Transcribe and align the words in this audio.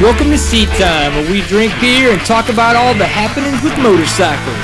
Welcome 0.00 0.30
to 0.30 0.38
Seat 0.38 0.68
Time, 0.78 1.12
where 1.12 1.28
we 1.28 1.42
drink 1.48 1.72
beer 1.80 2.12
and 2.12 2.20
talk 2.20 2.48
about 2.50 2.76
all 2.76 2.94
the 2.94 3.04
happenings 3.04 3.60
with 3.64 3.76
motorcycles. 3.78 4.54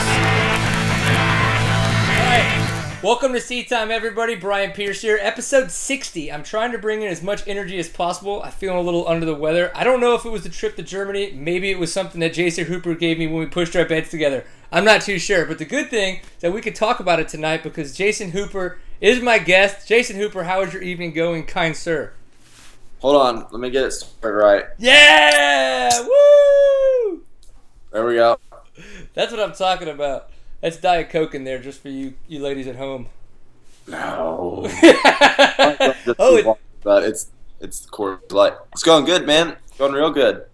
Alright, 2.21 3.03
welcome 3.03 3.33
to 3.33 3.41
Seat 3.41 3.69
Time, 3.69 3.91
everybody. 3.91 4.37
Brian 4.37 4.71
Pierce 4.71 5.03
here, 5.03 5.19
episode 5.21 5.73
60. 5.73 6.31
I'm 6.31 6.45
trying 6.45 6.71
to 6.71 6.79
bring 6.79 7.03
in 7.03 7.09
as 7.09 7.21
much 7.21 7.43
energy 7.49 7.81
as 7.81 7.89
possible. 7.89 8.45
I 8.45 8.51
feel 8.51 8.79
a 8.79 8.81
little 8.81 9.09
under 9.09 9.27
the 9.27 9.35
weather. 9.35 9.73
I 9.75 9.83
don't 9.83 9.99
know 9.99 10.15
if 10.15 10.25
it 10.25 10.31
was 10.31 10.45
the 10.45 10.51
trip 10.51 10.77
to 10.77 10.85
Germany. 10.85 11.33
Maybe 11.33 11.73
it 11.73 11.81
was 11.81 11.93
something 11.93 12.21
that 12.21 12.33
Jason 12.33 12.67
Hooper 12.67 12.95
gave 12.95 13.19
me 13.19 13.27
when 13.27 13.41
we 13.41 13.47
pushed 13.47 13.75
our 13.75 13.85
beds 13.85 14.11
together. 14.11 14.45
I'm 14.71 14.85
not 14.85 15.03
too 15.03 15.19
sure, 15.19 15.47
but 15.47 15.59
the 15.59 15.65
good 15.65 15.91
thing 15.91 16.21
is 16.21 16.43
that 16.43 16.53
we 16.53 16.61
could 16.61 16.77
talk 16.77 17.01
about 17.01 17.19
it 17.19 17.27
tonight 17.27 17.65
because 17.65 17.97
Jason 17.97 18.31
Hooper 18.31 18.79
is 19.01 19.21
my 19.21 19.39
guest. 19.39 19.89
Jason 19.89 20.15
Hooper, 20.15 20.45
how 20.45 20.61
is 20.61 20.73
your 20.73 20.83
evening 20.83 21.13
going, 21.13 21.45
kind 21.45 21.77
sir? 21.77 22.13
Hold 23.05 23.17
on, 23.17 23.47
let 23.51 23.61
me 23.61 23.69
get 23.69 23.85
it 23.85 23.91
started 23.91 24.35
right. 24.35 24.65
Yeah! 24.79 25.91
Woo! 26.01 27.23
There 27.93 28.07
we 28.07 28.15
go. 28.15 28.39
That's 29.13 29.31
what 29.31 29.43
I'm 29.43 29.53
talking 29.53 29.89
about. 29.89 30.31
That's 30.63 30.79
Diet 30.79 31.11
Coke 31.11 31.35
in 31.35 31.45
there 31.45 31.59
just 31.59 31.83
for 31.83 31.91
you 31.91 32.15
you 32.29 32.41
ladies 32.41 32.67
at 32.67 32.77
home. 32.77 33.09
No. 33.87 34.63
oh, 36.19 36.37
it, 36.39 36.59
but 36.83 37.03
it's 37.03 37.31
it's 37.61 37.81
the 37.81 37.91
Coors 37.91 38.33
Light. 38.33 38.55
It's 38.73 38.83
going 38.83 39.05
good, 39.05 39.27
man. 39.27 39.59
It's 39.69 39.77
going 39.77 39.93
real 39.93 40.11
good. 40.11 40.47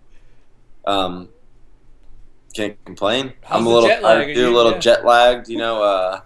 Um, 0.85 1.29
can't 2.53 2.85
complain. 2.85 3.35
How's 3.45 3.61
I'm 3.61 3.67
a 3.69 3.71
little? 3.71 4.05
I 4.05 4.35
do 4.35 4.53
a 4.53 4.57
little 4.57 4.73
yeah. 4.73 4.79
jet 4.79 5.05
lagged. 5.05 5.49
You 5.49 5.59
know, 5.59 5.85
uh, 5.85 6.21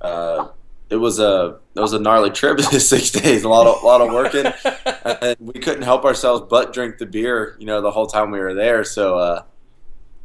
uh, 0.00 0.48
it 0.92 0.96
was 0.96 1.18
a 1.18 1.58
it 1.74 1.80
was 1.80 1.94
a 1.94 1.98
gnarly 1.98 2.30
trip. 2.30 2.60
Six 2.60 3.10
days, 3.10 3.44
a 3.44 3.48
lot 3.48 3.66
of 3.66 3.82
a 3.82 3.86
lot 3.86 4.02
of 4.02 4.12
working, 4.12 4.52
and 5.22 5.36
we 5.40 5.58
couldn't 5.58 5.82
help 5.82 6.04
ourselves 6.04 6.46
but 6.50 6.74
drink 6.74 6.98
the 6.98 7.06
beer. 7.06 7.56
You 7.58 7.66
know, 7.66 7.80
the 7.80 7.90
whole 7.90 8.06
time 8.06 8.30
we 8.30 8.38
were 8.38 8.52
there. 8.52 8.84
So, 8.84 9.16
uh, 9.16 9.42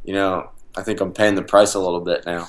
you 0.04 0.12
know, 0.12 0.50
I 0.76 0.82
think 0.82 1.00
I'm 1.00 1.12
paying 1.12 1.36
the 1.36 1.42
price 1.42 1.72
a 1.72 1.78
little 1.78 2.02
bit 2.02 2.26
now. 2.26 2.48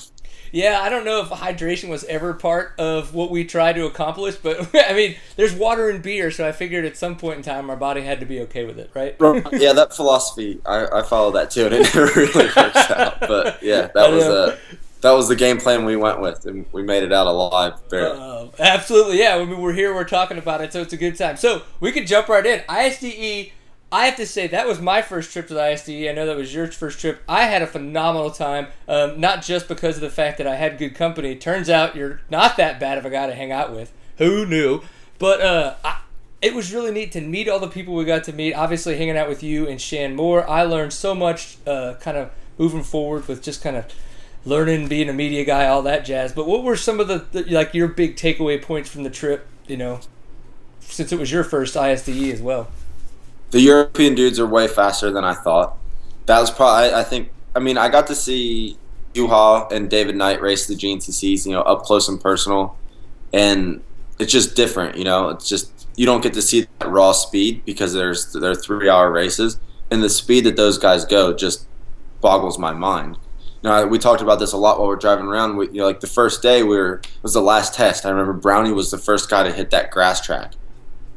yeah, 0.52 0.82
I 0.82 0.90
don't 0.90 1.06
know 1.06 1.22
if 1.22 1.30
hydration 1.30 1.88
was 1.88 2.04
ever 2.06 2.34
part 2.34 2.74
of 2.78 3.14
what 3.14 3.32
we 3.32 3.46
tried 3.46 3.74
to 3.74 3.86
accomplish, 3.86 4.36
but 4.36 4.70
I 4.76 4.94
mean, 4.94 5.16
there's 5.38 5.54
water 5.54 5.90
and 5.90 6.04
beer, 6.04 6.30
so 6.30 6.46
I 6.46 6.52
figured 6.52 6.84
at 6.84 6.98
some 6.98 7.16
point 7.16 7.38
in 7.38 7.44
time 7.44 7.70
our 7.70 7.78
body 7.78 8.02
had 8.02 8.20
to 8.20 8.26
be 8.26 8.42
okay 8.42 8.66
with 8.66 8.80
it, 8.80 8.92
right? 8.94 9.16
yeah, 9.54 9.72
that 9.72 9.94
philosophy, 9.96 10.60
I, 10.66 10.88
I 10.88 11.04
follow 11.04 11.32
that 11.32 11.52
too, 11.52 11.68
and 11.68 11.76
it 11.76 11.96
never 11.96 12.06
really 12.20 12.48
works 12.54 12.92
out. 12.92 13.22
But 13.22 13.64
yeah, 13.64 13.88
that 13.96 14.12
was 14.12 14.26
know. 14.26 14.58
Uh, 15.00 15.08
that 15.08 15.12
was 15.12 15.28
the 15.28 15.36
game 15.36 15.58
plan 15.58 15.86
we 15.86 15.96
went 15.96 16.20
with, 16.20 16.46
and 16.46 16.66
we 16.72 16.84
made 16.84 17.04
it 17.04 17.14
out 17.14 17.28
alive. 17.28 17.74
Um, 17.94 18.52
absolutely, 18.60 19.20
yeah. 19.20 19.36
I 19.36 19.46
mean, 19.46 19.62
we're 19.62 19.74
here, 19.74 19.94
we're 19.94 20.04
talking 20.04 20.38
about 20.38 20.62
it, 20.62 20.74
so 20.74 20.82
it's 20.82 20.94
a 20.94 20.98
good 20.98 21.18
time. 21.18 21.38
So 21.38 21.64
we 21.80 21.92
could 21.92 22.08
jump 22.08 22.28
right 22.28 22.46
in. 22.46 22.62
ISDE, 22.68 23.52
I 23.92 24.06
have 24.06 24.18
to 24.18 24.26
say 24.26 24.48
that 24.48 24.68
was 24.68 24.80
my 24.80 25.02
first 25.02 25.32
trip 25.32 25.48
to 25.48 25.54
the 25.54 25.62
ISDE. 25.62 26.10
I 26.10 26.14
know 26.14 26.26
that 26.26 26.38
was 26.38 26.54
your 26.54 26.68
first 26.68 27.00
trip. 27.00 27.22
I 27.28 27.46
had 27.46 27.62
a 27.62 27.68
phenomenal 27.68 28.32
time, 28.32 28.68
um, 28.88 29.20
not 29.20 29.42
just 29.42 29.68
because 29.68 29.96
of 29.96 30.02
the 30.02 30.10
fact 30.10 30.38
that 30.38 30.48
I 30.48 30.56
had 30.56 30.78
good 30.78 30.96
company. 30.96 31.36
Turns 31.36 31.70
out 31.70 31.96
you're 31.96 32.22
not 32.30 32.58
that 32.58 32.80
bad 32.80 32.98
of 32.98 33.06
a 33.06 33.10
guy 33.10 33.28
to 33.28 33.36
hang 33.36 33.52
out 33.52 33.72
with. 33.74 33.92
Who 34.18 34.46
knew? 34.46 34.82
But 35.18 35.42
uh, 35.42 35.76
I, 35.84 36.02
it 36.42 36.54
was 36.54 36.74
really 36.74 36.92
neat 36.92 37.12
to 37.14 37.22
meet 37.22 37.50
all 37.50 37.60
the 37.60 37.68
people 37.68 37.96
we 37.96 38.06
got 38.06 38.24
to 38.26 38.34
meet. 38.34 38.54
Obviously, 38.54 38.98
hanging 38.98 39.18
out 39.18 39.28
with 39.28 39.44
you 39.44 39.68
and 39.68 39.82
Shan 39.82 40.16
Moore, 40.16 40.50
I 40.50 40.64
learned 40.64 40.94
so 40.94 41.16
much. 41.16 41.58
Uh, 41.66 41.96
kind 41.96 42.18
of 42.18 42.32
moving 42.58 42.84
forward 42.84 43.28
with 43.28 43.42
just 43.42 43.64
kind 43.64 43.76
of 43.76 43.86
learning, 44.46 44.88
being 44.88 45.10
a 45.10 45.14
media 45.14 45.44
guy, 45.46 45.68
all 45.68 45.82
that 45.84 46.06
jazz. 46.06 46.34
But 46.34 46.48
what 46.48 46.64
were 46.64 46.76
some 46.76 47.00
of 47.00 47.08
the, 47.08 47.26
the 47.32 47.44
like 47.44 47.74
your 47.74 47.88
big 47.88 48.16
takeaway 48.16 48.62
points 48.62 48.90
from 48.90 49.04
the 49.04 49.10
trip? 49.10 49.48
You 49.68 49.78
know, 49.78 50.00
since 50.80 51.12
it 51.12 51.20
was 51.20 51.32
your 51.32 51.44
first 51.44 51.76
ISDE 51.76 52.32
as 52.34 52.42
well. 52.42 52.70
The 53.52 53.62
European 53.62 54.16
dudes 54.16 54.40
are 54.40 54.46
way 54.46 54.68
faster 54.68 55.12
than 55.12 55.24
I 55.24 55.34
thought. 55.34 55.78
That 56.28 56.40
was 56.40 56.52
probably, 56.52 56.94
I 56.94 57.04
think, 57.04 57.32
I 57.56 57.60
mean, 57.60 57.78
I 57.78 57.90
got 57.90 58.06
to 58.08 58.16
see 58.16 58.78
Juha 59.14 59.72
and 59.72 59.90
David 59.90 60.16
Knight 60.16 60.42
race 60.42 60.68
the 60.68 60.76
GNCCs, 60.76 61.46
you 61.46 61.54
know, 61.54 61.62
up 61.62 61.84
close 61.84 62.08
and 62.08 62.22
personal, 62.22 62.78
and 63.34 63.82
it's 64.20 64.32
just 64.32 64.56
different, 64.56 64.98
you 64.98 65.04
know. 65.04 65.30
It's 65.30 65.50
just 65.50 65.88
you 65.96 66.06
don't 66.06 66.22
get 66.22 66.34
to 66.34 66.42
see 66.42 66.68
that 66.78 66.88
raw 66.90 67.12
speed 67.12 67.66
because 67.66 67.94
there's 67.94 68.32
they're 68.34 68.56
three 68.56 68.90
hour 68.90 69.12
races, 69.12 69.60
and 69.90 70.04
the 70.04 70.10
speed 70.10 70.44
that 70.46 70.56
those 70.56 70.78
guys 70.78 71.06
go 71.06 71.34
just 71.34 71.66
boggles 72.22 72.60
my 72.60 72.74
mind. 72.74 73.18
You 73.62 73.70
know, 73.70 73.88
we 73.88 74.00
talked 74.00 74.22
about 74.22 74.40
this 74.40 74.54
a 74.54 74.58
lot 74.58 74.80
while 74.80 74.88
we 74.88 74.94
are 74.94 74.98
driving 74.98 75.26
around. 75.26 75.58
We, 75.58 75.68
you 75.68 75.80
know, 75.80 75.86
like 75.86 76.00
the 76.00 76.08
first 76.08 76.42
day 76.42 76.64
we 76.64 76.78
were 76.78 77.00
it 77.00 77.24
was 77.24 77.34
the 77.34 77.42
last 77.42 77.74
test. 77.74 78.06
I 78.06 78.10
remember 78.10 78.34
Brownie 78.34 78.72
was 78.72 78.90
the 78.90 78.98
first 78.98 79.30
guy 79.30 79.44
to 79.44 79.52
hit 79.52 79.72
that 79.72 79.92
grass 79.92 80.22
track, 80.22 80.54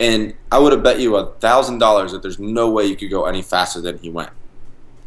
and 0.01 0.35
I 0.51 0.59
would 0.59 0.73
have 0.73 0.83
bet 0.83 0.99
you 0.99 1.17
a 1.17 1.33
thousand 1.35 1.79
dollars 1.79 2.11
that 2.13 2.23
there's 2.23 2.41
no 2.41 2.71
way 2.71 2.85
you 2.87 2.97
could 2.97 3.11
go 3.11 3.27
any 3.27 3.43
faster 3.43 3.81
than 3.81 3.99
he 3.99 4.11
went, 4.11 4.31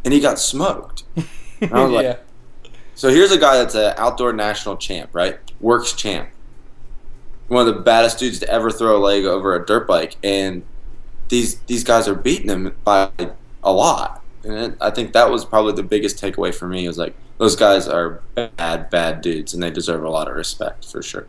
and 0.06 0.14
he 0.14 0.22
got 0.22 0.40
smoked. 0.40 1.04
And 1.16 1.28
I 1.74 1.84
was 1.84 1.92
like, 1.92 2.04
yeah. 2.04 2.72
so 2.96 3.10
here's 3.10 3.32
a 3.32 3.38
guy 3.38 3.58
that's 3.58 3.76
an 3.76 3.94
outdoor 3.98 4.32
national 4.32 4.78
champ, 4.78 5.14
right? 5.14 5.38
Works 5.60 5.94
champ. 5.94 6.30
One 7.50 7.68
of 7.68 7.76
the 7.76 7.82
baddest 7.82 8.18
dudes 8.18 8.40
to 8.40 8.50
ever 8.50 8.72
throw 8.72 8.98
a 8.98 9.00
leg 9.00 9.26
over 9.26 9.56
a 9.56 9.66
dirt 9.66 9.88
bike, 9.88 10.16
and 10.24 10.64
these 11.28 11.60
these 11.62 11.84
guys 11.84 12.08
are 12.08 12.16
beating 12.16 12.50
him 12.50 12.76
by 12.86 13.12
a 13.64 13.74
lot. 13.74 14.22
And 14.46 14.78
I 14.80 14.92
think 14.92 15.14
that 15.14 15.30
was 15.30 15.44
probably 15.44 15.74
the 15.74 15.84
biggest 15.84 16.22
takeaway 16.22 16.54
for 16.54 16.68
me. 16.68 16.88
Was 16.88 16.98
like 16.98 17.16
those 17.38 17.56
guys 17.56 17.88
are 17.88 18.22
bad, 18.36 18.90
bad 18.90 19.22
dudes, 19.22 19.54
and 19.54 19.64
they 19.64 19.72
deserve 19.72 20.04
a 20.04 20.10
lot 20.10 20.28
of 20.28 20.36
respect 20.36 20.86
for 20.90 21.02
sure. 21.02 21.28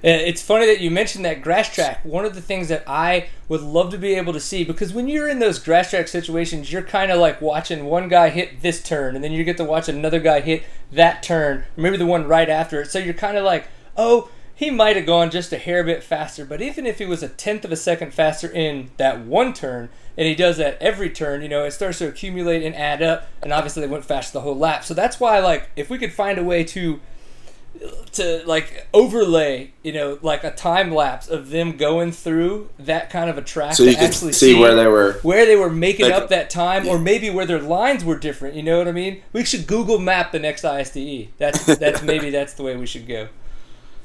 It's 0.00 0.40
funny 0.40 0.66
that 0.66 0.80
you 0.80 0.92
mentioned 0.92 1.24
that 1.24 1.42
grass 1.42 1.74
track. 1.74 2.04
One 2.04 2.24
of 2.24 2.36
the 2.36 2.40
things 2.40 2.68
that 2.68 2.84
I 2.86 3.30
would 3.48 3.62
love 3.62 3.90
to 3.90 3.98
be 3.98 4.14
able 4.14 4.32
to 4.32 4.38
see, 4.38 4.62
because 4.62 4.92
when 4.92 5.08
you're 5.08 5.28
in 5.28 5.40
those 5.40 5.58
grass 5.58 5.90
track 5.90 6.06
situations, 6.06 6.70
you're 6.70 6.82
kind 6.82 7.10
of 7.10 7.18
like 7.18 7.40
watching 7.40 7.86
one 7.86 8.06
guy 8.08 8.28
hit 8.28 8.62
this 8.62 8.80
turn, 8.80 9.16
and 9.16 9.24
then 9.24 9.32
you 9.32 9.42
get 9.42 9.56
to 9.56 9.64
watch 9.64 9.88
another 9.88 10.20
guy 10.20 10.38
hit 10.38 10.62
that 10.92 11.24
turn, 11.24 11.64
maybe 11.76 11.96
the 11.96 12.06
one 12.06 12.28
right 12.28 12.48
after 12.48 12.82
it. 12.82 12.92
So 12.92 13.00
you're 13.00 13.12
kind 13.12 13.36
of 13.36 13.44
like, 13.44 13.66
oh, 13.96 14.30
he 14.58 14.72
might 14.72 14.96
have 14.96 15.06
gone 15.06 15.30
just 15.30 15.52
a 15.52 15.56
hair 15.56 15.84
bit 15.84 16.02
faster, 16.02 16.44
but 16.44 16.60
even 16.60 16.84
if 16.84 16.98
he 16.98 17.06
was 17.06 17.22
a 17.22 17.28
tenth 17.28 17.64
of 17.64 17.70
a 17.70 17.76
second 17.76 18.12
faster 18.12 18.50
in 18.50 18.90
that 18.96 19.20
one 19.20 19.54
turn, 19.54 19.88
and 20.16 20.26
he 20.26 20.34
does 20.34 20.56
that 20.56 20.76
every 20.82 21.10
turn, 21.10 21.42
you 21.42 21.48
know, 21.48 21.62
it 21.62 21.70
starts 21.70 21.98
to 21.98 22.08
accumulate 22.08 22.64
and 22.64 22.74
add 22.74 23.00
up, 23.00 23.28
and 23.40 23.52
obviously 23.52 23.82
they 23.82 23.86
went 23.86 24.04
fast 24.04 24.32
the 24.32 24.40
whole 24.40 24.58
lap. 24.58 24.82
So 24.82 24.94
that's 24.94 25.20
why, 25.20 25.38
like, 25.38 25.70
if 25.76 25.88
we 25.88 25.96
could 25.96 26.12
find 26.12 26.38
a 26.38 26.42
way 26.42 26.64
to 26.64 26.98
to 28.10 28.42
like 28.46 28.88
overlay, 28.92 29.70
you 29.84 29.92
know, 29.92 30.18
like 30.22 30.42
a 30.42 30.50
time 30.50 30.92
lapse 30.92 31.28
of 31.28 31.50
them 31.50 31.76
going 31.76 32.10
through 32.10 32.68
that 32.80 33.10
kind 33.10 33.30
of 33.30 33.38
a 33.38 33.42
track 33.42 33.74
So 33.74 33.84
to 33.84 33.90
you 33.90 33.96
can 33.96 34.06
actually 34.06 34.32
see 34.32 34.58
where 34.58 34.74
they 34.74 34.88
were. 34.88 35.20
where 35.22 35.46
they 35.46 35.54
were 35.54 35.70
making 35.70 36.10
up 36.10 36.30
that 36.30 36.50
time, 36.50 36.88
or 36.88 36.98
maybe 36.98 37.30
where 37.30 37.46
their 37.46 37.60
lines 37.60 38.04
were 38.04 38.18
different. 38.18 38.56
You 38.56 38.64
know 38.64 38.78
what 38.78 38.88
I 38.88 38.92
mean? 38.92 39.22
We 39.32 39.44
should 39.44 39.68
Google 39.68 40.00
Map 40.00 40.32
the 40.32 40.40
next 40.40 40.64
ISDE. 40.64 41.28
That's 41.38 41.64
that's 41.76 42.02
maybe 42.02 42.30
that's 42.30 42.54
the 42.54 42.64
way 42.64 42.76
we 42.76 42.86
should 42.86 43.06
go. 43.06 43.28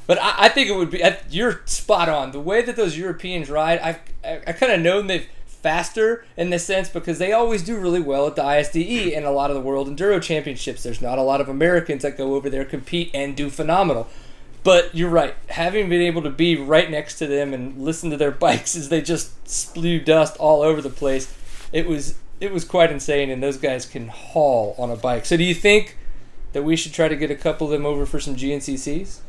But 0.06 0.20
I, 0.22 0.34
I 0.46 0.50
think 0.50 0.70
it 0.70 0.76
would 0.76 0.92
be. 0.92 1.04
I- 1.04 1.20
You're 1.30 1.62
spot 1.66 2.10
on. 2.10 2.32
The 2.32 2.40
way 2.40 2.62
that 2.62 2.76
those 2.76 2.98
Europeans 2.98 3.50
ride, 3.50 3.80
I've 3.80 4.00
I, 4.24 4.42
I 4.48 4.52
kind 4.54 4.72
of 4.72 4.82
known 4.82 5.08
they've 5.08 5.28
faster 5.48 6.26
in 6.36 6.50
this 6.50 6.66
sense 6.66 6.90
because 6.90 7.20
they 7.20 7.32
always 7.32 7.64
do 7.64 7.78
really 7.80 8.02
well 8.02 8.28
at 8.28 8.36
the 8.36 8.42
ISDE 8.44 9.16
and 9.16 9.26
a 9.26 9.32
lot 9.32 9.50
of 9.50 9.56
the 9.56 9.62
World 9.62 9.88
Enduro 9.88 10.22
Championships. 10.22 10.84
There's 10.84 11.02
not 11.02 11.18
a 11.18 11.22
lot 11.22 11.40
of 11.40 11.48
Americans 11.48 12.02
that 12.04 12.18
go 12.18 12.36
over 12.36 12.50
there 12.50 12.66
compete 12.66 13.10
and 13.14 13.34
do 13.36 13.50
phenomenal. 13.50 14.10
But 14.66 14.94
you're 14.94 15.10
right. 15.10 15.36
Having 15.50 15.88
been 15.90 16.02
able 16.02 16.22
to 16.22 16.30
be 16.30 16.56
right 16.58 16.90
next 16.92 17.18
to 17.20 17.28
them 17.28 17.54
and 17.54 17.82
listen 17.82 18.10
to 18.12 18.18
their 18.18 18.32
bikes 18.48 18.76
as 18.76 18.90
they 18.90 19.02
just 19.02 19.48
spew 19.48 20.00
dust 20.02 20.36
all 20.38 20.62
over 20.62 20.82
the 20.82 20.90
place, 20.90 21.34
it 21.72 21.88
was 21.88 22.16
it 22.42 22.52
was 22.52 22.66
quite 22.66 22.92
insane. 22.92 23.30
And 23.30 23.42
those 23.42 23.58
guys 23.58 23.86
can 23.86 24.10
haul 24.10 24.76
on 24.78 24.92
a 24.92 24.98
bike. 24.98 25.26
So 25.26 25.38
do 25.38 25.44
you 25.46 25.56
think 25.56 25.98
that 26.52 26.64
we 26.64 26.76
should 26.76 26.94
try 26.94 27.08
to 27.08 27.16
get 27.16 27.32
a 27.32 27.36
couple 27.36 27.68
of 27.68 27.72
them 27.72 27.86
over 27.86 28.06
for 28.06 28.20
some 28.20 28.36
GNCCs? 28.36 29.20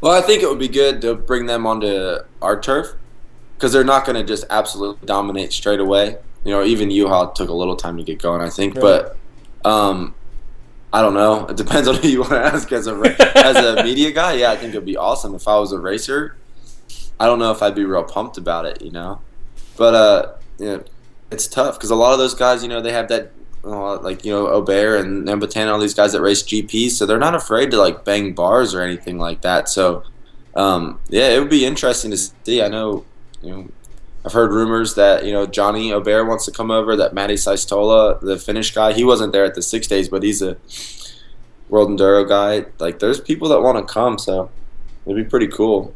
Well, 0.00 0.12
I 0.12 0.20
think 0.20 0.42
it 0.42 0.48
would 0.48 0.58
be 0.58 0.68
good 0.68 1.00
to 1.02 1.14
bring 1.14 1.46
them 1.46 1.66
onto 1.66 2.18
our 2.40 2.60
turf 2.60 2.94
because 3.54 3.72
they're 3.72 3.84
not 3.84 4.04
going 4.06 4.16
to 4.16 4.24
just 4.24 4.44
absolutely 4.50 5.04
dominate 5.06 5.52
straight 5.52 5.80
away. 5.80 6.16
You 6.44 6.52
know, 6.52 6.64
even 6.64 6.88
Juha 6.88 7.34
took 7.34 7.48
a 7.48 7.54
little 7.54 7.76
time 7.76 7.96
to 7.96 8.04
get 8.04 8.22
going, 8.22 8.40
I 8.40 8.48
think. 8.48 8.76
Right. 8.76 8.82
But 9.64 9.68
um, 9.68 10.14
I 10.92 11.02
don't 11.02 11.14
know. 11.14 11.46
It 11.46 11.56
depends 11.56 11.88
on 11.88 11.96
who 11.96 12.08
you 12.08 12.20
want 12.20 12.32
to 12.32 12.38
ask 12.44 12.70
as 12.72 12.86
a 12.86 12.92
as 13.36 13.56
a 13.56 13.82
media 13.82 14.12
guy. 14.12 14.34
Yeah, 14.34 14.52
I 14.52 14.56
think 14.56 14.70
it'd 14.70 14.86
be 14.86 14.96
awesome 14.96 15.34
if 15.34 15.48
I 15.48 15.58
was 15.58 15.72
a 15.72 15.78
racer. 15.78 16.36
I 17.20 17.26
don't 17.26 17.38
know 17.38 17.50
if 17.50 17.62
I'd 17.62 17.74
be 17.74 17.84
real 17.84 18.04
pumped 18.04 18.38
about 18.38 18.64
it, 18.64 18.80
you 18.80 18.92
know. 18.92 19.20
But 19.76 19.94
uh, 19.94 20.32
you 20.58 20.66
know, 20.66 20.84
it's 21.30 21.46
tough 21.46 21.76
because 21.76 21.90
a 21.90 21.96
lot 21.96 22.12
of 22.12 22.18
those 22.18 22.34
guys, 22.34 22.62
you 22.62 22.68
know, 22.68 22.80
they 22.80 22.92
have 22.92 23.08
that. 23.08 23.32
Like 23.62 24.24
you 24.24 24.32
know, 24.32 24.48
Aubert 24.48 25.04
and 25.04 25.26
Nambotin, 25.26 25.70
all 25.70 25.78
these 25.78 25.94
guys 25.94 26.12
that 26.12 26.20
race 26.20 26.42
GPs, 26.42 26.92
so 26.92 27.06
they're 27.06 27.18
not 27.18 27.34
afraid 27.34 27.70
to 27.72 27.78
like 27.78 28.04
bang 28.04 28.32
bars 28.32 28.74
or 28.74 28.82
anything 28.82 29.18
like 29.18 29.42
that. 29.42 29.68
So, 29.68 30.04
um, 30.54 31.00
yeah, 31.08 31.28
it 31.28 31.40
would 31.40 31.50
be 31.50 31.64
interesting 31.64 32.10
to 32.10 32.16
see. 32.16 32.62
I 32.62 32.68
know, 32.68 33.04
you 33.42 33.50
know, 33.50 33.68
I've 34.24 34.32
heard 34.32 34.52
rumors 34.52 34.94
that 34.94 35.24
you 35.24 35.32
know 35.32 35.46
Johnny 35.46 35.92
Aubert 35.92 36.26
wants 36.26 36.44
to 36.46 36.52
come 36.52 36.70
over. 36.70 36.96
That 36.96 37.14
Matti 37.14 37.34
Seistola, 37.34 38.20
the 38.20 38.38
Finnish 38.38 38.74
guy, 38.74 38.92
he 38.92 39.04
wasn't 39.04 39.32
there 39.32 39.44
at 39.44 39.54
the 39.54 39.62
six 39.62 39.86
days, 39.86 40.08
but 40.08 40.22
he's 40.22 40.40
a 40.42 40.56
world 41.68 41.90
enduro 41.90 42.28
guy. 42.28 42.66
Like, 42.78 42.98
there's 42.98 43.20
people 43.20 43.48
that 43.50 43.60
want 43.60 43.86
to 43.86 43.92
come, 43.92 44.18
so 44.18 44.50
it'd 45.04 45.16
be 45.16 45.28
pretty 45.28 45.48
cool 45.48 45.94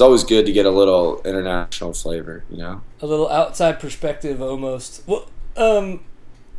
it's 0.00 0.02
always 0.02 0.24
good 0.24 0.46
to 0.46 0.52
get 0.52 0.64
a 0.64 0.70
little 0.70 1.20
international 1.26 1.92
flavor, 1.92 2.42
you 2.48 2.56
know. 2.56 2.80
A 3.02 3.06
little 3.06 3.28
outside 3.28 3.78
perspective, 3.78 4.40
almost. 4.40 5.02
Well, 5.06 5.28
um, 5.58 6.00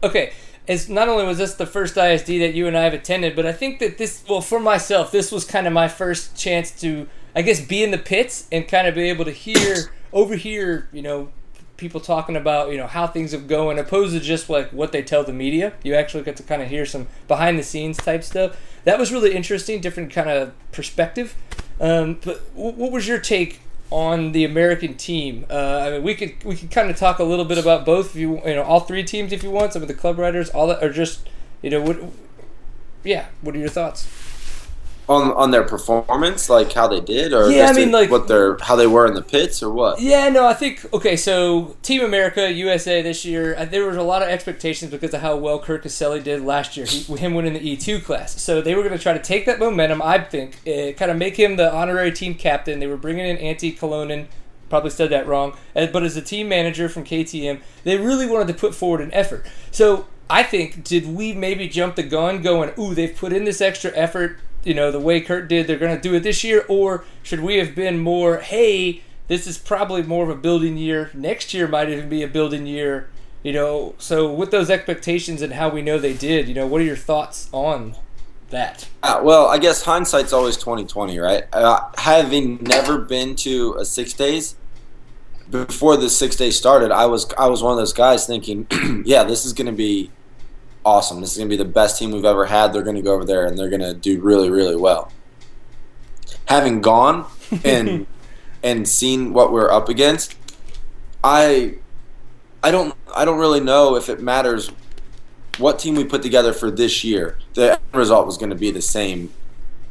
okay. 0.04 0.34
As 0.68 0.88
not 0.88 1.10
only 1.10 1.26
was 1.26 1.40
this 1.40 1.56
the 1.56 1.66
first 1.66 1.96
ISDE 1.96 2.40
that 2.40 2.54
you 2.54 2.68
and 2.68 2.78
I 2.78 2.84
have 2.84 2.94
attended, 2.94 3.36
but 3.36 3.46
I 3.46 3.52
think 3.52 3.80
that 3.80 3.98
this, 3.98 4.24
well, 4.30 4.42
for 4.42 4.60
myself, 4.60 5.12
this 5.12 5.32
was 5.32 5.44
kind 5.44 5.66
of 5.66 5.74
my 5.74 5.88
first 5.88 6.38
chance 6.38 6.72
to, 6.82 7.08
I 7.36 7.42
guess, 7.42 7.60
be 7.60 7.84
in 7.84 7.92
the 7.92 7.98
pits 7.98 8.48
and 8.52 8.68
kind 8.68 8.88
of 8.88 8.96
be 8.96 9.10
able 9.10 9.26
to 9.26 9.32
hear, 9.32 9.92
overhear, 10.14 10.88
you 10.92 11.02
know, 11.02 11.30
people 11.82 12.00
talking 12.00 12.36
about 12.36 12.70
you 12.70 12.78
know 12.78 12.86
how 12.86 13.08
things 13.08 13.32
have 13.32 13.48
going 13.48 13.80
opposed 13.80 14.14
to 14.14 14.20
just 14.20 14.52
like 14.52 14.70
what 14.70 14.92
they 14.92 15.02
tell 15.02 15.24
the 15.24 15.34
media 15.34 15.74
you 15.82 15.96
actually 15.96 16.22
get 16.22 16.36
to 16.36 16.44
kind 16.44 16.62
of 16.62 16.68
hear 16.68 16.86
some 16.86 17.08
behind 17.28 17.58
the 17.58 17.64
scenes 17.64 17.98
type 17.98 18.24
stuff 18.24 18.56
that 18.84 19.00
was 19.00 19.12
really 19.12 19.34
interesting 19.34 19.82
different 19.82 20.14
kind 20.14 20.30
of 20.30 20.54
perspective 20.72 21.36
um, 21.80 22.20
but 22.24 22.40
what 22.54 22.92
was 22.92 23.08
your 23.08 23.18
take 23.18 23.62
on 23.92 24.32
the 24.32 24.44
American 24.44 24.96
team? 24.96 25.46
Uh, 25.50 25.84
I 25.84 25.90
mean, 25.92 26.04
we 26.04 26.16
could 26.16 26.44
we 26.44 26.56
could 26.56 26.72
kind 26.72 26.90
of 26.90 26.98
talk 26.98 27.20
a 27.20 27.24
little 27.24 27.46
bit 27.46 27.58
about 27.60 27.86
both. 27.86 28.16
You 28.16 28.42
you 28.46 28.56
know 28.56 28.64
all 28.64 28.80
three 28.80 29.04
teams, 29.04 29.32
if 29.32 29.44
you 29.44 29.52
want, 29.52 29.74
some 29.74 29.82
of 29.84 29.88
the 29.88 29.94
club 29.94 30.18
riders, 30.18 30.50
all 30.50 30.68
that, 30.68 30.84
or 30.84 30.92
just 30.92 31.30
you 31.62 31.70
know 31.70 31.82
what? 31.82 32.00
Yeah, 33.04 33.28
what 33.42 33.56
are 33.56 33.60
your 33.60 33.70
thoughts? 33.70 34.08
On 35.12 35.34
on 35.34 35.52
their 35.52 35.64
performance, 35.64 36.50
like 36.50 36.72
how 36.72 36.88
they 36.88 37.02
did, 37.02 37.34
or 37.34 37.52
yeah, 37.52 37.66
I 37.66 37.74
mean, 37.74 37.92
like 37.92 38.10
what 38.10 38.30
their 38.30 38.58
how 38.60 38.78
they 38.78 38.88
were 38.88 39.06
in 39.06 39.14
the 39.14 39.22
pits, 39.22 39.62
or 39.62 39.70
what? 39.70 40.00
Yeah, 40.00 40.30
no, 40.30 40.48
I 40.48 40.54
think 40.54 40.86
okay. 40.94 41.18
So 41.18 41.76
Team 41.82 42.02
America 42.02 42.50
USA 42.50 43.02
this 43.02 43.26
year, 43.26 43.54
uh, 43.58 43.66
there 43.66 43.86
was 43.86 43.98
a 43.98 44.04
lot 44.04 44.22
of 44.22 44.30
expectations 44.30 44.90
because 44.90 45.14
of 45.14 45.20
how 45.20 45.36
well 45.36 45.60
Kurt 45.60 45.82
Caselli 45.82 46.22
did 46.22 46.44
last 46.44 46.78
year. 46.78 46.86
He, 46.86 47.02
him 47.18 47.34
winning 47.34 47.52
the 47.52 47.60
E 47.60 47.76
two 47.76 48.00
class, 48.00 48.42
so 48.42 48.62
they 48.62 48.74
were 48.74 48.84
going 48.84 48.98
to 48.98 49.04
try 49.04 49.12
to 49.12 49.20
take 49.20 49.46
that 49.48 49.60
momentum. 49.60 50.02
I 50.02 50.20
think 50.20 50.56
uh, 50.66 50.94
kind 50.94 51.12
of 51.12 51.18
make 51.18 51.36
him 51.36 51.58
the 51.58 51.74
honorary 51.74 52.14
team 52.14 52.34
captain. 52.34 52.80
They 52.80 52.88
were 52.88 52.96
bringing 52.96 53.26
in 53.26 53.36
Antti 53.36 53.78
Kallonen. 53.78 54.28
Probably 54.70 54.92
said 54.92 55.10
that 55.10 55.28
wrong, 55.28 55.58
uh, 55.76 55.88
but 55.88 56.04
as 56.04 56.16
a 56.16 56.22
team 56.22 56.48
manager 56.48 56.88
from 56.88 57.04
KTM, 57.04 57.60
they 57.84 57.98
really 57.98 58.28
wanted 58.28 58.48
to 58.48 58.54
put 58.54 58.74
forward 58.74 59.02
an 59.02 59.14
effort. 59.14 59.46
So 59.72 60.08
I 60.30 60.44
think 60.44 60.86
did 60.86 61.06
we 61.06 61.34
maybe 61.34 61.68
jump 61.68 61.96
the 61.96 62.04
gun, 62.04 62.42
going, 62.42 62.72
"Ooh, 62.80 62.96
they've 62.96 63.14
put 63.14 63.34
in 63.34 63.44
this 63.44 63.60
extra 63.60 63.92
effort 63.94 64.40
you 64.64 64.74
know, 64.74 64.92
the 64.92 65.00
way 65.00 65.22
Kurt 65.22 65.48
did, 65.48 65.68
they're 65.68 65.78
going 65.78 65.96
to 65.96 66.02
do 66.02 66.16
it 66.16 66.22
this 66.22 66.44
year? 66.44 66.66
Or 66.68 67.04
should 67.24 67.42
we 67.42 67.58
have 67.58 67.76
been 67.76 68.00
more, 68.00 68.38
hey, 68.38 69.02
this 69.28 69.48
is 69.48 69.58
probably 69.58 70.04
more 70.04 70.24
of 70.24 70.30
a 70.30 70.36
building 70.36 70.78
year. 70.78 71.10
Next 71.14 71.54
year 71.54 71.68
might 71.68 71.90
even 71.90 72.10
be 72.10 72.24
a 72.24 72.28
building 72.28 72.66
year. 72.66 73.10
You 73.44 73.54
know, 73.54 73.96
so 73.98 74.32
with 74.32 74.52
those 74.52 74.70
expectations 74.70 75.42
and 75.42 75.54
how 75.54 75.70
we 75.70 75.82
know 75.82 75.98
they 75.98 76.14
did, 76.14 76.48
you 76.48 76.54
know, 76.54 76.68
what 76.68 76.82
are 76.82 76.86
your 76.86 76.96
thoughts 76.96 77.50
on 77.52 77.96
that? 78.52 78.88
Uh, 79.02 79.22
well, 79.24 79.48
I 79.48 79.58
guess 79.58 79.82
hindsight's 79.82 80.32
always 80.32 80.58
twenty 80.58 80.86
twenty, 80.86 81.18
right? 81.18 81.46
Uh, 81.52 81.90
having 81.98 82.62
never 82.62 83.00
been 83.00 83.36
to 83.38 83.76
a 83.80 83.86
six 83.86 84.14
days 84.14 84.58
before 85.52 85.98
the 85.98 86.10
six 86.10 86.36
days 86.36 86.56
started, 86.56 86.92
I 86.92 87.06
was 87.06 87.32
I 87.38 87.48
was 87.48 87.62
one 87.62 87.74
of 87.74 87.78
those 87.78 87.94
guys 87.94 88.26
thinking, 88.26 88.68
yeah, 89.06 89.24
this 89.24 89.46
is 89.46 89.54
going 89.54 89.68
to 89.68 89.74
be 89.74 90.10
awesome. 90.86 91.22
This 91.22 91.32
is 91.32 91.38
going 91.38 91.50
to 91.50 91.54
be 91.58 91.62
the 91.62 91.70
best 91.70 91.98
team 91.98 92.12
we've 92.12 92.26
ever 92.26 92.46
had. 92.46 92.74
They're 92.74 92.84
going 92.84 92.96
to 92.96 93.02
go 93.02 93.14
over 93.14 93.26
there 93.26 93.46
and 93.46 93.58
they're 93.58 93.70
going 93.70 93.82
to 93.82 93.94
do 93.94 94.20
really, 94.22 94.50
really 94.50 94.76
well. 94.76 95.12
Having 96.46 96.82
gone 96.82 97.26
and 97.64 98.08
and 98.64 98.88
seen 98.88 99.34
what 99.34 99.52
we're 99.52 99.72
up 99.72 99.90
against, 99.90 100.36
I 101.24 101.76
I 102.64 102.72
don't 102.72 102.96
I 103.16 103.26
don't 103.26 103.40
really 103.40 103.60
know 103.60 103.96
if 103.96 104.10
it 104.10 104.22
matters 104.22 104.72
what 105.58 105.80
team 105.80 105.96
we 105.96 106.04
put 106.04 106.22
together 106.22 106.54
for 106.54 106.72
this 106.72 107.04
year. 107.04 107.38
The 107.54 107.80
result 107.94 108.26
was 108.26 108.38
going 108.38 108.50
to 108.50 108.56
be 108.56 108.72
the 108.72 108.82
same, 108.82 109.32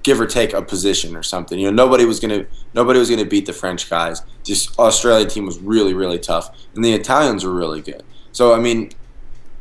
give 0.02 0.20
or 0.20 0.26
take 0.26 0.52
a 0.52 0.62
position 0.62 1.16
or 1.16 1.22
something. 1.22 1.58
You 1.58 1.70
know, 1.70 1.84
nobody 1.84 2.04
was 2.04 2.20
going 2.20 2.40
to 2.40 2.50
nobody 2.75 2.98
was 2.98 3.08
going 3.08 3.22
to 3.22 3.28
beat 3.28 3.46
the 3.46 3.52
French 3.52 3.88
guys. 3.88 4.22
This 4.44 4.76
Australian 4.78 5.28
team 5.28 5.46
was 5.46 5.58
really, 5.58 5.94
really 5.94 6.19
tough, 6.19 6.50
and 6.75 6.84
the 6.84 6.92
Italians 6.92 7.44
were 7.44 7.54
really 7.54 7.81
good. 7.81 8.02
So 8.32 8.54
I 8.54 8.58
mean, 8.58 8.90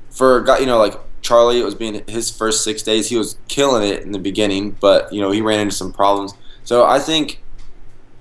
for 0.09 0.45
you 0.59 0.65
know, 0.65 0.77
like 0.77 0.95
Charlie, 1.21 1.59
it 1.59 1.65
was 1.65 1.75
being 1.75 2.03
his 2.07 2.29
first 2.29 2.63
six 2.63 2.81
days. 2.81 3.09
He 3.09 3.17
was 3.17 3.37
killing 3.47 3.87
it 3.87 4.03
in 4.03 4.11
the 4.11 4.19
beginning, 4.19 4.71
but 4.79 5.11
you 5.11 5.21
know 5.21 5.31
he 5.31 5.41
ran 5.41 5.59
into 5.59 5.75
some 5.75 5.91
problems. 5.91 6.33
So 6.63 6.85
I 6.85 6.99
think 6.99 7.41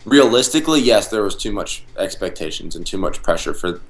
realistically, 0.04 0.80
yes, 0.80 1.08
there 1.08 1.22
was 1.22 1.36
too 1.36 1.52
much 1.52 1.84
expectations 1.96 2.74
and 2.74 2.86
too 2.86 2.98
much 2.98 3.22
pressure 3.22 3.54
for 3.54 3.80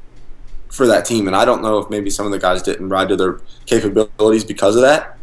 for 0.68 0.86
that 0.86 1.04
team, 1.04 1.26
and 1.26 1.34
I 1.34 1.44
don't 1.44 1.62
know 1.62 1.78
if 1.78 1.88
maybe 1.88 2.10
some 2.10 2.26
of 2.26 2.32
the 2.32 2.38
guys 2.38 2.62
didn't 2.62 2.90
ride 2.90 3.08
to 3.08 3.16
their 3.16 3.40
capabilities 3.66 4.44
because 4.44 4.76
of 4.76 4.82
that. 4.82 5.16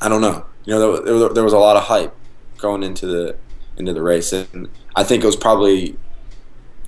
I 0.00 0.08
don't 0.08 0.22
know. 0.22 0.46
You 0.64 0.74
know, 0.74 1.00
there, 1.00 1.28
there 1.28 1.44
was 1.44 1.52
a 1.52 1.58
lot 1.58 1.76
of 1.76 1.84
hype 1.84 2.14
going 2.56 2.82
into 2.82 3.06
the 3.06 3.36
into 3.76 3.92
the 3.92 4.02
race, 4.02 4.32
and 4.32 4.68
I 4.96 5.04
think 5.04 5.22
it 5.22 5.26
was 5.26 5.36
probably 5.36 5.96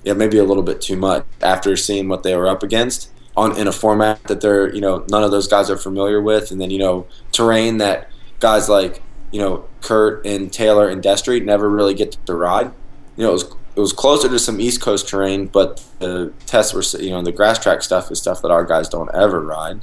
yeah 0.03 0.13
maybe 0.13 0.37
a 0.37 0.43
little 0.43 0.63
bit 0.63 0.81
too 0.81 0.95
much 0.95 1.25
after 1.41 1.75
seeing 1.75 2.07
what 2.07 2.23
they 2.23 2.35
were 2.35 2.47
up 2.47 2.63
against 2.63 3.11
on 3.37 3.57
in 3.57 3.67
a 3.67 3.71
format 3.71 4.23
that 4.23 4.41
they're 4.41 4.73
you 4.73 4.81
know 4.81 5.05
none 5.09 5.23
of 5.23 5.31
those 5.31 5.47
guys 5.47 5.69
are 5.69 5.77
familiar 5.77 6.21
with, 6.21 6.51
and 6.51 6.59
then 6.59 6.71
you 6.71 6.79
know 6.79 7.07
terrain 7.31 7.77
that 7.77 8.09
guys 8.39 8.69
like 8.69 9.01
you 9.31 9.39
know 9.39 9.65
Kurt 9.81 10.25
and 10.25 10.51
Taylor 10.51 10.87
and 10.87 11.03
Destry 11.03 11.43
never 11.43 11.69
really 11.69 11.93
get 11.93 12.13
to 12.25 12.33
ride. 12.33 12.71
You 13.17 13.23
know, 13.23 13.29
it 13.29 13.33
was 13.33 13.55
it 13.75 13.79
was 13.81 13.91
closer 13.91 14.29
to 14.29 14.39
some 14.39 14.61
East 14.61 14.81
Coast 14.81 15.09
terrain, 15.09 15.47
but 15.47 15.83
the 15.99 16.31
tests 16.45 16.73
were 16.73 17.01
you 17.01 17.09
know 17.09 17.21
the 17.21 17.31
grass 17.31 17.59
track 17.59 17.81
stuff 17.81 18.09
is 18.11 18.19
stuff 18.19 18.41
that 18.41 18.51
our 18.51 18.63
guys 18.63 18.87
don't 18.87 19.13
ever 19.13 19.41
ride. 19.41 19.81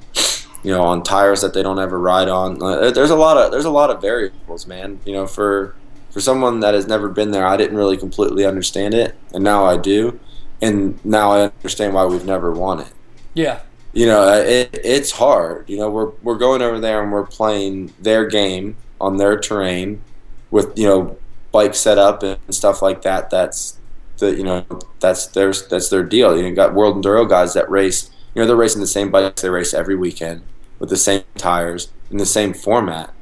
You 0.65 0.71
know, 0.71 0.83
on 0.83 1.03
tires 1.03 1.41
that 1.41 1.55
they 1.55 1.63
don't 1.63 1.81
ever 1.81 1.99
ride 1.99 2.29
on. 2.29 2.63
Uh, 2.63 2.93
there's 2.93 3.11
a 3.11 3.17
lot 3.17 3.37
of 3.37 3.51
there's 3.51 3.65
a 3.65 3.71
lot 3.71 3.91
of 3.91 4.01
variables, 4.01 4.67
man. 4.67 5.01
You 5.05 5.13
know, 5.13 5.27
for 5.27 5.75
for 6.11 6.21
someone 6.21 6.61
that 6.61 6.75
has 6.75 6.87
never 6.87 7.09
been 7.09 7.33
there, 7.33 7.45
I 7.45 7.57
didn't 7.57 7.77
really 7.77 7.97
completely 7.97 8.47
understand 8.47 8.95
it, 8.95 9.17
and 9.35 9.43
now 9.43 9.65
I 9.65 9.77
do, 9.77 10.21
and 10.61 11.05
now 11.05 11.33
I 11.33 11.43
understand 11.43 11.95
why 11.95 12.05
we've 12.05 12.25
never 12.25 12.53
won 12.53 12.81
it. 12.81 12.93
Yeah. 13.35 13.61
You 13.93 14.07
know, 14.07 14.23
uh, 14.23 14.39
it, 14.39 14.81
it's 14.83 15.11
hard. 15.11 15.69
You 15.69 15.79
know, 15.79 15.91
we're 15.91 16.11
we're 16.23 16.39
going 16.39 16.63
over 16.63 16.81
there 16.81 17.03
and 17.03 17.13
we're 17.13 17.27
playing 17.27 17.93
their 18.01 18.27
game 18.27 18.77
on 19.01 19.19
their 19.19 19.39
terrain 19.39 20.03
with 20.51 20.79
you 20.79 20.87
know 20.87 21.17
bike 21.51 21.75
set 21.75 21.99
up 21.99 22.23
and 22.23 22.39
stuff 22.51 22.81
like 22.81 23.03
that. 23.03 23.29
That's 23.31 23.79
the 24.19 24.35
you 24.35 24.45
know 24.45 24.65
that's 25.01 25.27
their 25.29 25.53
that's 25.53 25.91
their 25.91 26.03
deal. 26.03 26.37
You 26.37 26.49
know, 26.49 26.55
got 26.55 26.75
World 26.75 27.03
Enduro 27.03 27.29
guys 27.29 27.53
that 27.55 27.71
race. 27.71 28.11
You 28.35 28.41
know, 28.41 28.47
they're 28.47 28.57
racing 28.57 28.81
the 28.81 28.87
same 28.87 29.11
bikes 29.11 29.43
they 29.43 29.51
race 29.51 29.75
every 29.75 29.95
weekend 29.95 30.43
with 30.79 30.89
the 30.89 30.97
same 30.97 31.23
tires 31.37 31.93
in 32.11 32.17
the 32.17 32.27
same 32.27 32.55
format. 32.55 33.13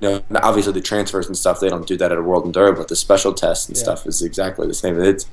You 0.00 0.08
know, 0.08 0.40
obviously 0.42 0.72
the 0.72 0.80
transfers 0.80 1.26
and 1.26 1.36
stuff 1.36 1.60
they 1.60 1.68
don't 1.68 1.86
do 1.86 1.96
that 1.98 2.12
at 2.12 2.18
a 2.18 2.22
World 2.22 2.44
Enduro, 2.44 2.74
but 2.76 2.88
the 2.88 2.96
special 2.96 3.34
tests 3.34 3.68
and 3.68 3.76
yeah. 3.76 3.82
stuff 3.82 4.06
is 4.06 4.22
exactly 4.22 4.66
the 4.66 4.74
same. 4.74 4.98
It's 5.00 5.26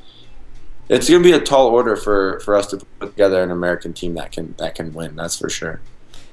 it's 0.91 1.09
going 1.09 1.23
to 1.23 1.29
be 1.29 1.33
a 1.33 1.39
tall 1.39 1.67
order 1.67 1.95
for, 1.95 2.41
for 2.41 2.53
us 2.53 2.67
to 2.67 2.77
put 2.99 3.11
together 3.11 3.41
an 3.41 3.49
American 3.49 3.93
team 3.93 4.13
that 4.15 4.33
can 4.33 4.53
that 4.57 4.75
can 4.75 4.93
win. 4.93 5.15
That's 5.15 5.37
for 5.37 5.49
sure. 5.49 5.79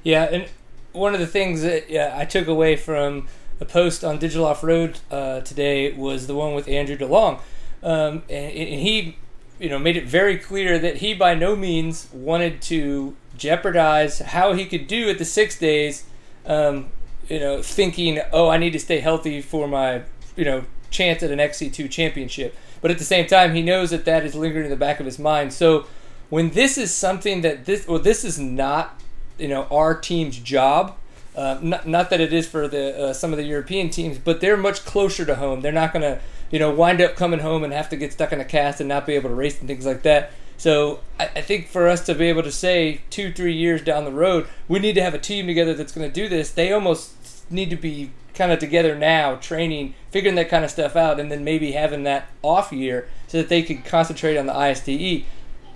Yeah, 0.02 0.24
and 0.24 0.48
one 0.92 1.14
of 1.14 1.20
the 1.20 1.28
things 1.28 1.62
that 1.62 1.88
yeah, 1.88 2.12
I 2.16 2.24
took 2.24 2.48
away 2.48 2.74
from 2.74 3.28
a 3.60 3.64
post 3.64 4.02
on 4.02 4.18
Digital 4.18 4.46
Off 4.46 4.64
Road 4.64 4.98
uh, 5.12 5.40
today 5.42 5.92
was 5.92 6.26
the 6.26 6.34
one 6.34 6.54
with 6.54 6.66
Andrew 6.66 6.96
DeLong, 6.96 7.40
um, 7.84 8.22
and, 8.28 8.52
and 8.52 8.80
he 8.80 9.16
you 9.60 9.68
know 9.68 9.78
made 9.78 9.96
it 9.96 10.06
very 10.06 10.36
clear 10.36 10.76
that 10.76 10.96
he 10.96 11.14
by 11.14 11.34
no 11.34 11.54
means 11.54 12.08
wanted 12.12 12.60
to 12.62 13.14
jeopardize 13.36 14.18
how 14.18 14.54
he 14.54 14.66
could 14.66 14.88
do 14.88 15.08
at 15.08 15.18
the 15.18 15.24
six 15.24 15.56
days. 15.56 16.04
Um, 16.44 16.88
you 17.28 17.38
know, 17.38 17.62
thinking, 17.62 18.20
oh, 18.32 18.48
I 18.48 18.56
need 18.56 18.72
to 18.72 18.78
stay 18.80 18.98
healthy 18.98 19.40
for 19.40 19.68
my 19.68 20.02
you 20.34 20.44
know 20.44 20.64
chance 20.90 21.22
at 21.22 21.30
an 21.30 21.38
XC2 21.38 21.88
championship. 21.88 22.56
But 22.80 22.90
at 22.90 22.98
the 22.98 23.04
same 23.04 23.26
time, 23.26 23.54
he 23.54 23.62
knows 23.62 23.90
that 23.90 24.04
that 24.04 24.24
is 24.24 24.34
lingering 24.34 24.64
in 24.64 24.70
the 24.70 24.76
back 24.76 25.00
of 25.00 25.06
his 25.06 25.18
mind. 25.18 25.52
So 25.52 25.86
when 26.30 26.50
this 26.50 26.78
is 26.78 26.92
something 26.92 27.40
that 27.42 27.64
this, 27.64 27.86
well, 27.86 27.98
this 27.98 28.24
is 28.24 28.38
not, 28.38 29.00
you 29.38 29.48
know, 29.48 29.64
our 29.70 29.94
team's 29.94 30.38
job. 30.38 30.96
Uh, 31.36 31.58
not, 31.62 31.86
not 31.86 32.10
that 32.10 32.20
it 32.20 32.32
is 32.32 32.48
for 32.48 32.66
the 32.66 32.98
uh, 32.98 33.12
some 33.12 33.32
of 33.32 33.36
the 33.36 33.44
European 33.44 33.90
teams, 33.90 34.18
but 34.18 34.40
they're 34.40 34.56
much 34.56 34.84
closer 34.84 35.24
to 35.24 35.36
home. 35.36 35.60
They're 35.60 35.70
not 35.70 35.92
going 35.92 36.02
to, 36.02 36.20
you 36.50 36.58
know, 36.58 36.74
wind 36.74 37.00
up 37.00 37.14
coming 37.14 37.40
home 37.40 37.62
and 37.62 37.72
have 37.72 37.88
to 37.90 37.96
get 37.96 38.12
stuck 38.12 38.32
in 38.32 38.40
a 38.40 38.44
cast 38.44 38.80
and 38.80 38.88
not 38.88 39.06
be 39.06 39.14
able 39.14 39.30
to 39.30 39.36
race 39.36 39.58
and 39.60 39.68
things 39.68 39.86
like 39.86 40.02
that. 40.02 40.32
So 40.56 40.98
I, 41.20 41.26
I 41.36 41.40
think 41.40 41.68
for 41.68 41.86
us 41.86 42.04
to 42.06 42.14
be 42.14 42.26
able 42.26 42.42
to 42.42 42.50
say 42.50 43.02
two, 43.10 43.32
three 43.32 43.54
years 43.54 43.82
down 43.82 44.04
the 44.04 44.10
road, 44.10 44.48
we 44.66 44.80
need 44.80 44.94
to 44.94 45.02
have 45.02 45.14
a 45.14 45.18
team 45.18 45.46
together 45.46 45.74
that's 45.74 45.92
going 45.92 46.08
to 46.08 46.12
do 46.12 46.28
this. 46.28 46.50
They 46.50 46.72
almost 46.72 47.50
need 47.50 47.70
to 47.70 47.76
be 47.76 48.10
kind 48.38 48.52
of 48.52 48.60
together 48.60 48.94
now, 48.94 49.34
training, 49.34 49.94
figuring 50.10 50.36
that 50.36 50.48
kind 50.48 50.64
of 50.64 50.70
stuff 50.70 50.96
out, 50.96 51.18
and 51.18 51.30
then 51.30 51.44
maybe 51.44 51.72
having 51.72 52.04
that 52.04 52.28
off 52.42 52.72
year 52.72 53.08
so 53.26 53.38
that 53.38 53.48
they 53.48 53.62
could 53.62 53.84
concentrate 53.84 54.38
on 54.38 54.46
the 54.46 54.52
ISDE. 54.54 55.24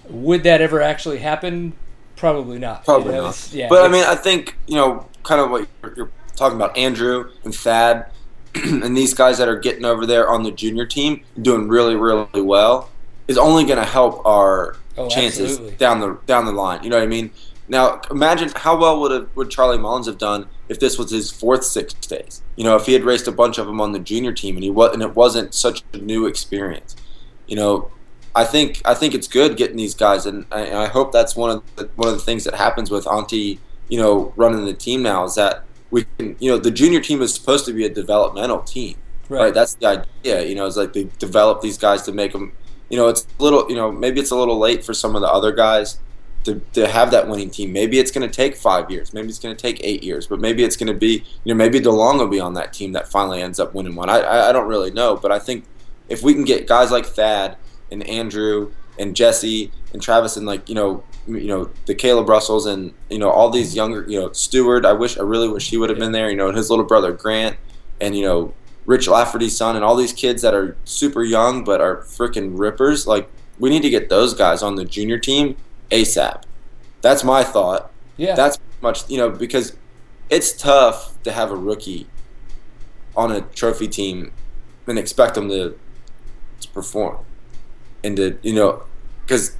Would 0.09 0.45
that 0.45 0.61
ever 0.61 0.81
actually 0.81 1.19
happen? 1.19 1.75
Probably 2.17 2.59
not. 2.59 2.85
Probably 2.85 3.15
you 3.15 3.19
know? 3.19 3.27
not. 3.27 3.53
Yeah, 3.53 3.69
but 3.69 3.83
I 3.83 3.89
mean, 3.89 4.05
I 4.05 4.15
think 4.15 4.57
you 4.69 4.77
know, 4.77 5.07
kind 5.25 5.41
of 5.41 5.51
what 5.51 5.69
you're, 5.83 5.95
you're 5.97 6.11
talking 6.37 6.57
about, 6.57 6.77
Andrew 6.77 7.31
and 7.45 7.55
Thad, 7.55 8.07
and 8.55 8.97
these 8.97 9.13
guys 9.13 9.39
that 9.39 9.49
are 9.49 9.59
getting 9.59 9.85
over 9.85 10.07
there 10.07 10.31
on 10.31 10.45
the 10.45 10.53
junior 10.53 10.87
team, 10.87 11.25
doing 11.41 11.69
really, 11.69 11.97
really 11.97 12.43
well, 12.43 12.91
is 13.27 13.37
only 13.37 13.65
going 13.65 13.79
to 13.79 13.85
help 13.85 14.25
our 14.25 14.77
oh, 14.97 15.09
chances 15.09 15.53
absolutely. 15.53 15.77
down 15.77 16.01
the 16.01 16.19
down 16.27 16.47
the 16.47 16.53
line. 16.53 16.85
You 16.85 16.91
know 16.91 16.97
what 16.97 17.05
I 17.05 17.09
mean? 17.09 17.33
Now, 17.69 18.01
imagine 18.11 18.51
how 18.55 18.77
well 18.77 19.01
would 19.01 19.13
have, 19.13 19.29
would 19.37 19.51
Charlie 19.51 19.79
Mullins 19.79 20.07
have 20.07 20.19
done 20.19 20.47
if 20.69 20.79
this 20.81 20.99
was 20.99 21.11
his 21.11 21.31
fourth 21.31 21.65
six 21.65 21.95
days? 21.95 22.43
You 22.57 22.65
know, 22.65 22.77
if 22.77 22.87
he 22.87 22.93
had 22.93 23.05
raced 23.05 23.29
a 23.29 23.33
bunch 23.33 23.59
of 23.59 23.67
them 23.67 23.81
on 23.81 23.93
the 23.93 23.99
junior 23.99 24.33
team 24.33 24.57
and 24.57 24.65
he 24.65 24.71
was, 24.71 24.93
and 24.93 25.03
it 25.03 25.15
wasn't 25.15 25.55
such 25.55 25.83
a 25.93 25.99
new 25.99 26.27
experience. 26.27 26.97
you 27.47 27.57
know, 27.57 27.91
I 28.35 28.45
think 28.45 28.81
I 28.85 28.95
think 28.95 29.15
it's 29.15 29.29
good 29.29 29.57
getting 29.57 29.77
these 29.77 29.95
guys, 29.95 30.27
and 30.27 30.47
I, 30.51 30.85
I 30.85 30.87
hope 30.87 31.13
that's 31.13 31.37
one 31.37 31.51
of 31.51 31.77
the, 31.77 31.91
one 31.97 32.09
of 32.09 32.15
the 32.15 32.21
things 32.21 32.45
that 32.45 32.55
happens 32.55 32.91
with 32.91 33.05
Antti, 33.05 33.59
you 33.89 33.99
know, 33.99 34.33
running 34.37 34.65
the 34.65 34.73
team 34.73 35.03
now 35.03 35.25
is 35.25 35.35
that 35.35 35.65
we 35.91 36.07
can, 36.17 36.37
you 36.41 36.51
know, 36.51 36.57
the 36.59 36.71
junior 36.71 37.01
team 37.01 37.21
is 37.21 37.35
supposed 37.35 37.67
to 37.67 37.75
be 37.75 37.85
a 37.85 37.91
developmental 37.91 38.61
team, 38.61 38.97
right? 39.29 39.41
right? 39.41 39.55
That's 39.55 39.75
the 39.75 40.07
idea, 40.25 40.47
you 40.47 40.55
know, 40.55 40.67
it's 40.67 40.77
like 40.77 40.95
they 40.95 41.05
develop 41.19 41.61
these 41.61 41.77
guys 41.77 42.03
to 42.03 42.13
make 42.13 42.33
them, 42.33 42.53
you 42.89 42.97
know, 42.97 43.09
it's 43.09 43.27
a 43.39 43.43
little, 43.43 43.69
you 43.69 43.77
know, 43.77 43.93
maybe 43.93 44.19
it's 44.19 44.31
a 44.31 44.37
little 44.37 44.59
late 44.59 44.83
for 44.83 44.95
some 44.95 45.15
of 45.15 45.21
the 45.21 45.29
other 45.29 45.53
guys 45.53 45.99
to, 46.45 46.61
to 46.73 46.89
have 46.89 47.11
that 47.11 47.29
winning 47.29 47.51
team. 47.51 47.73
Maybe 47.73 47.99
it's 47.99 48.11
going 48.11 48.29
to 48.29 48.35
take 48.35 48.57
five 48.57 48.91
years. 48.91 49.13
Maybe 49.13 49.29
it's 49.29 49.39
going 49.39 49.55
to 49.55 49.61
take 49.61 49.81
eight 49.83 50.03
years. 50.03 50.27
But 50.27 50.41
maybe 50.41 50.65
it's 50.65 50.77
going 50.77 50.93
to 50.93 50.99
be, 50.99 51.25
you 51.45 51.53
know, 51.53 51.55
maybe 51.55 51.81
DeLong 51.81 52.19
will 52.19 52.29
be 52.29 52.41
on 52.41 52.55
that 52.55 52.73
team 52.73 52.93
that 52.93 53.09
finally 53.09 53.43
ends 53.43 53.61
up 53.61 53.75
winning 53.75 53.95
one. 53.95 54.09
I, 54.09 54.49
I, 54.49 54.53
don't 54.53 54.69
really 54.69 54.91
know. 54.91 55.17
But 55.17 55.33
I 55.33 55.39
think 55.39 55.65
if 56.09 56.23
we 56.23 56.35
can 56.35 56.45
get 56.45 56.67
guys 56.67 56.91
like 56.91 57.07
Thad 57.07 57.57
and 57.91 58.07
Andrew 58.09 58.73
and 58.99 59.15
Jesse 59.15 59.71
and 59.93 60.03
Travis 60.03 60.37
and 60.37 60.47
like, 60.47 60.69
you 60.69 60.75
know, 60.75 61.05
you 61.27 61.47
know, 61.47 61.71
the 61.87 61.95
Kailub 61.95 62.29
Russells 62.29 62.67
and, 62.67 62.93
you 63.09 63.19
know, 63.19 63.31
all 63.31 63.51
these 63.51 63.77
younger, 63.77 64.05
you 64.09 64.19
know, 64.19 64.33
Steward, 64.33 64.85
I 64.85 64.93
wish, 64.93 65.17
I 65.19 65.23
really 65.23 65.49
wish 65.49 65.71
he 65.71 65.77
would 65.77 65.91
have 65.91 65.99
been 65.99 66.13
there, 66.13 66.29
you 66.29 66.37
know, 66.37 66.49
and 66.49 66.57
his 66.57 66.69
little 66.69 66.85
brother 66.85 67.13
Grant 67.13 67.57
and, 68.01 68.17
you 68.17 68.25
know, 68.25 68.55
Rich 68.85 69.07
Lafferty's 69.07 69.57
son 69.57 69.77
and 69.77 69.85
all 69.85 69.95
these 69.95 70.13
kids 70.13 70.43
that 70.43 70.55
are 70.55 70.77
super 70.85 71.23
young 71.23 71.63
but 71.63 71.81
are 71.81 71.99
freaking 71.99 72.59
rippers. 72.59 73.07
Like, 73.07 73.29
we 73.61 73.71
need 73.71 73.83
to 73.83 73.91
get 73.91 74.09
those 74.09 74.35
guys 74.35 74.63
on 74.63 74.75
the 74.75 74.85
junior 74.85 75.19
team 75.19 75.57
ASAP. 75.93 76.43
That's 77.03 77.23
my 77.23 77.45
thought. 77.45 77.93
Yeah. 78.17 78.35
That's 78.35 78.59
much, 78.81 79.09
you 79.09 79.19
know, 79.19 79.31
because 79.31 79.77
it's 80.31 80.53
tough 80.53 81.23
to 81.23 81.33
have 81.33 81.51
a 81.51 81.57
rookie 81.57 82.07
on 83.17 83.31
a 83.31 83.43
trophy 83.43 83.87
team 83.87 84.33
and 84.87 84.99
expect 84.99 85.35
them 85.35 85.49
to, 85.49 85.79
to 86.61 86.69
perform 86.69 87.19
and 88.03 88.17
to, 88.17 88.39
you 88.43 88.55
know, 88.55 88.83
because 89.23 89.57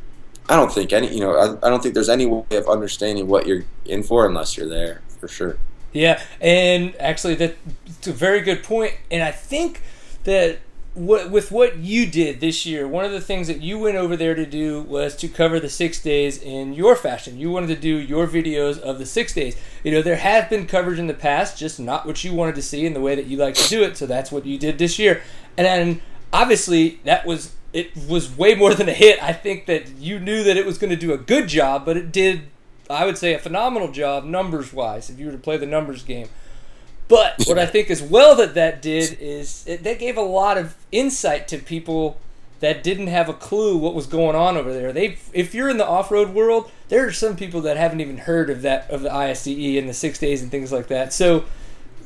I 0.49 0.57
don't 0.57 0.73
think 0.73 0.93
any, 0.93 1.15
you 1.15 1.21
know, 1.21 1.37
I, 1.37 1.67
I 1.67 1.71
don't 1.71 1.83
think 1.83 1.95
there's 1.95 2.09
any 2.09 2.27
way 2.27 2.45
of 2.51 2.69
understanding 2.69 3.29
what 3.29 3.47
you're 3.47 3.65
in 3.85 4.03
for 4.03 4.27
unless 4.27 4.57
you're 4.57 4.69
there 4.69 5.03
for 5.21 5.29
sure. 5.29 5.59
Yeah, 5.93 6.23
and 6.41 6.97
actually, 6.99 7.35
that's 7.35 8.07
a 8.07 8.13
very 8.13 8.41
good 8.41 8.63
point. 8.65 8.95
And 9.11 9.23
I 9.23 9.31
think 9.31 9.83
that 10.25 10.59
what, 10.95 11.31
with 11.31 11.51
what 11.51 11.79
you 11.79 12.07
did 12.07 12.41
this 12.41 12.67
year, 12.67 12.87
one 12.87 13.05
of 13.05 13.13
the 13.13 13.21
things 13.21 13.49
that 13.49 13.63
you 13.63 13.79
went 13.79 13.97
over 13.97 14.17
there 14.17 14.35
to 14.35 14.45
do 14.45 14.83
was 14.83 15.17
to 15.17 15.29
cover 15.29 15.59
the 15.59 15.69
six 15.69 16.03
days 16.03 16.43
in 16.43 16.75
your 16.75 16.97
fashion. 16.97 17.39
You 17.39 17.51
wanted 17.51 17.69
to 17.69 17.77
do 17.77 17.97
your 17.97 18.27
videos 18.27 18.79
of 18.79 18.99
the 18.99 19.07
six 19.07 19.33
days. 19.33 19.57
You 19.83 19.93
know, 19.93 20.03
there 20.03 20.17
has 20.17 20.49
been 20.49 20.67
coverage 20.67 20.99
in 20.99 21.07
the 21.07 21.15
past, 21.15 21.59
just 21.59 21.81
not 21.81 22.07
what 22.07 22.23
you 22.25 22.35
wanted 22.35 22.57
to 22.57 22.63
see 22.63 22.85
in 22.85 22.93
the 22.93 23.01
way 23.01 23.15
that 23.15 23.27
you 23.27 23.39
like 23.39 23.55
to 23.55 23.69
do 23.69 23.83
it. 23.83 23.97
So 23.97 24.07
that's 24.07 24.31
what 24.31 24.45
you 24.45 24.59
did 24.59 24.79
this 24.79 24.99
year. 24.99 25.23
And 25.57 25.67
then 25.67 26.03
obviously 26.33 27.01
that 27.05 27.27
was 27.27 27.55
it 27.73 27.91
was 28.07 28.37
way 28.37 28.55
more 28.55 28.75
than 28.75 28.89
a 28.89 28.93
hit. 28.93 29.23
I 29.23 29.33
think 29.33 29.67
that 29.67 29.97
you 29.97 30.21
knew 30.21 30.45
that 30.45 30.57
it 30.57 30.67
was 30.67 30.77
going 30.77 30.91
to 30.91 30.97
do 30.97 31.13
a 31.13 31.19
good 31.19 31.49
job, 31.49 31.87
but 31.87 31.97
it 31.97 32.13
did, 32.13 32.43
I 32.91 33.07
would 33.07 33.17
say, 33.17 33.33
a 33.33 33.39
phenomenal 33.39 33.91
job 33.91 34.25
numbers 34.25 34.75
wise. 34.75 35.09
If 35.09 35.19
you 35.19 35.27
were 35.27 35.33
to 35.33 35.39
play 35.39 35.57
the 35.57 35.67
numbers 35.67 36.03
game. 36.03 36.29
But 37.13 37.45
what 37.47 37.59
I 37.59 37.67
think 37.67 37.91
as 37.91 38.01
well 38.01 38.35
that 38.37 38.55
that 38.55 38.81
did 38.81 39.19
is 39.21 39.65
it, 39.67 39.83
that 39.85 39.99
gave 39.99 40.17
a 40.17 40.23
lot 40.23 40.57
of 40.57 40.75
insight 40.91 41.47
to 41.49 41.59
people 41.59 42.17
that 42.61 42.83
didn't 42.83 43.09
have 43.09 43.29
a 43.29 43.35
clue 43.35 43.77
what 43.77 43.95
was 43.95 44.07
going 44.07 44.35
on 44.35 44.57
over 44.57 44.73
there. 44.73 44.95
They, 44.95 45.19
if 45.35 45.55
you're 45.55 45.69
in 45.69 45.77
the 45.77 45.87
off-road 45.87 46.31
world, 46.31 46.71
there 46.89 47.07
are 47.07 47.13
some 47.13 47.37
people 47.37 47.61
that 47.63 47.77
haven't 47.77 48.01
even 48.01 48.17
heard 48.17 48.49
of 48.49 48.63
that 48.63 48.89
of 48.89 49.03
the 49.03 49.11
ISDE 49.11 49.79
and 49.79 49.91
the 49.91 49.93
six 49.93 50.19
days 50.19 50.41
and 50.41 50.51
things 50.51 50.73
like 50.73 50.87
that. 50.87 51.13
So, 51.13 51.45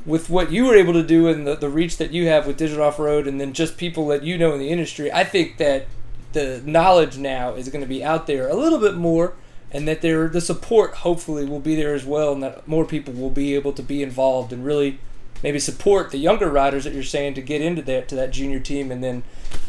with 0.05 0.29
what 0.29 0.51
you 0.51 0.65
were 0.65 0.75
able 0.75 0.95
to 0.95 1.05
do 1.05 1.29
and 1.29 1.47
the, 1.47 1.55
the 1.55 1.69
reach 1.69 1.99
that 1.99 2.11
you 2.11 2.27
have 2.27 2.45
with 2.45 2.57
digital 2.57 2.85
off-road, 2.85 3.29
and 3.29 3.41
then 3.41 3.53
just 3.53 3.77
people 3.77 4.09
that 4.09 4.25
you 4.25 4.37
know 4.37 4.55
in 4.55 4.59
the 4.59 4.71
industry, 4.71 5.13
I 5.13 5.23
think 5.23 5.59
that 5.59 5.87
the 6.33 6.63
knowledge 6.65 7.17
now 7.17 7.55
is 7.55 7.69
going 7.69 7.83
to 7.83 7.89
be 7.89 8.03
out 8.03 8.27
there 8.27 8.49
a 8.49 8.55
little 8.55 8.81
bit 8.81 8.97
more 8.97 9.35
and 9.71 9.87
that 9.89 10.03
there 10.03 10.29
the 10.29 10.41
support 10.41 10.95
hopefully 10.97 11.45
will 11.45 11.61
be 11.61 11.75
there 11.75 11.95
as 11.95 12.05
well, 12.05 12.33
and 12.33 12.43
that 12.43 12.67
more 12.67 12.85
people 12.85 13.15
will 13.15 13.31
be 13.31 13.55
able 13.55 13.73
to 13.73 13.83
be 13.83 14.03
involved 14.03 14.53
and 14.53 14.65
really 14.65 14.99
maybe 15.43 15.59
support 15.59 16.11
the 16.11 16.19
younger 16.19 16.49
riders 16.49 16.85
that 16.85 16.95
you're 16.95 17.03
saying 17.03 17.35
to 17.35 17.43
get 17.43 17.61
into 17.61 17.83
that 17.83 18.09
to 18.09 18.15
that 18.15 18.31
junior 18.31 18.61
team 18.61 18.91
and 18.91 19.03
then 19.03 19.23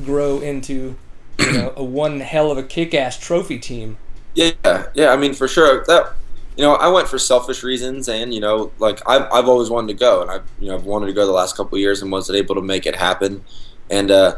grow 0.04 0.40
into 0.40 0.96
you 1.40 1.52
know 1.52 1.74
a 1.76 1.84
one 1.84 2.20
hell 2.20 2.52
of 2.52 2.58
a 2.58 2.64
kick-ass 2.64 3.18
trophy 3.20 3.60
team. 3.60 3.98
Yeah, 4.34 4.52
yeah. 4.94 5.10
I 5.10 5.18
mean, 5.18 5.34
for 5.34 5.48
sure 5.48 5.84
that 5.86 6.14
you 6.56 6.64
know 6.64 6.76
I 6.76 6.88
went 6.90 7.08
for 7.08 7.18
selfish 7.18 7.64
reasons, 7.64 8.08
and 8.08 8.34
you 8.34 8.40
know, 8.40 8.72
like 8.80 9.02
I've 9.08 9.24
I've 9.32 9.48
always 9.48 9.70
wanted 9.70 9.88
to 9.90 10.00
go, 10.00 10.22
and 10.22 10.30
I've 10.30 10.44
you 10.60 10.68
know 10.68 10.76
I've 10.76 10.86
wanted 10.86 11.08
to 11.08 11.14
go 11.14 11.26
the 11.26 11.32
last 11.32 11.58
couple 11.58 11.78
years 11.78 12.02
and 12.02 12.12
wasn't 12.12 12.38
able 12.38 12.56
to 12.56 12.62
make 12.62 12.86
it 12.86 12.96
happen, 12.96 13.44
and 13.90 14.12
uh, 14.12 14.38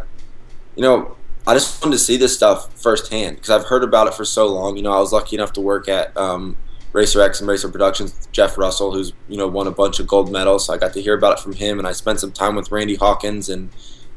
you 0.76 0.82
know 0.82 1.16
I 1.50 1.56
just 1.56 1.84
wanted 1.84 1.98
to 1.98 2.04
see 2.04 2.16
this 2.16 2.36
stuff 2.36 2.80
firsthand 2.80 3.38
because 3.38 3.50
I've 3.50 3.66
heard 3.66 3.84
about 3.84 4.06
it 4.06 4.14
for 4.14 4.24
so 4.24 4.46
long. 4.46 4.78
You 4.78 4.84
know, 4.84 4.92
I 4.92 5.00
was 5.00 5.12
lucky 5.12 5.36
enough 5.36 5.52
to 5.54 5.62
work 5.62 5.90
at 5.90 6.16
um, 6.16 6.56
Racer 6.94 7.24
X 7.24 7.40
and 7.40 7.50
Racer 7.50 7.68
Productions. 7.70 8.28
Jeff 8.32 8.56
Russell, 8.56 8.94
who's 8.94 9.14
you 9.28 9.36
know 9.36 9.48
won 9.48 9.66
a 9.66 9.72
bunch 9.72 10.00
of 10.00 10.06
gold 10.06 10.32
medals, 10.32 10.68
so 10.68 10.76
I 10.76 10.78
got 10.78 10.94
to 10.94 11.02
hear 11.02 11.18
about 11.18 11.40
it 11.40 11.42
from 11.42 11.54
him. 11.54 11.80
And 11.80 11.88
I 11.88 11.92
spent 11.92 12.20
some 12.20 12.32
time 12.32 12.56
with 12.56 12.70
Randy 12.72 12.94
Hawkins 12.94 13.50
and 13.50 13.72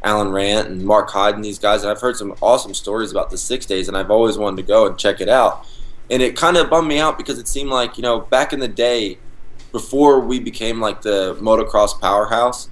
Alan 0.05 0.31
Rant 0.31 0.69
and 0.69 0.85
Mark 0.85 1.09
Hyde 1.09 1.35
and 1.35 1.43
these 1.43 1.59
guys. 1.59 1.81
And 1.81 1.91
I've 1.91 2.03
heard 2.03 2.17
some 2.17 2.37
awesome 2.43 2.75
stories 2.75 3.11
about 3.11 3.31
the 3.31 3.39
six 3.39 3.65
days, 3.65 3.89
and 3.89 3.97
I've 3.97 4.11
always 4.11 4.37
wanted 4.37 4.59
to 4.59 4.65
go 4.65 4.87
and 4.87 4.99
check 4.99 5.23
it 5.23 5.31
out. 5.31 5.67
And 6.11 6.21
it 6.21 6.37
kind 6.37 6.59
of 6.59 6.69
bummed 6.69 6.89
me 6.89 6.99
out 6.99 7.17
because 7.17 7.39
it 7.39 7.49
seemed 7.49 7.71
like 7.71 7.97
you 7.97 8.03
know 8.03 8.21
back 8.21 8.53
in 8.53 8.61
the 8.61 8.69
day, 8.69 9.17
before 9.71 10.21
we 10.21 10.39
became 10.39 10.83
like 10.83 11.01
the 11.01 11.35
motocross 11.37 11.99
powerhouse 11.99 12.69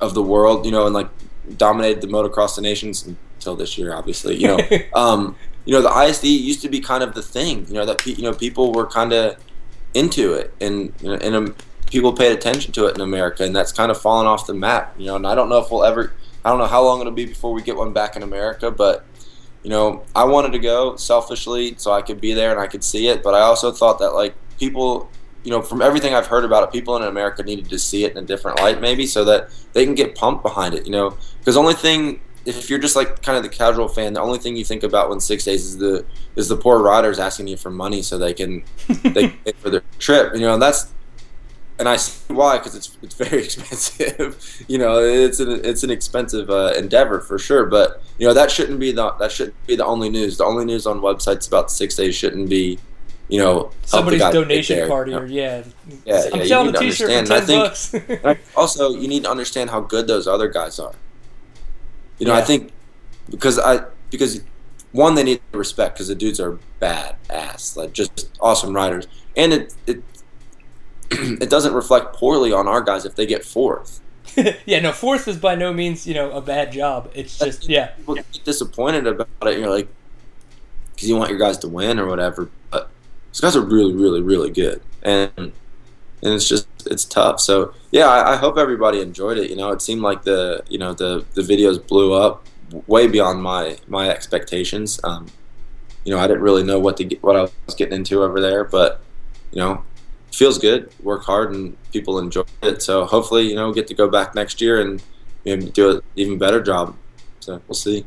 of 0.00 0.14
the 0.14 0.22
world, 0.22 0.64
you 0.64 0.70
know, 0.70 0.86
and 0.86 0.94
like 0.94 1.08
dominated 1.56 2.00
the 2.00 2.06
motocross 2.06 2.54
the 2.54 2.62
nations 2.62 3.08
until 3.40 3.56
this 3.56 3.78
year, 3.78 3.94
obviously. 3.94 4.36
You 4.36 4.48
know, 4.48 4.58
um, 4.94 5.36
you 5.64 5.72
know, 5.72 5.82
the 5.82 5.88
ISDE 5.88 6.24
used 6.24 6.62
to 6.62 6.68
be 6.68 6.80
kind 6.80 7.02
of 7.02 7.14
the 7.14 7.22
thing. 7.22 7.66
You 7.66 7.74
know 7.74 7.86
that 7.86 8.06
you 8.06 8.22
know 8.22 8.32
people 8.32 8.72
were 8.72 8.86
kind 8.86 9.12
of 9.12 9.36
into 9.94 10.34
it, 10.34 10.54
and 10.60 10.92
you 11.00 11.08
know, 11.08 11.14
and 11.14 11.34
um, 11.34 11.56
people 11.90 12.12
paid 12.12 12.32
attention 12.32 12.72
to 12.72 12.86
it 12.86 12.94
in 12.94 13.00
America, 13.00 13.44
and 13.44 13.56
that's 13.56 13.72
kind 13.72 13.90
of 13.90 14.00
fallen 14.00 14.26
off 14.26 14.46
the 14.46 14.54
map. 14.54 14.94
You 14.98 15.06
know, 15.06 15.16
and 15.16 15.26
I 15.26 15.34
don't 15.34 15.48
know 15.48 15.58
if 15.58 15.70
we'll 15.70 15.84
ever. 15.84 16.12
I 16.44 16.50
don't 16.50 16.58
know 16.58 16.66
how 16.66 16.82
long 16.82 17.00
it'll 17.00 17.12
be 17.12 17.26
before 17.26 17.52
we 17.52 17.62
get 17.62 17.76
one 17.76 17.92
back 17.92 18.16
in 18.16 18.22
America, 18.22 18.70
but 18.70 19.04
you 19.62 19.70
know, 19.70 20.04
I 20.14 20.24
wanted 20.24 20.52
to 20.52 20.58
go 20.58 20.96
selfishly 20.96 21.74
so 21.76 21.92
I 21.92 22.00
could 22.00 22.20
be 22.20 22.32
there 22.32 22.50
and 22.50 22.58
I 22.58 22.66
could 22.66 22.82
see 22.82 23.08
it, 23.08 23.22
but 23.22 23.34
I 23.34 23.40
also 23.40 23.70
thought 23.70 23.98
that 23.98 24.14
like 24.14 24.34
people, 24.58 25.10
you 25.44 25.50
know, 25.50 25.60
from 25.60 25.82
everything 25.82 26.14
I've 26.14 26.26
heard 26.26 26.44
about 26.44 26.64
it, 26.64 26.72
people 26.72 26.96
in 26.96 27.02
America 27.02 27.42
needed 27.42 27.68
to 27.68 27.78
see 27.78 28.04
it 28.04 28.12
in 28.12 28.18
a 28.18 28.26
different 28.26 28.58
light 28.58 28.80
maybe 28.80 29.06
so 29.06 29.22
that 29.26 29.50
they 29.74 29.84
can 29.84 29.94
get 29.94 30.14
pumped 30.14 30.42
behind 30.42 30.74
it, 30.74 30.86
you 30.86 30.92
know, 30.92 31.16
because 31.38 31.54
the 31.54 31.60
only 31.60 31.74
thing 31.74 32.20
if 32.56 32.70
you're 32.70 32.78
just 32.78 32.96
like 32.96 33.22
kind 33.22 33.36
of 33.36 33.42
the 33.42 33.48
casual 33.48 33.88
fan, 33.88 34.12
the 34.12 34.20
only 34.20 34.38
thing 34.38 34.56
you 34.56 34.64
think 34.64 34.82
about 34.82 35.10
when 35.10 35.20
six 35.20 35.44
days 35.44 35.64
is 35.64 35.78
the 35.78 36.04
is 36.36 36.48
the 36.48 36.56
poor 36.56 36.78
riders 36.78 37.18
asking 37.18 37.48
you 37.48 37.56
for 37.56 37.70
money 37.70 38.02
so 38.02 38.18
they 38.18 38.34
can 38.34 38.64
they 39.02 39.28
pay 39.28 39.52
for 39.52 39.70
their 39.70 39.82
trip. 39.98 40.34
You 40.34 40.40
know, 40.40 40.54
and 40.54 40.62
that's 40.62 40.92
and 41.80 41.88
I 41.88 41.96
see 41.96 42.34
why 42.34 42.58
because 42.58 42.74
it's 42.74 42.96
it's 43.02 43.14
very 43.14 43.42
expensive. 43.44 44.64
you 44.68 44.78
know, 44.78 45.02
it's 45.02 45.40
an 45.40 45.64
it's 45.64 45.82
an 45.82 45.90
expensive 45.90 46.50
uh, 46.50 46.74
endeavor 46.76 47.20
for 47.20 47.38
sure. 47.38 47.64
But 47.66 48.02
you 48.18 48.28
know 48.28 48.34
that 48.34 48.50
shouldn't 48.50 48.78
be 48.78 48.92
the 48.92 49.12
that 49.12 49.32
shouldn't 49.32 49.66
be 49.66 49.76
the 49.76 49.86
only 49.86 50.10
news. 50.10 50.36
The 50.36 50.44
only 50.44 50.64
news 50.64 50.86
on 50.86 51.00
websites 51.00 51.48
about 51.48 51.72
six 51.72 51.96
days 51.96 52.14
shouldn't 52.14 52.48
be. 52.48 52.78
You 53.28 53.38
know, 53.38 53.70
somebody's 53.84 54.22
donation 54.22 54.88
party, 54.88 55.14
or 55.14 55.24
yeah, 55.24 55.62
yeah, 56.04 56.24
I'm 56.32 56.40
yeah, 56.40 56.46
selling 56.46 56.74
a 56.74 56.78
T-shirt 56.80 57.08
for 57.08 57.26
ten 57.26 57.46
think, 57.46 57.62
bucks. 57.62 57.94
also, 58.56 58.90
you 58.90 59.06
need 59.06 59.22
to 59.22 59.30
understand 59.30 59.70
how 59.70 59.80
good 59.80 60.08
those 60.08 60.26
other 60.26 60.48
guys 60.48 60.80
are. 60.80 60.92
You 62.20 62.26
know, 62.26 62.34
yeah. 62.34 62.38
I 62.38 62.42
think 62.42 62.72
because 63.30 63.58
I 63.58 63.84
because 64.10 64.42
one 64.92 65.14
they 65.14 65.24
need 65.24 65.40
respect 65.52 65.94
because 65.94 66.08
the 66.08 66.14
dudes 66.14 66.38
are 66.38 66.58
bad 66.78 67.16
ass, 67.28 67.76
like 67.76 67.92
just 67.92 68.30
awesome 68.40 68.74
riders, 68.74 69.08
and 69.36 69.52
it 69.52 69.74
it 69.86 70.02
it 71.10 71.50
doesn't 71.50 71.74
reflect 71.74 72.14
poorly 72.14 72.52
on 72.52 72.68
our 72.68 72.82
guys 72.82 73.04
if 73.04 73.16
they 73.16 73.26
get 73.26 73.44
fourth. 73.44 74.00
yeah, 74.66 74.78
no, 74.80 74.92
fourth 74.92 75.26
is 75.26 75.38
by 75.38 75.54
no 75.54 75.72
means 75.72 76.06
you 76.06 76.14
know 76.14 76.30
a 76.32 76.40
bad 76.40 76.72
job. 76.72 77.10
It's 77.14 77.38
just 77.38 77.68
yeah, 77.68 77.88
people 77.88 78.16
get 78.16 78.44
disappointed 78.44 79.06
about 79.06 79.28
it. 79.42 79.58
You're 79.58 79.70
like, 79.70 79.88
because 80.94 81.08
you 81.08 81.16
want 81.16 81.30
your 81.30 81.38
guys 81.38 81.58
to 81.58 81.68
win 81.68 81.98
or 81.98 82.06
whatever, 82.06 82.50
but 82.70 82.90
these 83.32 83.40
guys 83.40 83.56
are 83.56 83.64
really, 83.64 83.94
really, 83.94 84.20
really 84.20 84.50
good, 84.50 84.82
and 85.02 85.52
and 86.22 86.34
it's 86.34 86.48
just 86.48 86.68
it's 86.86 87.04
tough. 87.04 87.40
So 87.40 87.74
yeah, 87.90 88.06
I, 88.06 88.34
I, 88.34 88.36
hope 88.36 88.56
everybody 88.56 89.00
enjoyed 89.00 89.38
it. 89.38 89.50
You 89.50 89.56
know, 89.56 89.70
it 89.70 89.82
seemed 89.82 90.02
like 90.02 90.22
the 90.22 90.62
you 90.68 90.78
know 90.78 90.92
the 90.94 91.24
the 91.34 91.42
videos 91.42 91.84
blew 91.86 92.14
up 92.14 92.46
way 92.86 93.06
beyond 93.06 93.42
my 93.42 93.78
my 93.88 94.08
expectations. 94.08 95.00
Um, 95.04 95.26
you 96.04 96.14
know, 96.14 96.20
I 96.20 96.26
didn't 96.26 96.42
really 96.42 96.62
know 96.62 96.78
what 96.78 96.96
to 96.98 97.04
get 97.04 97.22
what 97.22 97.36
I 97.36 97.42
was 97.42 97.74
getting 97.76 97.94
into 97.94 98.22
over 98.22 98.40
there, 98.40 98.64
but 98.64 99.00
you 99.52 99.58
know, 99.58 99.82
feels 100.32 100.58
good. 100.58 100.92
Work 101.02 101.24
hard 101.24 101.54
and 101.54 101.76
people 101.92 102.18
enjoy 102.18 102.44
it. 102.62 102.82
So 102.82 103.04
hopefully, 103.04 103.48
you 103.48 103.54
know, 103.54 103.72
get 103.72 103.86
to 103.88 103.94
go 103.94 104.08
back 104.08 104.34
next 104.34 104.60
year 104.60 104.80
and 104.80 105.02
maybe 105.44 105.70
do 105.70 105.96
an 105.96 106.02
even 106.16 106.38
better 106.38 106.62
job. 106.62 106.96
So 107.40 107.60
we'll 107.66 107.74
see. 107.74 108.04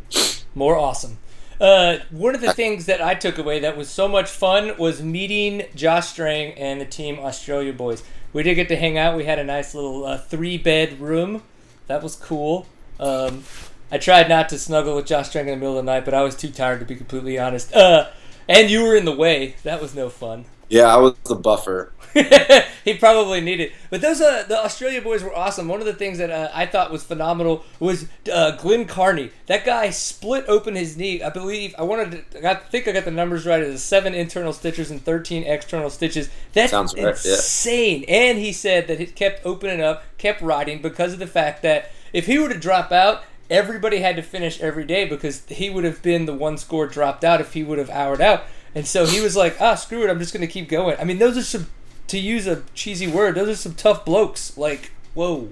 More 0.55 0.77
awesome. 0.77 1.17
Uh, 1.59 1.97
one 2.09 2.35
of 2.35 2.41
the 2.41 2.53
things 2.53 2.85
that 2.87 3.01
I 3.01 3.15
took 3.15 3.37
away 3.37 3.59
that 3.59 3.77
was 3.77 3.89
so 3.89 4.07
much 4.07 4.29
fun 4.29 4.77
was 4.77 5.01
meeting 5.01 5.63
Josh 5.75 6.07
Strang 6.07 6.53
and 6.53 6.81
the 6.81 6.85
Team 6.85 7.19
Australia 7.19 7.73
boys. 7.73 8.03
We 8.33 8.43
did 8.43 8.55
get 8.55 8.67
to 8.69 8.75
hang 8.75 8.97
out. 8.97 9.15
We 9.15 9.25
had 9.25 9.39
a 9.39 9.43
nice 9.43 9.75
little 9.75 10.05
uh, 10.05 10.17
three 10.17 10.57
bed 10.57 10.99
room. 10.99 11.43
That 11.87 12.01
was 12.01 12.15
cool. 12.15 12.67
Um, 12.99 13.43
I 13.91 13.97
tried 13.97 14.29
not 14.29 14.49
to 14.49 14.57
snuggle 14.57 14.95
with 14.95 15.05
Josh 15.05 15.29
Strang 15.29 15.47
in 15.47 15.51
the 15.51 15.57
middle 15.57 15.77
of 15.77 15.85
the 15.85 15.91
night, 15.91 16.05
but 16.05 16.13
I 16.13 16.23
was 16.23 16.35
too 16.35 16.49
tired 16.49 16.79
to 16.79 16.85
be 16.85 16.95
completely 16.95 17.37
honest. 17.37 17.73
Uh, 17.73 18.09
and 18.47 18.69
you 18.69 18.83
were 18.83 18.95
in 18.95 19.05
the 19.05 19.15
way. 19.15 19.55
That 19.63 19.81
was 19.81 19.93
no 19.93 20.09
fun. 20.09 20.45
Yeah, 20.69 20.93
I 20.93 20.97
was 20.97 21.13
the 21.25 21.35
buffer. 21.35 21.93
he 22.85 22.93
probably 22.93 23.41
needed. 23.41 23.71
But 23.89 24.01
those 24.01 24.21
uh, 24.21 24.45
the 24.47 24.63
Australia 24.63 25.01
boys 25.01 25.23
were 25.23 25.35
awesome. 25.35 25.67
One 25.67 25.79
of 25.79 25.87
the 25.87 25.93
things 25.93 26.19
that 26.19 26.29
uh, 26.29 26.49
I 26.53 26.67
thought 26.67 26.91
was 26.91 27.03
phenomenal 27.03 27.63
was 27.79 28.07
uh, 28.31 28.51
Glenn 28.57 28.85
Kearney. 28.85 29.31
That 29.47 29.65
guy 29.65 29.89
split 29.89 30.45
open 30.47 30.75
his 30.75 30.95
knee. 30.95 31.23
I 31.23 31.29
believe 31.29 31.73
I 31.77 31.83
wanted. 31.83 32.31
To, 32.31 32.49
I 32.49 32.55
think 32.55 32.87
I 32.87 32.91
got 32.91 33.05
the 33.05 33.11
numbers 33.11 33.47
right. 33.47 33.61
It 33.61 33.69
was 33.69 33.81
seven 33.81 34.13
internal 34.13 34.53
stitches 34.53 34.91
and 34.91 35.03
thirteen 35.03 35.43
external 35.43 35.89
stitches. 35.89 36.29
That's 36.53 36.71
Sounds 36.71 36.93
right, 36.93 37.01
yeah. 37.03 37.31
insane. 37.31 38.05
And 38.07 38.37
he 38.37 38.53
said 38.53 38.87
that 38.87 39.01
it 39.01 39.15
kept 39.15 39.43
opening 39.43 39.81
up, 39.81 40.03
kept 40.19 40.41
riding 40.41 40.83
because 40.83 41.13
of 41.13 41.19
the 41.19 41.27
fact 41.27 41.63
that 41.63 41.91
if 42.11 42.27
he 42.27 42.37
were 42.37 42.49
to 42.49 42.59
drop 42.59 42.91
out. 42.91 43.23
Everybody 43.49 43.99
had 43.99 44.15
to 44.15 44.23
finish 44.23 44.61
every 44.61 44.85
day 44.85 45.05
because 45.05 45.45
he 45.47 45.69
would 45.69 45.83
have 45.83 46.01
been 46.01 46.25
the 46.25 46.33
one 46.33 46.57
score 46.57 46.87
dropped 46.87 47.25
out 47.25 47.41
if 47.41 47.53
he 47.53 47.61
would 47.61 47.77
have 47.77 47.89
houred 47.89 48.21
out. 48.21 48.45
And 48.75 48.87
so 48.87 49.05
he 49.05 49.21
was 49.21 49.35
like, 49.35 49.59
ah, 49.61 49.75
screw 49.75 50.03
it, 50.03 50.09
I'm 50.09 50.19
just 50.19 50.33
going 50.33 50.41
to 50.45 50.51
keep 50.51 50.67
going. 50.69 50.97
I 50.99 51.03
mean, 51.03 51.19
those 51.19 51.37
are 51.37 51.43
some 51.43 51.67
to 52.07 52.17
use 52.19 52.47
a 52.47 52.63
cheesy 52.73 53.07
word, 53.07 53.35
those 53.35 53.47
are 53.49 53.55
some 53.55 53.75
tough 53.75 54.03
blokes. 54.05 54.57
Like, 54.57 54.91
whoa. 55.13 55.49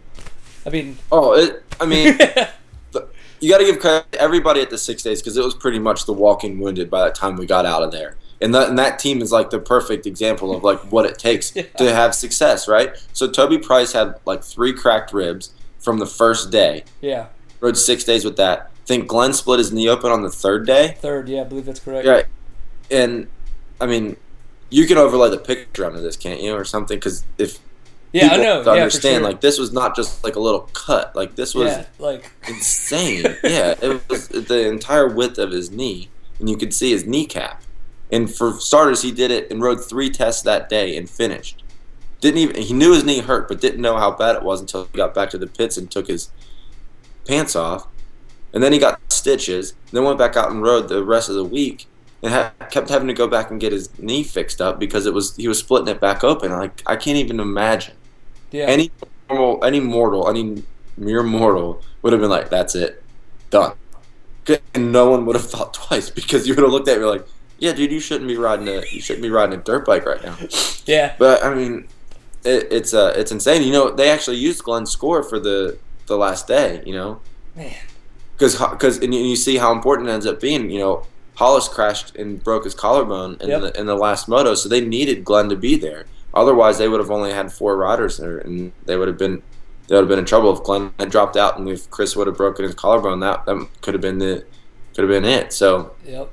I 0.65 0.69
mean, 0.69 0.97
Oh, 1.11 1.33
it, 1.33 1.63
I 1.79 1.85
mean, 1.85 2.17
the- 2.91 3.07
you 3.39 3.49
got 3.49 3.57
to 3.59 3.65
give 3.65 3.79
credit 3.79 4.11
to 4.11 4.21
everybody 4.21 4.61
at 4.61 4.69
the 4.69 4.77
six 4.77 5.01
days 5.01 5.21
because 5.21 5.35
it 5.37 5.43
was 5.43 5.55
pretty 5.55 5.79
much 5.79 6.05
the 6.05 6.13
walking 6.13 6.59
wounded 6.59 6.89
by 6.89 7.05
the 7.05 7.11
time 7.11 7.35
we 7.37 7.45
got 7.45 7.65
out 7.65 7.81
of 7.83 7.91
there. 7.91 8.15
And 8.41 8.53
that, 8.55 8.69
and 8.69 8.77
that 8.79 8.97
team 8.99 9.21
is 9.21 9.31
like 9.31 9.49
the 9.51 9.59
perfect 9.59 10.05
example 10.07 10.55
of 10.55 10.63
like 10.63 10.79
what 10.91 11.05
it 11.05 11.17
takes 11.19 11.55
Yeah. 11.55 11.63
to 11.77 11.93
have 11.93 12.13
success, 12.15 12.67
right? 12.67 12.95
So 13.13 13.27
Toby 13.29 13.57
Price 13.59 13.93
had 13.93 14.19
like 14.25 14.43
three 14.43 14.73
cracked 14.73 15.13
ribs 15.13 15.53
from 15.79 15.97
the 15.99 16.05
first 16.07 16.51
day. 16.51 16.83
yeah, 17.01 17.27
Rode 17.59 17.77
six 17.77 18.03
days 18.03 18.25
with 18.25 18.37
that. 18.37 18.71
I 18.83 18.85
think 18.85 19.07
Glenn 19.07 19.33
split 19.33 19.59
his 19.59 19.71
knee 19.71 19.87
open 19.87 20.11
on 20.11 20.21
the 20.23 20.29
third 20.31 20.65
day. 20.67 20.95
third. 20.99 21.29
Yeah, 21.29 21.41
I 21.41 21.43
believe 21.45 21.65
that's 21.65 21.79
correct. 21.79 22.07
Right. 22.07 22.25
And 22.91 23.27
I 23.79 23.85
mean, 23.87 24.17
you 24.69 24.85
can 24.87 24.97
overlay 24.97 25.29
the 25.29 25.37
picture 25.37 25.85
onto 25.85 26.01
this, 26.01 26.17
can't 26.17 26.41
you, 26.41 26.53
or 26.53 26.65
something? 26.65 26.97
Because 26.97 27.25
if 27.37 27.59
Yeah, 28.13 28.31
I 28.31 28.37
people 28.37 28.43
know. 28.43 28.63
to 28.63 28.69
yeah, 28.75 28.83
understand, 28.83 29.21
sure. 29.21 29.23
like 29.23 29.41
this 29.41 29.57
was 29.59 29.71
not 29.73 29.95
just 29.95 30.23
like 30.23 30.35
a 30.35 30.39
little 30.39 30.69
cut. 30.73 31.15
Like 31.15 31.35
this 31.35 31.55
was 31.55 31.77
yeah, 31.77 31.85
like 31.99 32.31
insane. 32.47 33.25
yeah, 33.43 33.75
it 33.81 34.09
was 34.09 34.27
the 34.29 34.67
entire 34.69 35.07
width 35.07 35.37
of 35.37 35.51
his 35.51 35.71
knee, 35.71 36.09
and 36.39 36.49
you 36.49 36.57
could 36.57 36.73
see 36.73 36.91
his 36.91 37.05
kneecap. 37.05 37.63
And 38.11 38.33
for 38.33 38.53
starters, 38.59 39.01
he 39.03 39.11
did 39.11 39.31
it 39.31 39.49
and 39.49 39.61
rode 39.61 39.83
three 39.83 40.09
tests 40.09 40.41
that 40.43 40.67
day 40.69 40.97
and 40.97 41.09
finished. 41.09 41.63
Didn't 42.19 42.39
even 42.39 42.61
he 42.61 42.73
knew 42.73 42.93
his 42.93 43.03
knee 43.05 43.19
hurt, 43.21 43.47
but 43.47 43.61
didn't 43.61 43.81
know 43.81 43.97
how 43.97 44.11
bad 44.11 44.35
it 44.35 44.43
was 44.43 44.61
until 44.61 44.85
he 44.85 44.97
got 44.97 45.13
back 45.15 45.29
to 45.31 45.37
the 45.37 45.47
pits 45.47 45.77
and 45.77 45.89
took 45.89 46.07
his 46.07 46.29
pants 47.25 47.55
off. 47.55 47.87
And 48.53 48.61
then 48.63 48.73
he 48.73 48.79
got 48.79 48.99
stitches. 49.09 49.73
Then 49.91 50.03
went 50.03 50.17
back 50.19 50.35
out 50.35 50.51
and 50.51 50.61
rode 50.61 50.89
the 50.89 51.03
rest 51.03 51.29
of 51.29 51.35
the 51.35 51.45
week, 51.45 51.87
and 52.23 52.33
ha- 52.33 52.53
kept 52.69 52.89
having 52.89 53.07
to 53.07 53.13
go 53.13 53.27
back 53.27 53.51
and 53.51 53.59
get 53.59 53.71
his 53.73 53.97
knee 53.99 54.23
fixed 54.23 54.61
up 54.61 54.79
because 54.79 55.05
it 55.05 55.13
was 55.13 55.35
he 55.35 55.47
was 55.47 55.59
splitting 55.59 55.87
it 55.87 55.99
back 55.99 56.23
open. 56.23 56.51
Like 56.51 56.81
I 56.85 56.95
can't 56.95 57.17
even 57.17 57.39
imagine 57.39 57.95
yeah, 58.51 58.65
any 58.65 58.91
normal, 59.29 59.63
any 59.63 59.79
mortal, 59.79 60.29
any 60.29 60.63
mere 60.97 61.23
mortal 61.23 61.81
would 62.01 62.13
have 62.13 62.21
been 62.21 62.29
like, 62.29 62.49
"That's 62.49 62.75
it, 62.75 63.03
done," 63.49 63.73
and 64.73 64.91
no 64.91 65.09
one 65.09 65.25
would 65.25 65.35
have 65.35 65.49
thought 65.49 65.73
twice 65.87 66.09
because 66.09 66.47
you 66.47 66.55
would 66.55 66.63
have 66.63 66.71
looked 66.71 66.87
at 66.87 66.99
me 66.99 67.05
like, 67.05 67.25
"Yeah, 67.59 67.73
dude, 67.73 67.91
you 67.91 67.99
shouldn't 67.99 68.27
be 68.27 68.37
riding 68.37 68.67
a 68.67 68.83
you 68.91 69.01
shouldn't 69.01 69.23
be 69.23 69.29
riding 69.29 69.59
a 69.59 69.61
dirt 69.63 69.85
bike 69.85 70.05
right 70.05 70.23
now." 70.23 70.37
yeah, 70.85 71.15
But 71.17 71.43
I 71.43 71.53
mean, 71.53 71.87
it, 72.43 72.67
it's 72.71 72.93
uh, 72.93 73.13
it's 73.15 73.31
insane. 73.31 73.63
You 73.63 73.71
know, 73.73 73.91
they 73.91 74.09
actually 74.09 74.37
used 74.37 74.63
Glenn's 74.63 74.91
score 74.91 75.23
for 75.23 75.39
the 75.39 75.79
the 76.07 76.17
last 76.17 76.47
day. 76.47 76.83
You 76.85 76.93
know, 76.95 77.21
man. 77.55 77.75
because 78.35 78.57
because 78.57 78.97
and 78.99 79.13
you, 79.13 79.21
you 79.21 79.35
see 79.35 79.57
how 79.57 79.71
important 79.71 80.09
it 80.09 80.13
ends 80.13 80.25
up 80.25 80.39
being. 80.39 80.69
You 80.69 80.79
know, 80.79 81.07
Hollis 81.41 81.67
crashed 81.67 82.15
and 82.15 82.43
broke 82.43 82.65
his 82.65 82.75
collarbone 82.75 83.37
in 83.41 83.49
Yep. 83.49 83.61
the 83.61 83.79
in 83.79 83.87
the 83.87 83.95
last 83.95 84.27
moto, 84.27 84.53
so 84.53 84.69
they 84.69 84.79
needed 84.81 85.25
Glenn 85.25 85.49
to 85.49 85.55
be 85.55 85.75
there. 85.75 86.05
Otherwise, 86.35 86.77
they 86.77 86.87
would 86.87 86.99
have 86.99 87.09
only 87.09 87.31
had 87.33 87.51
four 87.51 87.75
riders 87.75 88.17
there, 88.17 88.37
and 88.37 88.71
they 88.85 88.95
would 88.95 89.07
have 89.07 89.17
been 89.17 89.41
they 89.87 89.95
would 89.95 90.01
have 90.03 90.07
been 90.09 90.19
in 90.19 90.25
trouble 90.25 90.55
if 90.55 90.63
Glenn 90.63 90.93
had 90.99 91.09
dropped 91.09 91.35
out, 91.35 91.57
and 91.57 91.67
if 91.67 91.89
Chris 91.89 92.15
would 92.15 92.27
have 92.27 92.37
broken 92.37 92.63
his 92.63 92.75
collarbone, 92.75 93.19
that 93.21 93.45
that 93.47 93.67
could 93.81 93.95
have 93.95 94.01
been 94.01 94.19
the 94.19 94.45
could 94.93 95.01
have 95.03 95.09
been 95.09 95.25
it. 95.25 95.51
So 95.51 95.91
Yep. 96.05 96.29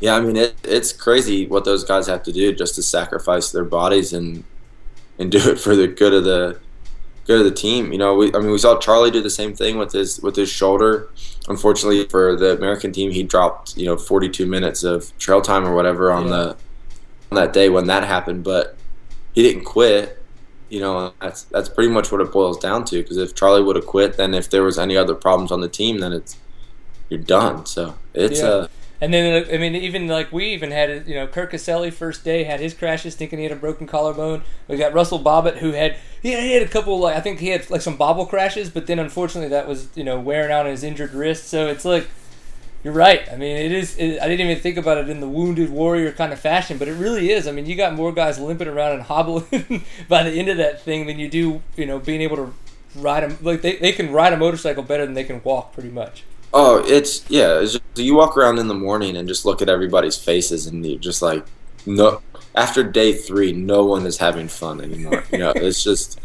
yeah, 0.00 0.16
I 0.16 0.20
mean 0.20 0.36
it, 0.36 0.54
it's 0.64 0.92
crazy 0.94 1.46
what 1.46 1.64
those 1.66 1.84
guys 1.84 2.06
have 2.06 2.22
to 2.22 2.32
do 2.32 2.54
just 2.54 2.74
to 2.76 2.82
sacrifice 2.82 3.50
their 3.52 3.64
bodies 3.64 4.14
and 4.14 4.44
and 5.18 5.30
do 5.30 5.38
it 5.50 5.60
for 5.60 5.76
the 5.76 5.86
good 5.88 6.14
of 6.14 6.24
the 6.24 6.58
good 7.26 7.38
of 7.40 7.44
the 7.44 7.50
team. 7.66 7.92
You 7.92 7.98
know, 7.98 8.14
we 8.14 8.34
I 8.34 8.38
mean 8.38 8.50
we 8.50 8.58
saw 8.58 8.78
Charlie 8.78 9.10
do 9.10 9.20
the 9.20 9.36
same 9.42 9.52
thing 9.54 9.76
with 9.76 9.92
his 9.92 10.20
with 10.22 10.36
his 10.36 10.48
shoulder. 10.48 11.10
Unfortunately 11.48 12.04
for 12.06 12.36
the 12.36 12.52
American 12.56 12.92
team, 12.92 13.10
he 13.10 13.22
dropped 13.22 13.76
you 13.76 13.86
know 13.86 13.96
42 13.96 14.46
minutes 14.46 14.84
of 14.84 15.16
trail 15.18 15.40
time 15.42 15.64
or 15.66 15.74
whatever 15.74 16.12
on 16.12 16.24
Yeah. 16.24 16.30
the 16.30 16.56
on 17.32 17.36
that 17.36 17.52
day 17.52 17.68
when 17.68 17.86
that 17.86 18.04
happened, 18.04 18.44
but 18.44 18.76
he 19.32 19.42
didn't 19.42 19.64
quit. 19.64 20.22
You 20.68 20.80
know, 20.80 21.12
that's 21.20 21.42
that's 21.44 21.68
pretty 21.68 21.90
much 21.90 22.10
what 22.12 22.20
it 22.20 22.30
boils 22.32 22.58
down 22.58 22.84
to. 22.86 23.02
Because 23.02 23.16
if 23.16 23.34
Charlie 23.34 23.62
would 23.62 23.76
have 23.76 23.86
quit, 23.86 24.16
then 24.16 24.34
if 24.34 24.48
there 24.50 24.62
was 24.62 24.78
any 24.78 24.96
other 24.96 25.14
problems 25.14 25.50
on 25.52 25.60
the 25.60 25.68
team, 25.68 25.98
then 25.98 26.12
it's 26.12 26.36
you're 27.08 27.20
done. 27.20 27.66
So 27.66 27.94
it's 28.14 28.40
Yeah. 28.40 28.46
uh 28.48 28.66
And 29.02 29.12
then, 29.12 29.42
uh, 29.42 29.52
I 29.52 29.58
mean, 29.58 29.74
even 29.74 30.06
like 30.06 30.30
we 30.30 30.52
even 30.52 30.70
had, 30.70 31.08
you 31.08 31.16
know, 31.16 31.26
Kurt 31.26 31.50
Caselli 31.50 31.90
first 31.90 32.22
day 32.22 32.44
had 32.44 32.60
his 32.60 32.72
crashes, 32.72 33.16
thinking 33.16 33.40
he 33.40 33.44
had 33.44 33.52
a 33.52 33.56
broken 33.56 33.84
collarbone. 33.84 34.42
We 34.68 34.76
got 34.76 34.94
Russell 34.94 35.18
Bobbitt 35.18 35.56
who 35.56 35.72
had 35.72 35.96
he 36.22 36.30
had, 36.30 36.42
he 36.44 36.52
had 36.52 36.62
a 36.62 36.68
couple 36.68 37.00
like 37.00 37.16
I 37.16 37.20
think 37.20 37.40
he 37.40 37.48
had 37.48 37.68
like 37.68 37.80
some 37.80 37.96
bobble 37.96 38.26
crashes, 38.26 38.70
but 38.70 38.86
then 38.86 39.00
unfortunately 39.00 39.48
that 39.48 39.66
was 39.66 39.88
you 39.96 40.04
know 40.04 40.20
wearing 40.20 40.52
out 40.52 40.66
his 40.66 40.84
injured 40.84 41.14
wrist. 41.14 41.48
So 41.48 41.66
it's 41.66 41.84
like 41.84 42.06
you're 42.84 42.94
right. 42.94 43.28
I 43.28 43.34
mean, 43.34 43.56
it 43.56 43.72
is. 43.72 43.96
It, 43.96 44.22
I 44.22 44.28
didn't 44.28 44.46
even 44.48 44.62
think 44.62 44.76
about 44.76 44.98
it 44.98 45.08
in 45.08 45.18
the 45.18 45.28
wounded 45.28 45.70
warrior 45.70 46.12
kind 46.12 46.32
of 46.32 46.38
fashion, 46.38 46.78
but 46.78 46.86
it 46.86 46.94
really 46.94 47.32
is. 47.32 47.48
I 47.48 47.50
mean, 47.50 47.66
you 47.66 47.74
got 47.74 47.94
more 47.94 48.12
guys 48.12 48.38
limping 48.38 48.68
around 48.68 48.92
and 48.92 49.02
hobbling 49.02 49.84
by 50.08 50.22
the 50.22 50.30
end 50.30 50.48
of 50.48 50.58
that 50.58 50.80
thing 50.80 51.06
than 51.06 51.18
you 51.18 51.28
do, 51.28 51.60
you 51.74 51.86
know, 51.86 51.98
being 51.98 52.20
able 52.20 52.36
to 52.36 52.54
ride 52.94 53.24
them. 53.24 53.36
Like 53.42 53.62
they, 53.62 53.78
they 53.78 53.90
can 53.90 54.12
ride 54.12 54.32
a 54.32 54.36
motorcycle 54.36 54.84
better 54.84 55.04
than 55.04 55.14
they 55.14 55.24
can 55.24 55.42
walk, 55.42 55.72
pretty 55.72 55.90
much. 55.90 56.22
Oh, 56.54 56.82
it's 56.86 57.28
yeah. 57.30 57.60
It's 57.60 57.72
just, 57.72 57.84
you 57.96 58.14
walk 58.14 58.36
around 58.36 58.58
in 58.58 58.68
the 58.68 58.74
morning 58.74 59.16
and 59.16 59.26
just 59.26 59.44
look 59.44 59.62
at 59.62 59.68
everybody's 59.68 60.16
faces, 60.16 60.66
and 60.66 60.84
you're 60.84 60.98
just 60.98 61.22
like, 61.22 61.44
no. 61.86 62.20
After 62.54 62.82
day 62.82 63.14
three, 63.14 63.52
no 63.52 63.84
one 63.86 64.04
is 64.04 64.18
having 64.18 64.46
fun 64.48 64.82
anymore. 64.82 65.24
You 65.32 65.38
know, 65.38 65.52
it's 65.56 65.82
just, 65.82 66.20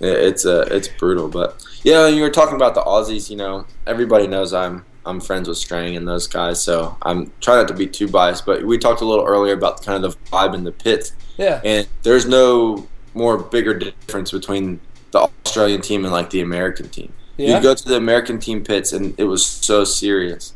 it's 0.00 0.44
uh, 0.44 0.66
it's 0.72 0.88
brutal. 0.88 1.28
But 1.28 1.64
yeah, 1.84 2.08
you 2.08 2.22
were 2.22 2.30
talking 2.30 2.56
about 2.56 2.74
the 2.74 2.82
Aussies. 2.82 3.30
You 3.30 3.36
know, 3.36 3.66
everybody 3.86 4.26
knows 4.26 4.52
I'm 4.52 4.84
I'm 5.06 5.20
friends 5.20 5.48
with 5.48 5.58
Strang 5.58 5.94
and 5.96 6.06
those 6.08 6.26
guys, 6.26 6.60
so 6.60 6.96
I'm 7.02 7.30
trying 7.40 7.58
not 7.58 7.68
to 7.68 7.74
be 7.74 7.86
too 7.86 8.08
biased. 8.08 8.44
But 8.44 8.64
we 8.64 8.76
talked 8.78 9.02
a 9.02 9.04
little 9.04 9.24
earlier 9.24 9.54
about 9.54 9.84
kind 9.84 10.04
of 10.04 10.12
the 10.16 10.30
vibe 10.30 10.54
in 10.54 10.64
the 10.64 10.72
pits, 10.72 11.12
Yeah. 11.38 11.60
and 11.64 11.86
there's 12.02 12.26
no 12.26 12.88
more 13.14 13.38
bigger 13.38 13.74
difference 13.78 14.32
between 14.32 14.80
the 15.12 15.28
Australian 15.46 15.80
team 15.82 16.04
and 16.04 16.12
like 16.12 16.30
the 16.30 16.40
American 16.40 16.88
team. 16.88 17.12
Yeah. 17.36 17.56
You 17.56 17.62
go 17.62 17.74
to 17.74 17.88
the 17.88 17.96
American 17.96 18.38
team 18.38 18.62
pits 18.62 18.92
and 18.92 19.14
it 19.18 19.24
was 19.24 19.44
so 19.44 19.84
serious. 19.84 20.54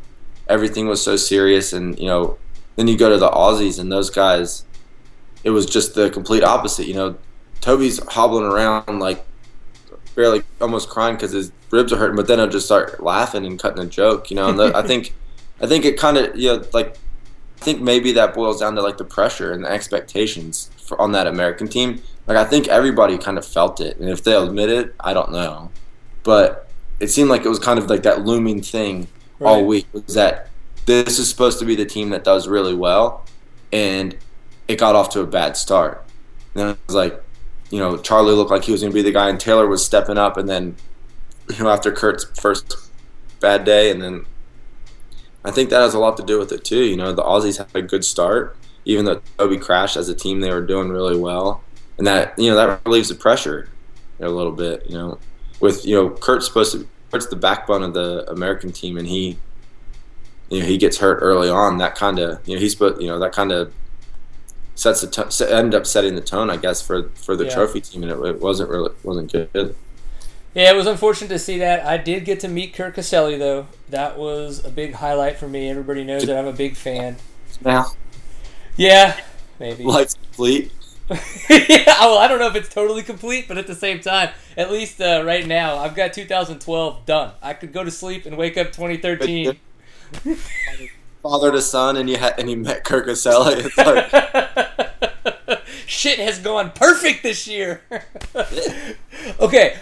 Everything 0.48 0.86
was 0.86 1.02
so 1.02 1.16
serious 1.16 1.72
and 1.72 1.98
you 1.98 2.06
know, 2.06 2.38
then 2.76 2.88
you 2.88 2.96
go 2.96 3.08
to 3.10 3.18
the 3.18 3.30
Aussies 3.30 3.78
and 3.78 3.90
those 3.90 4.10
guys 4.10 4.64
it 5.44 5.50
was 5.50 5.64
just 5.64 5.94
the 5.94 6.10
complete 6.10 6.42
opposite, 6.42 6.88
you 6.88 6.94
know. 6.94 7.16
Toby's 7.60 8.00
hobbling 8.08 8.44
around 8.44 8.98
like 8.98 9.24
barely 10.14 10.42
almost 10.60 10.88
crying 10.88 11.16
cuz 11.16 11.32
his 11.32 11.52
ribs 11.70 11.92
are 11.92 11.96
hurting, 11.96 12.16
but 12.16 12.26
then 12.26 12.38
he'll 12.38 12.48
just 12.48 12.66
start 12.66 13.02
laughing 13.02 13.46
and 13.46 13.58
cutting 13.58 13.82
a 13.82 13.86
joke, 13.86 14.30
you 14.30 14.36
know. 14.36 14.48
And 14.48 14.58
the, 14.58 14.76
I 14.76 14.82
think 14.82 15.14
I 15.60 15.66
think 15.66 15.84
it 15.84 15.96
kind 15.96 16.16
of 16.16 16.36
you 16.36 16.48
know 16.48 16.64
like 16.72 16.98
I 17.60 17.64
think 17.64 17.80
maybe 17.80 18.12
that 18.12 18.34
boils 18.34 18.60
down 18.60 18.74
to 18.74 18.82
like 18.82 18.98
the 18.98 19.04
pressure 19.04 19.52
and 19.52 19.64
the 19.64 19.70
expectations 19.70 20.70
for, 20.76 21.00
on 21.00 21.12
that 21.12 21.26
American 21.26 21.68
team. 21.68 22.02
Like 22.26 22.36
I 22.36 22.44
think 22.44 22.68
everybody 22.68 23.16
kind 23.16 23.38
of 23.38 23.46
felt 23.46 23.80
it, 23.80 23.98
and 23.98 24.10
if 24.10 24.24
they 24.24 24.34
admit 24.34 24.68
it, 24.68 24.94
I 25.00 25.14
don't 25.14 25.32
know. 25.32 25.70
But 26.22 26.65
it 27.00 27.08
seemed 27.08 27.30
like 27.30 27.44
it 27.44 27.48
was 27.48 27.58
kind 27.58 27.78
of 27.78 27.88
like 27.88 28.02
that 28.04 28.24
looming 28.24 28.62
thing 28.62 29.08
all 29.40 29.66
week 29.66 29.86
was 29.92 30.14
that 30.14 30.48
this 30.86 31.18
is 31.18 31.28
supposed 31.28 31.58
to 31.58 31.64
be 31.64 31.74
the 31.74 31.84
team 31.84 32.10
that 32.10 32.24
does 32.24 32.48
really 32.48 32.74
well, 32.74 33.24
and 33.72 34.16
it 34.68 34.78
got 34.78 34.94
off 34.94 35.10
to 35.10 35.20
a 35.20 35.26
bad 35.26 35.56
start. 35.56 36.04
And 36.54 36.70
it 36.70 36.78
was 36.86 36.96
like, 36.96 37.22
you 37.70 37.78
know, 37.78 37.98
Charlie 37.98 38.34
looked 38.34 38.50
like 38.50 38.64
he 38.64 38.72
was 38.72 38.80
going 38.80 38.92
to 38.92 38.94
be 38.94 39.02
the 39.02 39.12
guy, 39.12 39.28
and 39.28 39.38
Taylor 39.38 39.66
was 39.66 39.84
stepping 39.84 40.16
up, 40.16 40.36
and 40.36 40.48
then, 40.48 40.76
you 41.50 41.62
know, 41.62 41.70
after 41.70 41.92
Kurt's 41.92 42.24
first 42.40 42.90
bad 43.40 43.64
day, 43.64 43.90
and 43.90 44.00
then 44.00 44.24
I 45.44 45.50
think 45.50 45.70
that 45.70 45.80
has 45.80 45.94
a 45.94 45.98
lot 45.98 46.16
to 46.16 46.22
do 46.22 46.38
with 46.38 46.50
it 46.52 46.64
too. 46.64 46.82
You 46.82 46.96
know, 46.96 47.12
the 47.12 47.22
Aussies 47.22 47.58
had 47.58 47.68
a 47.74 47.82
good 47.82 48.04
start, 48.04 48.56
even 48.84 49.04
though 49.04 49.20
Toby 49.38 49.58
crashed 49.58 49.96
as 49.96 50.08
a 50.08 50.14
team, 50.14 50.40
they 50.40 50.50
were 50.50 50.64
doing 50.64 50.88
really 50.88 51.18
well, 51.18 51.62
and 51.98 52.06
that 52.06 52.38
you 52.38 52.50
know 52.50 52.56
that 52.56 52.80
relieves 52.86 53.08
the 53.08 53.14
pressure 53.14 53.68
a 54.20 54.28
little 54.28 54.52
bit. 54.52 54.88
You 54.88 54.96
know, 54.96 55.18
with 55.60 55.84
you 55.86 55.94
know 55.94 56.10
Kurt's 56.10 56.46
supposed 56.46 56.72
to 56.72 56.86
Kurt's 57.10 57.26
the 57.26 57.36
backbone 57.36 57.82
of 57.82 57.94
the 57.94 58.28
American 58.30 58.72
team, 58.72 58.96
and 58.96 59.06
he 59.06 59.38
you 60.50 60.60
know 60.60 60.66
he 60.66 60.78
gets 60.78 60.98
hurt 60.98 61.18
early 61.22 61.48
on. 61.48 61.78
That 61.78 61.94
kind 61.94 62.18
of 62.18 62.46
you 62.48 62.54
know 62.54 62.60
he's 62.60 62.74
put 62.74 63.00
you 63.00 63.06
know 63.08 63.18
that 63.18 63.32
kind 63.32 63.52
of 63.52 63.72
sets 64.74 65.00
the 65.00 65.06
tone, 65.06 65.30
end 65.50 65.74
up 65.74 65.86
setting 65.86 66.14
the 66.14 66.20
tone, 66.20 66.50
I 66.50 66.56
guess, 66.56 66.82
for 66.82 67.08
for 67.14 67.36
the 67.36 67.44
Yeah. 67.44 67.54
trophy 67.54 67.80
team, 67.80 68.02
and 68.02 68.12
it, 68.12 68.18
it 68.28 68.40
wasn't 68.40 68.70
really 68.70 68.90
wasn't 69.02 69.32
good. 69.32 69.74
Yeah, 70.54 70.72
it 70.72 70.76
was 70.76 70.86
unfortunate 70.86 71.28
to 71.28 71.38
see 71.38 71.58
that. 71.58 71.84
I 71.84 71.98
did 71.98 72.24
get 72.24 72.40
to 72.40 72.48
meet 72.48 72.72
Kurt 72.74 72.94
Caselli 72.94 73.36
though. 73.38 73.66
That 73.90 74.18
was 74.18 74.64
a 74.64 74.70
big 74.70 74.94
highlight 74.94 75.36
for 75.38 75.48
me. 75.48 75.68
Everybody 75.68 76.02
knows 76.02 76.24
that 76.26 76.38
I'm 76.38 76.46
a 76.46 76.52
big 76.52 76.76
fan. 76.76 77.16
Now, 77.62 77.86
Yeah, 78.76 79.18
maybe. 79.58 79.84
like 79.84 80.08
fleet. 80.32 80.72
Yeah, 81.08 81.18
well, 82.00 82.18
I 82.18 82.28
don't 82.28 82.38
know 82.38 82.48
if 82.48 82.56
it's 82.56 82.68
totally 82.68 83.02
complete, 83.02 83.48
but 83.48 83.58
at 83.58 83.66
the 83.66 83.74
same 83.74 84.00
time, 84.00 84.30
at 84.56 84.70
least 84.70 85.00
uh, 85.00 85.22
right 85.24 85.46
now, 85.46 85.78
I've 85.78 85.94
got 85.94 86.12
2012 86.12 87.06
done. 87.06 87.32
I 87.42 87.54
could 87.54 87.72
go 87.72 87.84
to 87.84 87.90
sleep 87.90 88.26
and 88.26 88.36
wake 88.36 88.56
up 88.56 88.72
2013. 88.72 89.56
Father 91.22 91.52
to 91.52 91.60
son, 91.60 91.96
and 91.96 92.08
you 92.08 92.16
had 92.16 92.38
and 92.38 92.50
you 92.50 92.56
met 92.56 92.84
Kirk. 92.84 93.06
It's 93.08 93.26
like, 93.26 93.72
Shit 95.86 96.18
has 96.18 96.38
gone 96.38 96.72
perfect 96.72 97.22
this 97.22 97.46
year. 97.46 97.82
okay, 99.40 99.76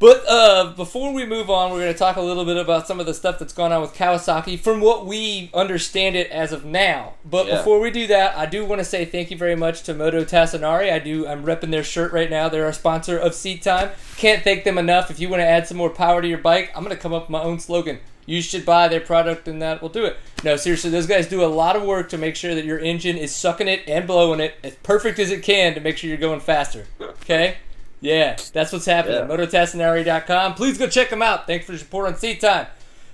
but 0.00 0.24
uh, 0.28 0.72
before 0.76 1.12
we 1.12 1.26
move 1.26 1.50
on, 1.50 1.72
we're 1.72 1.80
going 1.80 1.92
to 1.92 1.98
talk 1.98 2.16
a 2.16 2.20
little 2.22 2.44
bit 2.44 2.56
about 2.56 2.86
some 2.86 3.00
of 3.00 3.06
the 3.06 3.14
stuff 3.14 3.38
that's 3.38 3.52
gone 3.52 3.72
on 3.72 3.80
with 3.80 3.94
Kawasaki 3.94 4.58
from 4.58 4.80
what 4.80 5.06
we 5.06 5.50
understand 5.52 6.14
it 6.14 6.30
as 6.30 6.52
of 6.52 6.64
now. 6.64 7.14
But 7.24 7.46
Yeah. 7.46 7.56
before 7.56 7.80
we 7.80 7.90
do 7.90 8.06
that, 8.06 8.36
I 8.36 8.46
do 8.46 8.64
want 8.64 8.80
to 8.80 8.84
say 8.84 9.04
thank 9.04 9.30
you 9.30 9.36
very 9.36 9.56
much 9.56 9.82
to 9.84 9.94
Moto 9.94 10.24
Tassinari. 10.24 10.92
I 10.92 10.98
do. 11.00 11.26
I'm 11.26 11.44
repping 11.44 11.70
their 11.70 11.82
shirt 11.82 12.12
right 12.12 12.30
now. 12.30 12.48
They're 12.48 12.66
our 12.66 12.72
sponsor 12.72 13.18
of 13.18 13.34
Seat 13.34 13.62
Time. 13.62 13.90
Can't 14.16 14.44
thank 14.44 14.64
them 14.64 14.78
enough. 14.78 15.10
If 15.10 15.18
you 15.18 15.28
want 15.28 15.40
to 15.40 15.46
add 15.46 15.66
some 15.66 15.76
more 15.76 15.90
power 15.90 16.22
to 16.22 16.28
your 16.28 16.38
bike, 16.38 16.70
I'm 16.76 16.84
going 16.84 16.94
to 16.94 17.02
come 17.02 17.12
up 17.12 17.22
with 17.24 17.30
my 17.30 17.42
own 17.42 17.58
slogan. 17.58 17.98
You 18.24 18.42
should 18.42 18.66
buy 18.66 18.88
their 18.88 19.00
product, 19.00 19.48
and 19.48 19.62
that 19.62 19.80
will 19.80 19.88
do 19.88 20.04
it. 20.04 20.18
No, 20.44 20.56
seriously, 20.56 20.90
those 20.90 21.06
guys 21.06 21.26
do 21.26 21.42
a 21.42 21.46
lot 21.48 21.76
of 21.76 21.82
work 21.82 22.10
to 22.10 22.18
make 22.18 22.36
sure 22.36 22.54
that 22.54 22.66
your 22.66 22.78
engine 22.78 23.16
is 23.16 23.34
sucking 23.34 23.68
it 23.68 23.82
and 23.88 24.06
blowing 24.06 24.38
it 24.38 24.54
as 24.62 24.74
perfect 24.82 25.18
as 25.18 25.30
it 25.30 25.42
can 25.42 25.72
to 25.74 25.80
make 25.80 25.96
sure 25.96 26.08
you're 26.08 26.18
going 26.18 26.40
faster. 26.40 26.86
Okay? 27.00 27.56
Yeah, 28.00 28.36
that's 28.52 28.72
what's 28.72 28.86
happening. 28.86 29.28
Yeah. 29.28 29.36
MotoTassinari.com. 29.36 30.54
Please 30.54 30.78
go 30.78 30.88
check 30.88 31.10
them 31.10 31.22
out. 31.22 31.46
Thanks 31.46 31.66
for 31.66 31.72
your 31.72 31.78
support 31.78 32.06
on 32.06 32.16
Seat 32.16 32.40
Time. 32.40 32.66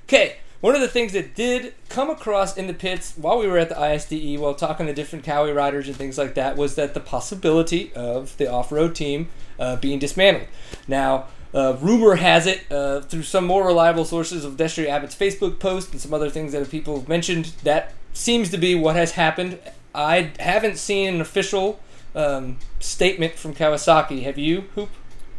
Okay, 0.06 0.36
one 0.60 0.74
of 0.74 0.80
the 0.80 0.88
things 0.88 1.12
that 1.12 1.34
did 1.34 1.74
come 1.88 2.10
across 2.10 2.56
in 2.56 2.66
the 2.66 2.74
pits 2.74 3.14
while 3.16 3.38
we 3.38 3.46
were 3.46 3.58
at 3.58 3.68
the 3.68 3.74
ISDE, 3.74 4.38
while 4.38 4.54
talking 4.54 4.86
to 4.86 4.92
different 4.92 5.24
Kawi 5.24 5.54
riders 5.54 5.88
and 5.88 5.96
things 5.96 6.18
like 6.18 6.34
that, 6.34 6.56
was 6.56 6.74
that 6.74 6.94
the 6.94 7.00
possibility 7.00 7.92
of 7.94 8.36
the 8.36 8.50
off-road 8.50 8.94
team 8.94 9.28
uh, 9.58 9.76
being 9.76 9.98
dismantled. 9.98 10.48
Now, 10.88 11.26
uh, 11.54 11.76
rumor 11.80 12.16
has 12.16 12.46
it, 12.46 12.64
uh, 12.70 13.00
through 13.02 13.22
some 13.22 13.46
more 13.46 13.64
reliable 13.64 14.04
sources 14.04 14.44
of 14.44 14.56
Destry 14.56 14.88
Abbott's 14.88 15.14
Facebook 15.14 15.58
post 15.58 15.92
and 15.92 16.00
some 16.00 16.12
other 16.12 16.28
things 16.28 16.52
that 16.52 16.70
people 16.70 16.98
have 16.98 17.08
mentioned, 17.08 17.52
that 17.62 17.92
seems 18.12 18.50
to 18.50 18.58
be 18.58 18.74
what 18.74 18.96
has 18.96 19.12
happened. 19.12 19.58
I 19.94 20.32
haven't 20.40 20.78
seen 20.78 21.14
an 21.14 21.20
official 21.20 21.78
um, 22.14 22.58
statement 22.80 23.34
from 23.34 23.54
Kawasaki. 23.54 24.22
Have 24.22 24.38
you, 24.38 24.62
Hoop? 24.74 24.90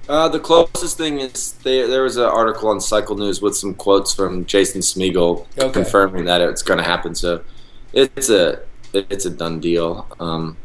Uh, 0.07 0.29
the 0.29 0.39
closest 0.39 0.97
thing 0.97 1.19
is 1.19 1.53
there. 1.63 1.88
There 1.88 2.03
was 2.03 2.17
an 2.17 2.25
article 2.25 2.69
on 2.69 2.79
Cycle 2.79 3.17
News 3.17 3.41
with 3.41 3.55
some 3.55 3.73
quotes 3.73 4.13
from 4.13 4.45
Jason 4.45 4.81
Smeagol 4.81 5.47
Okay. 5.57 5.71
confirming 5.71 6.25
that 6.25 6.41
it's 6.41 6.61
going 6.61 6.77
to 6.77 6.83
happen. 6.83 7.15
So 7.15 7.41
it's 7.91 8.29
a 8.29 8.61
it's 8.93 9.25
a 9.25 9.31
done 9.31 9.59
deal. 9.59 10.07
Um, 10.19 10.57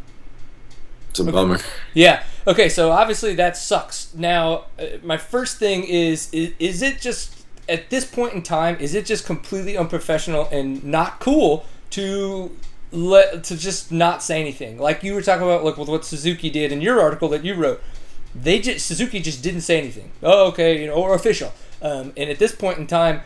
it's 1.08 1.20
a 1.20 1.24
bummer. 1.24 1.58
Yeah. 1.94 2.22
Okay. 2.46 2.68
So 2.68 2.90
obviously 2.92 3.34
that 3.36 3.56
sucks. 3.56 4.14
Now, 4.14 4.66
uh, 4.78 4.98
my 5.02 5.16
first 5.16 5.58
thing 5.58 5.84
is, 5.84 6.28
is 6.32 6.52
is 6.58 6.82
it 6.82 7.00
just 7.00 7.44
at 7.68 7.88
this 7.88 8.04
point 8.04 8.34
in 8.34 8.42
time 8.42 8.76
is 8.80 8.94
it 8.94 9.06
just 9.06 9.24
completely 9.24 9.76
unprofessional 9.76 10.48
and 10.50 10.82
not 10.84 11.20
cool 11.20 11.64
to 11.90 12.54
let 12.92 13.44
to 13.44 13.56
just 13.56 13.92
not 13.92 14.22
say 14.22 14.40
anything? 14.40 14.78
Like 14.78 15.02
you 15.02 15.14
were 15.14 15.22
talking 15.22 15.44
about, 15.44 15.64
like 15.64 15.76
with 15.76 15.88
what 15.88 16.04
Suzuki 16.04 16.50
did 16.50 16.72
in 16.72 16.80
your 16.80 17.00
article 17.00 17.28
that 17.30 17.44
you 17.44 17.54
wrote. 17.54 17.82
They 18.34 18.60
just 18.60 18.86
Suzuki 18.86 19.20
just 19.20 19.42
didn't 19.42 19.62
say 19.62 19.78
anything. 19.78 20.12
Oh, 20.22 20.48
okay, 20.48 20.80
you 20.80 20.86
know, 20.86 20.94
or 20.94 21.14
official. 21.14 21.52
Um, 21.82 22.12
and 22.16 22.30
at 22.30 22.38
this 22.38 22.54
point 22.54 22.78
in 22.78 22.86
time, 22.86 23.22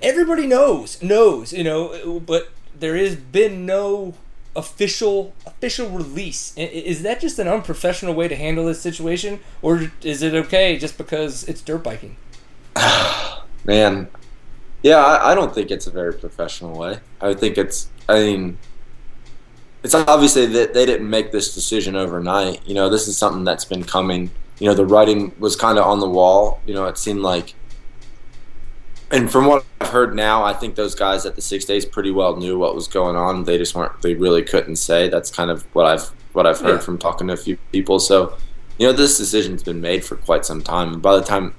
everybody 0.00 0.46
knows 0.46 1.02
knows 1.02 1.52
you 1.52 1.64
know, 1.64 2.20
but 2.20 2.50
there 2.78 2.96
has 2.96 3.16
been 3.16 3.66
no 3.66 4.14
official 4.54 5.32
official 5.46 5.88
release. 5.88 6.56
Is 6.56 7.02
that 7.02 7.20
just 7.20 7.38
an 7.38 7.48
unprofessional 7.48 8.14
way 8.14 8.28
to 8.28 8.36
handle 8.36 8.66
this 8.66 8.80
situation, 8.80 9.40
or 9.60 9.90
is 10.02 10.22
it 10.22 10.34
okay 10.34 10.76
just 10.76 10.98
because 10.98 11.44
it's 11.44 11.60
dirt 11.60 11.82
biking? 11.82 12.16
Man, 13.64 14.08
yeah, 14.82 14.96
I, 14.96 15.32
I 15.32 15.34
don't 15.34 15.54
think 15.54 15.70
it's 15.70 15.86
a 15.86 15.90
very 15.90 16.12
professional 16.12 16.76
way. 16.76 17.00
I 17.20 17.34
think 17.34 17.56
it's. 17.56 17.88
I 18.08 18.14
mean, 18.14 18.58
it's 19.82 19.94
obviously 19.94 20.46
that 20.46 20.74
they 20.74 20.86
didn't 20.86 21.08
make 21.08 21.32
this 21.32 21.54
decision 21.54 21.96
overnight. 21.96 22.66
You 22.66 22.74
know, 22.74 22.88
this 22.88 23.08
is 23.08 23.16
something 23.16 23.44
that's 23.44 23.64
been 23.64 23.84
coming. 23.84 24.30
You 24.58 24.68
know, 24.68 24.74
the 24.74 24.86
writing 24.86 25.32
was 25.38 25.56
kind 25.56 25.78
of 25.78 25.86
on 25.86 26.00
the 26.00 26.08
wall. 26.08 26.60
You 26.66 26.74
know, 26.74 26.86
it 26.86 26.98
seemed 26.98 27.20
like. 27.20 27.54
And 29.10 29.30
from 29.30 29.46
what 29.46 29.64
I've 29.80 29.88
heard 29.88 30.14
now, 30.14 30.42
I 30.42 30.54
think 30.54 30.74
those 30.74 30.94
guys 30.94 31.26
at 31.26 31.36
the 31.36 31.42
six 31.42 31.64
days 31.66 31.84
pretty 31.84 32.10
well 32.10 32.36
knew 32.36 32.58
what 32.58 32.74
was 32.74 32.88
going 32.88 33.16
on. 33.16 33.44
They 33.44 33.58
just 33.58 33.74
weren't. 33.74 34.00
They 34.00 34.14
really 34.14 34.42
couldn't 34.42 34.76
say. 34.76 35.08
That's 35.08 35.30
kind 35.30 35.50
of 35.50 35.62
what 35.74 35.86
I've 35.86 36.10
what 36.32 36.46
I've 36.46 36.60
heard 36.60 36.76
Yeah. 36.76 36.78
from 36.78 36.96
talking 36.98 37.26
to 37.26 37.34
a 37.34 37.36
few 37.36 37.58
people. 37.72 37.98
So, 37.98 38.34
you 38.78 38.86
know, 38.86 38.92
this 38.94 39.18
decision's 39.18 39.62
been 39.62 39.82
made 39.82 40.02
for 40.02 40.16
quite 40.16 40.46
some 40.46 40.62
time. 40.62 40.94
And 40.94 41.02
by 41.02 41.16
the 41.16 41.22
time 41.24 41.54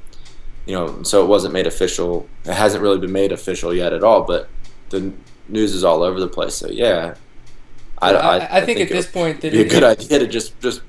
you 0.65 0.73
know, 0.73 1.03
so 1.03 1.21
it 1.23 1.27
wasn't 1.27 1.53
made 1.53 1.67
official. 1.67 2.27
It 2.45 2.53
hasn't 2.53 2.81
really 2.81 2.97
been 2.97 3.11
made 3.11 3.31
official 3.33 3.73
yet 3.73 3.91
at 3.91 4.01
all, 4.03 4.23
but 4.23 4.47
the 4.89 5.11
news 5.49 5.73
is 5.73 5.83
all 5.83 6.03
over 6.03 6.19
the 6.19 6.27
place. 6.27 6.55
So 6.55 6.69
yeah, 6.69 7.15
I, 8.03 8.37
I, 8.37 8.57
I 8.57 8.61
think, 8.65 8.79
at 8.79 8.89
this 8.89 9.07
point 9.09 9.41
that 9.41 9.51
be 9.51 9.61
a 9.61 9.67
good 9.69 9.83
idea 9.83 10.19
to 10.19 10.27
just 10.27 10.59
just 10.61 10.81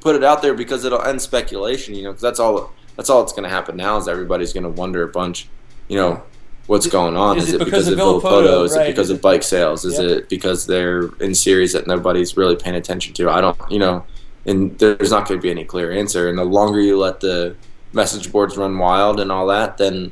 put 0.00 0.14
it 0.16 0.24
out 0.24 0.42
there 0.42 0.54
because 0.54 0.84
it'll 0.84 1.02
end 1.02 1.20
speculation. 1.20 1.94
You 1.94 2.04
know, 2.04 2.12
'cause 2.12 2.20
that's 2.20 2.40
all 2.40 2.72
that's 2.96 3.10
all 3.10 3.20
that's 3.22 3.32
going 3.32 3.44
to 3.44 3.48
happen 3.48 3.76
now 3.76 3.96
is 3.96 4.08
everybody's 4.08 4.52
going 4.52 4.64
to 4.64 4.70
wonder 4.70 5.02
a 5.02 5.08
bunch. 5.08 5.48
You 5.88 5.96
know, 5.98 6.22
what's 6.66 6.86
going 6.86 7.16
on? 7.16 7.38
Is 7.38 7.48
Is, 7.48 7.54
it 7.54 7.60
it 7.62 7.64
because 7.64 7.88
because, 7.88 7.88
of 7.88 8.22
Villopoto? 8.22 8.64
Is 8.64 8.76
right. 8.76 8.86
it 8.86 8.90
because 8.92 9.10
of 9.10 9.20
bike 9.20 9.42
sales? 9.42 9.84
Is 9.84 9.98
Yep. 9.98 10.10
it 10.10 10.28
because 10.28 10.66
they're 10.66 11.10
in 11.20 11.34
series 11.34 11.72
that 11.72 11.86
nobody's 11.86 12.36
really 12.36 12.56
paying 12.56 12.76
attention 12.76 13.12
to? 13.14 13.30
I 13.30 13.40
don't. 13.40 13.58
You 13.70 13.78
know, 13.80 14.04
and 14.46 14.78
there's 14.78 15.10
not 15.10 15.26
going 15.28 15.38
to 15.40 15.42
be 15.42 15.50
any 15.50 15.64
clear 15.64 15.90
answer. 15.92 16.28
And 16.28 16.38
the 16.38 16.44
longer 16.44 16.80
you 16.80 16.98
let 16.98 17.20
the 17.20 17.56
message 17.92 18.30
boards 18.32 18.56
run 18.56 18.76
wild 18.78 19.20
and 19.20 19.30
all 19.32 19.46
that, 19.48 19.76
then 19.78 20.10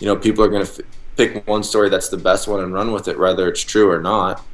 you 0.00 0.06
know 0.06 0.16
people 0.16 0.44
are 0.44 0.48
going 0.48 0.64
to 0.66 0.70
f- 0.72 0.86
pick 1.16 1.46
one 1.46 1.62
story 1.62 1.88
that's 1.88 2.08
the 2.10 2.16
best 2.18 2.46
one 2.48 2.60
and 2.62 2.72
run 2.74 2.92
with 2.92 3.08
it, 3.08 3.18
whether 3.18 3.48
it's 3.48 3.62
true 3.62 3.90
or 3.90 4.00
not. 4.00 4.44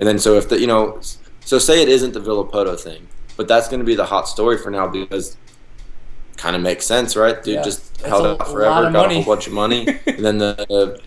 And 0.00 0.08
then 0.08 0.18
so 0.18 0.34
if 0.34 0.48
the 0.48 0.58
you 0.60 0.66
know, 0.66 1.00
so 1.44 1.58
say 1.58 1.82
it 1.82 1.88
isn't 1.88 2.12
the 2.12 2.20
Villopoto 2.20 2.78
thing, 2.78 3.06
but 3.36 3.48
that's 3.48 3.68
going 3.68 3.80
to 3.80 3.86
be 3.86 3.94
the 3.94 4.06
hot 4.06 4.28
story 4.28 4.58
for 4.58 4.70
now 4.70 4.86
because 4.88 5.36
kind 6.36 6.56
of 6.56 6.62
makes 6.62 6.86
sense, 6.86 7.14
right? 7.16 7.42
Dude 7.42 7.54
Yeah. 7.56 7.62
just 7.62 7.94
That's 7.98 8.08
held 8.08 8.26
out 8.26 8.48
forever, 8.48 8.82
got 8.90 8.92
money. 8.92 9.18
a 9.18 9.22
whole 9.22 9.34
bunch 9.34 9.46
of 9.46 9.52
money, 9.52 9.86
and 10.06 10.24
then 10.24 10.38
the 10.38 11.00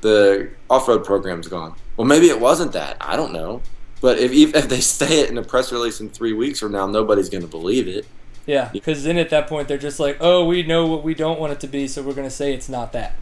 the 0.00 0.50
off 0.70 0.88
road 0.88 1.04
program's 1.04 1.48
gone. 1.48 1.74
Well, 1.96 2.06
maybe 2.06 2.28
it 2.28 2.40
wasn't 2.40 2.72
that. 2.72 2.96
I 3.00 3.16
don't 3.16 3.32
know. 3.32 3.62
But 4.00 4.18
if 4.18 4.32
if 4.32 4.54
if 4.54 4.68
they 4.68 4.80
say 4.80 5.20
it 5.20 5.30
in 5.30 5.38
a 5.38 5.42
press 5.42 5.72
release 5.72 6.00
in 6.00 6.08
three 6.08 6.32
weeks 6.32 6.60
from 6.60 6.72
now, 6.72 6.86
nobody's 6.86 7.28
going 7.28 7.42
to 7.42 7.48
believe 7.48 7.88
it. 7.88 8.06
Yeah, 8.46 8.70
because 8.72 9.04
then 9.04 9.18
at 9.18 9.28
that 9.28 9.46
point 9.46 9.68
they're 9.68 9.76
just 9.76 10.00
like, 10.00 10.16
oh, 10.20 10.46
we 10.46 10.62
know 10.62 10.86
what 10.86 11.02
we 11.04 11.12
don't 11.14 11.38
want 11.38 11.52
it 11.52 11.60
to 11.60 11.66
be, 11.66 11.86
so 11.86 12.02
we're 12.02 12.14
gonna 12.14 12.30
say 12.30 12.54
it's 12.54 12.68
not 12.68 12.92
that. 12.94 13.14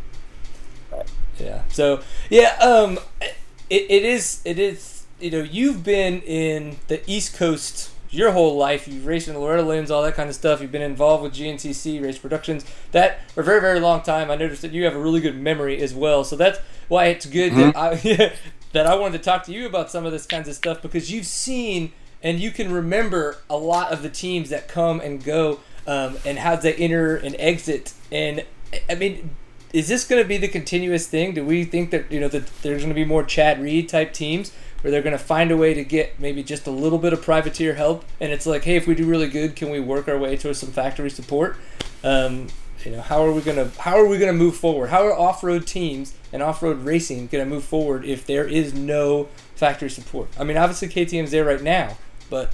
Right. 0.93 1.11
Yeah. 1.41 1.63
So 1.69 2.03
yeah, 2.31 2.57
um, 2.61 2.99
it, 3.21 3.87
it 3.91 4.05
is 4.05 4.41
it 4.45 4.59
is 4.61 4.96
you 5.21 5.31
know 5.31 5.43
you've 5.43 5.83
been 5.85 6.21
in 6.23 6.77
the 6.89 7.03
East 7.11 7.35
Coast 7.35 7.91
your 8.11 8.33
whole 8.33 8.57
life. 8.57 8.87
You've 8.87 9.07
raced 9.07 9.29
in 9.29 9.35
the 9.35 9.41
Loretta 9.41 9.63
Lynn's, 9.63 9.91
all 9.91 10.03
that 10.03 10.15
kind 10.15 10.29
of 10.29 10.35
stuff. 10.35 10.61
You've 10.61 10.73
been 10.73 10.83
involved 10.83 11.23
with 11.23 11.35
GNCC 11.35 12.03
Race 12.03 12.19
Productions 12.19 12.65
that 12.93 13.31
for 13.31 13.41
a 13.41 13.45
very 13.45 13.61
very 13.61 13.81
long 13.81 14.03
time. 14.03 14.31
I 14.31 14.37
noticed 14.37 14.63
that 14.63 14.73
you 14.73 14.85
have 14.85 14.95
a 14.95 14.99
really 14.99 15.21
good 15.21 15.39
memory 15.39 15.81
as 15.81 15.95
well. 15.95 16.25
So 16.25 16.37
that's 16.37 16.59
why 16.89 17.07
it's 17.07 17.27
good 17.27 17.53
that 17.55 17.77
I 17.77 17.95
that 18.73 18.87
I 18.87 18.95
wanted 18.95 19.19
to 19.19 19.25
talk 19.25 19.45
to 19.45 19.53
you 19.53 19.67
about 19.67 19.91
some 19.91 20.05
of 20.05 20.13
this 20.13 20.27
kinds 20.27 20.49
of 20.49 20.55
stuff 20.55 20.83
because 20.83 21.11
you've 21.11 21.27
seen 21.27 21.93
and 22.23 22.41
you 22.41 22.51
can 22.51 22.73
remember 22.73 23.39
a 23.49 23.57
lot 23.57 23.93
of 23.93 24.03
the 24.03 24.11
teams 24.11 24.51
that 24.51 24.69
come 24.69 25.01
and 25.01 25.23
go 25.23 25.61
um, 25.87 26.17
and 26.25 26.39
how 26.39 26.57
they 26.57 26.75
enter 26.75 27.17
and 27.17 27.37
exit. 27.39 27.93
And 28.11 28.45
I 28.91 28.95
mean, 28.95 29.31
is 29.73 29.89
this 29.89 30.07
going 30.07 30.23
to 30.23 30.29
be 30.29 30.37
the 30.37 30.49
continuous 30.49 31.07
thing? 31.07 31.35
Do 31.35 31.45
we 31.45 31.65
think 31.65 31.91
that 31.91 32.11
you 32.11 32.21
know 32.21 32.29
that 32.29 32.47
there's 32.63 32.83
going 32.83 32.91
to 32.91 32.95
be 32.95 33.05
more 33.05 33.25
Chad 33.25 33.61
Reed 33.61 33.89
type 33.89 34.13
teams 34.13 34.53
where 34.87 34.93
they're 34.93 35.03
going 35.03 35.19
to 35.19 35.19
find 35.19 35.51
a 35.51 35.57
way 35.57 35.75
to 35.75 35.83
get 35.83 36.21
maybe 36.21 36.45
just 36.45 36.69
a 36.69 36.71
little 36.71 36.99
bit 36.99 37.13
of 37.13 37.21
privateer 37.21 37.75
help? 37.75 38.05
And 38.21 38.31
it's 38.31 38.47
like, 38.47 38.63
hey, 38.63 38.77
if 38.77 38.87
we 38.87 38.95
do 38.95 39.05
really 39.05 39.27
good, 39.27 39.57
can 39.57 39.71
we 39.71 39.81
work 39.81 40.07
our 40.07 40.17
way 40.17 40.37
towards 40.37 40.61
some 40.61 40.71
factory 40.71 41.11
support? 41.11 41.57
Um, 42.05 42.47
you 42.85 42.93
know, 42.93 43.01
how 43.01 43.27
are 43.27 43.33
we 43.33 43.41
gonna 43.41 43.69
how 43.79 43.99
are 43.99 44.07
we 44.07 44.17
gonna 44.17 44.33
move 44.33 44.57
forward? 44.57 44.91
How 44.91 45.05
are 45.05 45.13
off 45.13 45.43
road 45.43 45.67
teams 45.67 46.15
and 46.33 46.41
off 46.41 46.63
road 46.63 46.85
racing 46.85 47.27
gonna 47.27 47.47
move 47.47 47.65
forward 47.65 48.05
if 48.05 48.27
there 48.27 48.47
is 48.47 48.75
no 48.75 49.29
factory 49.57 49.91
support? 49.91 50.29
I 50.39 50.45
mean, 50.45 50.57
obviously 50.57 50.87
KTM's 50.87 51.33
there 51.33 51.45
right 51.45 51.61
now, 51.61 51.99
but 52.31 52.53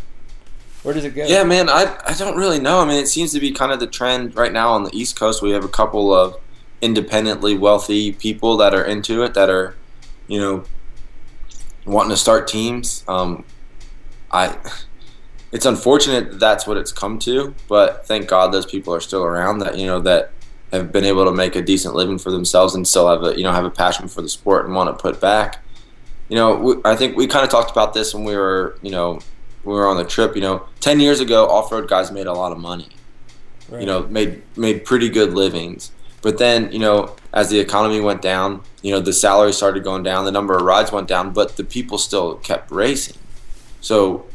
where 0.85 0.95
does 0.95 1.05
it 1.05 1.15
go? 1.15 1.27
Yeah, 1.27 1.45
man, 1.45 1.69
I 1.69 2.01
I 2.07 2.15
don't 2.15 2.39
really 2.39 2.61
know. 2.61 2.81
I 2.81 2.87
mean, 2.87 2.97
it 2.97 3.09
seems 3.09 3.33
to 3.33 3.41
be 3.41 3.53
kind 3.53 3.73
of 3.73 3.79
the 3.79 3.87
trend 3.87 4.35
right 4.35 4.55
now 4.55 4.71
on 4.71 4.85
the 4.85 4.97
East 4.97 5.17
Coast. 5.17 5.43
We 5.43 5.51
have 5.51 5.65
a 5.65 5.69
couple 5.69 6.15
of 6.15 6.41
independently 6.81 7.59
wealthy 7.59 8.13
people 8.13 8.57
that 8.57 8.75
are 8.75 8.85
into 8.85 9.23
it 9.23 9.35
that 9.35 9.51
are, 9.51 9.75
you 10.29 10.41
know, 10.41 10.65
wanting 11.85 12.11
to 12.11 12.17
start 12.17 12.49
teams. 12.49 13.05
Um, 13.09 13.45
I 14.31 14.57
it's 15.53 15.67
unfortunate 15.67 16.31
that 16.31 16.41
that's 16.41 16.67
what 16.67 16.79
it's 16.79 16.93
come 16.93 17.19
to, 17.21 17.55
but 17.69 18.07
thank 18.07 18.27
God 18.27 18.53
those 18.53 18.67
people 18.67 18.95
are 18.95 19.01
still 19.01 19.23
around. 19.23 19.59
That 19.59 19.79
you 19.79 19.87
know 19.87 20.01
that 20.01 20.33
have 20.73 20.91
been 20.91 21.05
able 21.05 21.27
to 21.27 21.33
make 21.33 21.55
a 21.55 21.63
decent 21.63 21.95
living 21.95 22.19
for 22.19 22.31
themselves 22.31 22.75
and 22.75 22.89
still 22.89 23.09
have 23.09 23.23
a 23.23 23.37
you 23.37 23.45
know 23.45 23.53
have 23.53 23.65
a 23.65 23.71
passion 23.71 24.09
for 24.09 24.23
the 24.23 24.29
sport 24.29 24.65
and 24.65 24.75
want 24.75 24.97
to 24.97 25.01
put 25.01 25.21
back. 25.21 25.63
You 26.29 26.37
know, 26.37 26.57
we, 26.57 26.75
I 26.85 26.97
think 26.97 27.17
we 27.17 27.27
kind 27.27 27.45
of 27.45 27.51
talked 27.51 27.71
about 27.71 27.93
this 27.93 28.15
when 28.15 28.25
we 28.25 28.35
were 28.35 28.79
you 28.83 28.91
know 28.91 29.21
we 29.65 29.75
were 29.75 29.87
on 29.87 29.99
the 29.99 30.05
trip. 30.05 30.35
You 30.35 30.43
know, 30.43 30.67
ten 30.81 31.01
years 31.01 31.21
ago, 31.21 31.47
off 31.49 31.71
road 31.71 31.89
guys 31.89 32.11
made 32.11 32.27
a 32.27 32.33
lot 32.33 32.53
of 32.53 32.59
money. 32.59 32.89
Right. 33.69 33.81
You 33.81 33.87
know, 33.87 34.05
made 34.05 34.43
made 34.57 34.85
pretty 34.87 35.11
good 35.11 35.35
livings. 35.35 35.93
But 36.23 36.39
then, 36.39 36.73
you 36.73 36.79
know, 36.79 37.17
as 37.33 37.51
the 37.51 37.59
economy 37.59 38.01
went 38.01 38.23
down, 38.23 38.63
you 38.81 38.93
know, 38.93 39.01
the 39.01 39.13
salary 39.13 39.53
started 39.53 39.83
going 39.83 40.05
down, 40.05 40.25
the 40.25 40.33
number 40.33 40.57
of 40.57 40.63
rides 40.63 40.93
went 40.93 41.09
down, 41.09 41.33
but 41.33 41.57
the 41.57 41.65
people 41.65 41.99
still 41.99 42.37
kept 42.37 42.71
racing. 42.71 43.17
So 43.81 44.27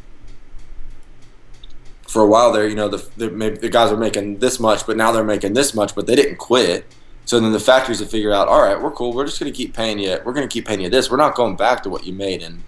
for 2.07 2.21
a 2.21 2.27
while 2.27 2.51
there, 2.51 2.67
you 2.67 2.75
know, 2.75 2.89
the 2.89 3.07
the, 3.15 3.29
the 3.29 3.69
guys 3.69 3.89
were 3.89 3.97
making 3.97 4.39
this 4.39 4.59
much, 4.59 4.85
but 4.85 4.97
now 4.97 5.11
they're 5.11 5.23
making 5.23 5.53
this 5.53 5.73
much, 5.73 5.95
but 5.95 6.07
they 6.07 6.15
didn't 6.15 6.37
quit. 6.37 6.85
So 7.25 7.39
then 7.39 7.51
the 7.51 7.59
factories 7.59 7.99
would 7.99 8.09
figure 8.09 8.31
out, 8.31 8.47
all 8.47 8.61
right, 8.61 8.81
we're 8.81 8.91
cool. 8.91 9.13
We're 9.13 9.25
just 9.25 9.39
going 9.39 9.51
to 9.51 9.55
keep 9.55 9.73
paying 9.73 9.99
you. 9.99 10.17
We're 10.23 10.31
going 10.33 10.47
to 10.47 10.51
keep 10.53 10.65
paying 10.65 10.79
you 10.79 10.89
this. 10.89 11.11
We're 11.11 11.17
not 11.17 11.35
going 11.35 11.57
back 11.57 11.83
to 11.83 11.89
what 11.89 12.05
you 12.05 12.13
made 12.13 12.41
in, 12.41 12.63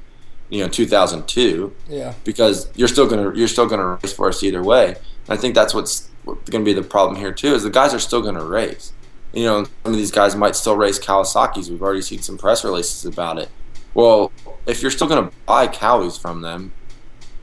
you 0.50 0.62
know, 0.62 0.70
2002. 0.70 1.74
Yeah. 1.88 2.14
Because 2.26 2.70
you're 2.76 2.90
still 2.90 3.08
going 3.08 3.32
to 3.32 3.38
you're 3.38 3.48
still 3.48 3.68
going 3.68 3.80
to 3.80 4.04
race 4.04 4.14
for 4.14 4.28
us 4.28 4.44
either 4.44 4.62
way. 4.62 4.90
And 4.90 4.98
I 5.30 5.38
think 5.38 5.56
that's 5.56 5.74
what's 5.74 6.10
going 6.26 6.64
to 6.64 6.66
be 6.66 6.74
the 6.74 6.84
problem 6.84 7.18
here 7.18 7.32
too. 7.32 7.54
Is 7.54 7.64
the 7.64 7.70
guys 7.70 7.94
are 7.94 8.00
still 8.00 8.22
going 8.22 8.36
to 8.36 8.44
race. 8.44 8.92
You 9.34 9.46
know, 9.46 9.64
some 9.64 9.94
of 9.94 9.98
these 9.98 10.12
guys 10.12 10.36
might 10.36 10.56
still 10.56 10.76
race 10.76 11.00
Kawasaki's. 11.00 11.70
We've 11.70 11.82
already 11.82 12.02
seen 12.02 12.22
some 12.22 12.38
press 12.38 12.64
releases 12.64 13.06
about 13.06 13.38
it. 13.38 13.50
Well, 13.94 14.32
if 14.66 14.82
you're 14.82 14.92
still 14.92 15.08
going 15.08 15.30
to 15.30 15.36
buy 15.46 15.68
Kawis 15.68 16.20
from 16.20 16.42
them, 16.42 16.74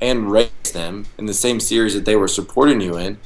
and 0.01 0.31
race 0.31 0.51
them 0.73 1.07
in 1.19 1.27
the 1.27 1.35
same 1.35 1.61
series 1.61 1.95
that 1.95 2.05
they 2.05 2.17
were 2.17 2.29
supporting 2.29 2.81
you 2.81 2.97
in, 2.99 3.19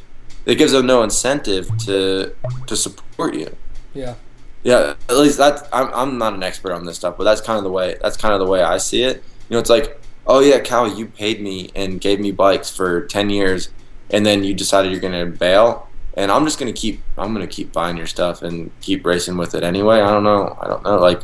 it 0.46 0.56
gives 0.56 0.72
them 0.72 0.86
no 0.86 1.02
incentive 1.02 1.68
to 1.78 2.34
to 2.66 2.76
support 2.76 3.34
you. 3.34 3.54
Yeah. 3.94 4.14
Yeah, 4.62 4.94
at 5.08 5.16
least 5.16 5.38
that 5.38 5.68
I'm 5.72 5.92
I'm 5.92 6.18
not 6.18 6.34
an 6.34 6.42
expert 6.42 6.72
on 6.72 6.84
this 6.84 6.96
stuff, 6.96 7.16
but 7.16 7.24
that's 7.24 7.40
kind 7.40 7.58
of 7.58 7.64
the 7.64 7.70
way 7.70 7.96
that's 8.02 8.16
kind 8.16 8.34
of 8.34 8.40
the 8.40 8.46
way 8.46 8.62
I 8.62 8.78
see 8.78 9.02
it. 9.02 9.22
You 9.48 9.54
know, 9.54 9.58
it's 9.58 9.70
like, 9.70 10.00
oh 10.26 10.40
yeah, 10.40 10.60
Cal, 10.60 10.86
you 10.86 11.06
paid 11.06 11.40
me 11.40 11.70
and 11.74 12.00
gave 12.00 12.20
me 12.20 12.30
bikes 12.30 12.74
for 12.74 13.06
ten 13.06 13.30
years, 13.30 13.70
and 14.10 14.24
then 14.24 14.44
you 14.44 14.54
decided 14.54 14.92
you're 14.92 15.00
gonna 15.00 15.26
bail, 15.26 15.88
and 16.14 16.30
I'm 16.30 16.44
just 16.44 16.58
gonna 16.58 16.72
keep 16.72 17.02
I'm 17.16 17.32
gonna 17.32 17.46
keep 17.46 17.72
buying 17.72 17.96
your 17.96 18.06
stuff 18.06 18.42
and 18.42 18.70
keep 18.80 19.04
racing 19.04 19.36
with 19.36 19.54
it 19.54 19.62
anyway. 19.62 20.00
I 20.00 20.10
don't 20.10 20.24
know, 20.24 20.56
I 20.60 20.66
don't 20.66 20.82
know. 20.82 20.98
Like, 20.98 21.22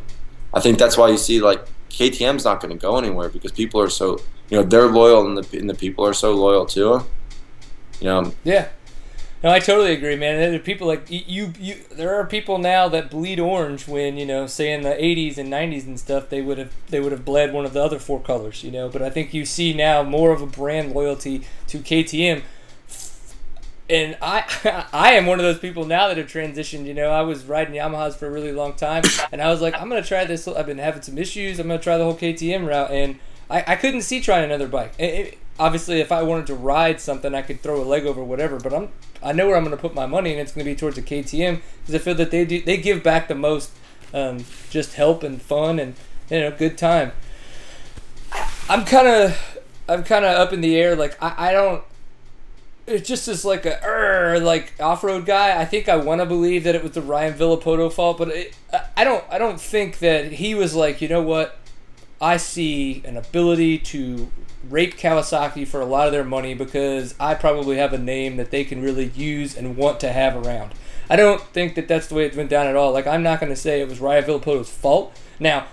I 0.55 0.61
think 0.61 0.79
that's 0.79 0.96
why 0.96 1.09
you 1.09 1.18
see 1.18 1.40
like 1.40 1.64
KTM's 1.90 2.44
not 2.44 2.61
gonna 2.61 2.77
go 2.77 2.99
anywhere 2.99 3.29
because 3.29 3.53
people 3.53 3.81
are 3.81 3.90
so 3.90 4.18
you 4.51 4.59
know 4.59 4.62
they're 4.62 4.88
loyal 4.88 5.27
and 5.27 5.37
the 5.37 5.59
and 5.59 5.68
the 5.68 5.75
people 5.75 6.07
are 6.07 6.14
so 6.14 6.35
loyal 6.35 6.66
to 6.66 6.92
them. 6.92 7.07
You 8.01 8.07
know. 8.07 8.35
Yeah. 8.44 8.68
No, 9.42 9.51
I 9.51 9.59
totally 9.61 9.92
agree, 9.92 10.16
man. 10.16 10.40
There 10.40 10.55
are 10.55 10.59
people 10.59 10.87
like 10.87 11.11
you, 11.11 11.53
you. 11.59 11.77
There 11.92 12.14
are 12.14 12.27
people 12.27 12.59
now 12.59 12.88
that 12.88 13.11
bleed 13.11 13.38
orange 13.38 13.87
when 13.87 14.16
you 14.16 14.25
know, 14.25 14.46
say 14.46 14.72
in 14.72 14.81
the 14.81 14.90
'80s 14.90 15.37
and 15.37 15.53
'90s 15.53 15.87
and 15.87 16.01
stuff, 16.01 16.31
they 16.31 16.40
would 16.40 16.59
have 16.59 16.72
they 16.88 17.01
would 17.01 17.12
have 17.12 17.25
bled 17.25 17.53
one 17.53 17.66
of 17.66 17.72
the 17.75 17.83
other 17.83 17.99
four 17.99 18.18
colors, 18.20 18.64
you 18.64 18.70
know. 18.70 18.88
But 18.88 19.03
I 19.03 19.11
think 19.11 19.35
you 19.35 19.44
see 19.44 19.75
now 19.75 20.03
more 20.03 20.33
of 20.33 20.40
a 20.40 20.46
brand 20.46 20.92
loyalty 20.94 21.42
to 21.68 21.79
KTM, 21.79 22.42
and 23.88 24.16
I 24.20 24.87
I 24.92 25.12
am 25.12 25.27
one 25.27 25.38
of 25.38 25.44
those 25.44 25.59
people 25.59 25.87
now 25.87 26.09
that 26.09 26.16
have 26.16 26.27
transitioned. 26.27 26.87
You 26.87 26.94
know, 26.94 27.11
I 27.11 27.22
was 27.22 27.44
riding 27.44 27.75
Yamahas 27.75 28.16
for 28.16 28.27
a 28.27 28.31
really 28.31 28.53
long 28.53 28.75
time, 28.75 29.05
and 29.33 29.40
I 29.40 29.51
was 29.51 29.61
like, 29.61 29.75
I'm 29.81 29.88
gonna 29.88 30.03
try 30.03 30.25
this. 30.25 30.46
I've 30.49 30.66
been 30.66 30.79
having 30.79 31.03
some 31.03 31.18
issues. 31.18 31.59
I'm 31.59 31.68
gonna 31.68 31.81
try 31.81 31.99
the 31.99 32.05
whole 32.05 32.16
KTM 32.16 32.66
route, 32.66 32.90
and 32.90 33.18
I, 33.51 33.64
I 33.66 33.77
couldn't 33.77 34.03
see 34.03 34.20
trying 34.20 34.44
another 34.44 34.68
bike. 34.68 34.94
It, 34.99 35.05
it, 35.05 35.38
obviously, 35.59 36.01
if 36.01 36.12
I 36.12 36.22
wanted 36.22 36.46
to 36.49 36.55
ride 36.55 37.01
something, 37.01 37.35
I 37.35 37.42
could 37.42 37.61
throw 37.61 37.81
a 37.81 37.85
leg 37.85 38.07
over 38.07 38.22
whatever. 38.22 38.59
But 38.59 38.75
I'm 38.75 38.88
I 39.22 39.33
know 39.33 39.46
where 39.46 39.57
I'm 39.57 39.68
to 39.68 39.77
put 39.77 39.94
my 39.94 40.07
money, 40.07 40.33
and 40.33 40.40
it's 40.40 40.53
to 40.53 40.64
be 40.64 40.75
towards 40.75 40.99
a 40.99 41.03
KTM 41.03 41.61
because 41.81 41.94
I 41.94 41.99
feel 41.99 42.14
that 42.14 42.31
they 42.31 42.44
do 42.44 42.61
they 42.61 42.77
give 42.77 43.03
back 43.03 43.29
the 43.29 43.35
most, 43.35 43.70
um, 44.12 44.44
just 44.70 44.94
help 44.94 45.22
and 45.22 45.40
fun 45.40 45.79
and 45.79 45.94
you 46.31 46.40
know 46.40 46.51
good 46.51 46.77
time. 46.79 47.12
I'm 48.68 48.85
kind 48.85 49.07
of 49.07 49.59
I'm 49.88 50.03
kind 50.05 50.25
of 50.25 50.37
up 50.37 50.53
in 50.53 50.61
the 50.61 50.77
air. 50.77 50.96
Like 50.96 51.20
I, 51.22 51.51
I 51.51 51.53
don't. 51.53 51.83
It 52.87 53.05
just 53.05 53.27
is 53.27 53.44
like 53.44 53.66
a 53.66 53.81
er, 53.85 54.38
like 54.38 54.72
off 54.81 55.03
road 55.03 55.27
guy. 55.27 55.61
I 55.61 55.64
think 55.64 55.88
I 55.88 55.96
want 55.96 56.20
to 56.20 56.27
believe 56.27 56.64
that 56.64 56.75
it 56.75 56.83
was 56.83 56.92
the 56.92 57.03
Ryan 57.03 57.35
Villopoto 57.35 57.92
fault, 57.92 58.18
but 58.18 58.29
it, 58.29 58.57
I 58.96 59.03
don't. 59.03 59.25
I 59.29 59.38
don't 59.38 59.61
think 59.61 59.99
that 59.99 60.33
he 60.33 60.55
was 60.55 60.75
like 60.75 61.01
you 61.01 61.09
know 61.09 61.22
what 61.22 61.59
I 62.20 62.37
see 62.37 63.03
an 63.05 63.16
ability 63.16 63.79
to 63.79 64.31
rape 64.68 64.96
Kawasaki 64.96 65.66
for 65.66 65.81
a 65.81 65.85
lot 65.85 66.07
of 66.07 66.12
their 66.12 66.25
money 66.25 66.55
because 66.55 67.14
I 67.20 67.35
probably 67.35 67.77
have 67.77 67.92
a 67.92 67.99
name 67.99 68.37
that 68.37 68.51
they 68.51 68.64
can 68.64 68.83
really 68.83 69.07
use 69.09 69.57
and 69.57 69.77
want 69.77 70.01
to 70.01 70.12
have 70.12 70.46
around. 70.46 70.72
I 71.09 71.16
don't 71.16 71.40
think 71.40 71.75
that 71.77 71.88
that's 71.88 72.09
the 72.09 72.14
way 72.14 72.27
it 72.27 72.37
went 72.37 72.51
down 72.51 72.66
at 72.66 72.75
all. 72.75 72.92
Like, 72.92 73.07
I'm 73.07 73.22
not 73.22 73.38
going 73.38 73.53
to 73.53 73.57
say 73.57 73.81
it 73.81 73.88
was 73.88 74.01
Ryan 74.01 74.25
Villopoto's 74.25 74.70
fault. 74.70 75.16
Now, 75.38 75.66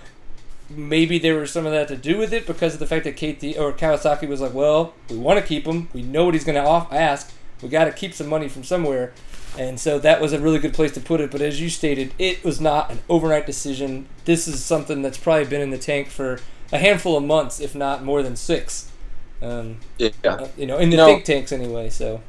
maybe 0.76 1.18
there 1.18 1.36
was 1.36 1.50
some 1.50 1.66
of 1.66 1.72
that 1.72 1.88
to 1.88 1.96
do 1.96 2.18
with 2.18 2.32
it 2.32 2.46
because 2.46 2.74
of 2.74 2.80
the 2.80 2.86
fact 2.86 3.04
that 3.04 3.16
KT 3.16 3.58
or 3.58 3.72
Kawasaki 3.72 4.28
was 4.28 4.40
like, 4.40 4.54
well, 4.54 4.94
we 5.08 5.16
want 5.16 5.38
to 5.38 5.46
keep 5.46 5.66
him. 5.66 5.88
We 5.92 6.02
know 6.02 6.24
what 6.24 6.34
he's 6.34 6.44
going 6.44 6.62
to 6.62 6.94
ask. 6.94 7.32
We 7.62 7.68
got 7.68 7.84
to 7.84 7.92
keep 7.92 8.14
some 8.14 8.28
money 8.28 8.48
from 8.48 8.64
somewhere. 8.64 9.12
And 9.58 9.78
so 9.78 9.98
that 10.00 10.20
was 10.20 10.32
a 10.32 10.40
really 10.40 10.58
good 10.58 10.74
place 10.74 10.92
to 10.92 11.00
put 11.00 11.20
it. 11.20 11.30
But 11.30 11.40
as 11.40 11.60
you 11.60 11.70
stated, 11.70 12.12
it 12.18 12.42
was 12.44 12.60
not 12.60 12.90
an 12.90 13.00
overnight 13.08 13.46
decision. 13.46 14.06
This 14.24 14.48
is 14.48 14.64
something 14.64 15.02
that's 15.02 15.18
probably 15.18 15.44
been 15.44 15.60
in 15.60 15.70
the 15.70 15.78
tank 15.78 16.08
for 16.08 16.40
a 16.72 16.78
handful 16.78 17.16
of 17.16 17.22
months, 17.22 17.60
if 17.60 17.74
not 17.74 18.02
more 18.02 18.22
than 18.22 18.36
six. 18.36 18.90
Um, 19.40 19.78
yeah. 19.98 20.10
Uh, 20.24 20.48
you 20.56 20.66
know, 20.66 20.78
in 20.78 20.90
the 20.90 20.96
you 20.96 21.04
think 21.04 21.24
tanks 21.24 21.52
anyway. 21.52 21.90
So. 21.90 22.20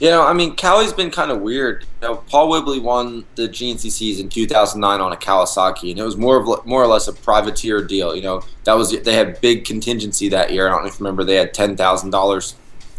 You 0.00 0.10
know, 0.10 0.26
I 0.26 0.32
mean, 0.32 0.56
Cali's 0.56 0.92
been 0.92 1.10
kind 1.10 1.30
of 1.30 1.40
weird. 1.40 1.86
You 2.02 2.08
know, 2.08 2.16
Paul 2.16 2.50
Whibley 2.50 2.80
won 2.80 3.24
the 3.36 3.48
GNCCs 3.48 4.18
in 4.18 4.28
2009 4.28 5.00
on 5.00 5.12
a 5.12 5.16
Kawasaki, 5.16 5.90
and 5.90 6.00
it 6.00 6.04
was 6.04 6.16
more 6.16 6.36
of 6.36 6.66
more 6.66 6.82
or 6.82 6.86
less 6.86 7.06
a 7.06 7.12
privateer 7.12 7.82
deal. 7.82 8.14
You 8.14 8.22
know, 8.22 8.42
that 8.64 8.74
was 8.74 8.90
they 9.02 9.14
had 9.14 9.40
big 9.40 9.64
contingency 9.64 10.28
that 10.30 10.52
year. 10.52 10.66
I 10.66 10.70
don't 10.70 10.82
know 10.82 10.88
if 10.88 10.98
you 10.98 11.04
remember, 11.04 11.24
they 11.24 11.36
had 11.36 11.54
ten 11.54 11.76
thousand 11.76 12.10
dollars 12.10 12.56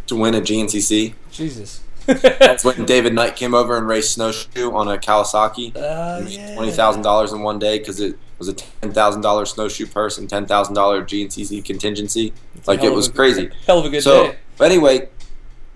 to 0.07 0.15
win 0.15 0.35
a 0.35 0.41
GNCC. 0.41 1.13
Jesus. 1.31 1.81
That's 2.05 2.63
when 2.63 2.85
David 2.85 3.13
Knight 3.13 3.35
came 3.35 3.55
over 3.55 3.77
and 3.77 3.87
raced 3.87 4.13
snowshoe 4.13 4.71
on 4.71 4.87
a 4.87 4.97
Kawasaki. 4.97 5.75
Uh, 5.75 6.25
yeah. 6.27 6.55
Twenty 6.55 6.71
thousand 6.71 7.01
dollars 7.01 7.33
in 7.33 7.41
one 7.41 7.59
day 7.59 7.79
because 7.79 7.99
it 7.99 8.17
was 8.37 8.47
a 8.47 8.53
ten 8.53 8.93
thousand 8.93 9.21
dollars 9.21 9.51
snowshoe 9.51 9.87
purse 9.87 10.17
and 10.17 10.29
ten 10.29 10.45
thousand 10.45 10.75
dollar 10.75 11.03
GNCC 11.03 11.65
contingency. 11.65 12.31
It's 12.55 12.67
like 12.67 12.83
it 12.83 12.93
was 12.93 13.07
crazy. 13.07 13.49
Hell 13.65 13.79
of 13.79 13.85
a 13.85 13.89
good 13.89 14.03
so, 14.03 14.27
day. 14.27 14.37
But 14.57 14.71
anyway, 14.71 15.09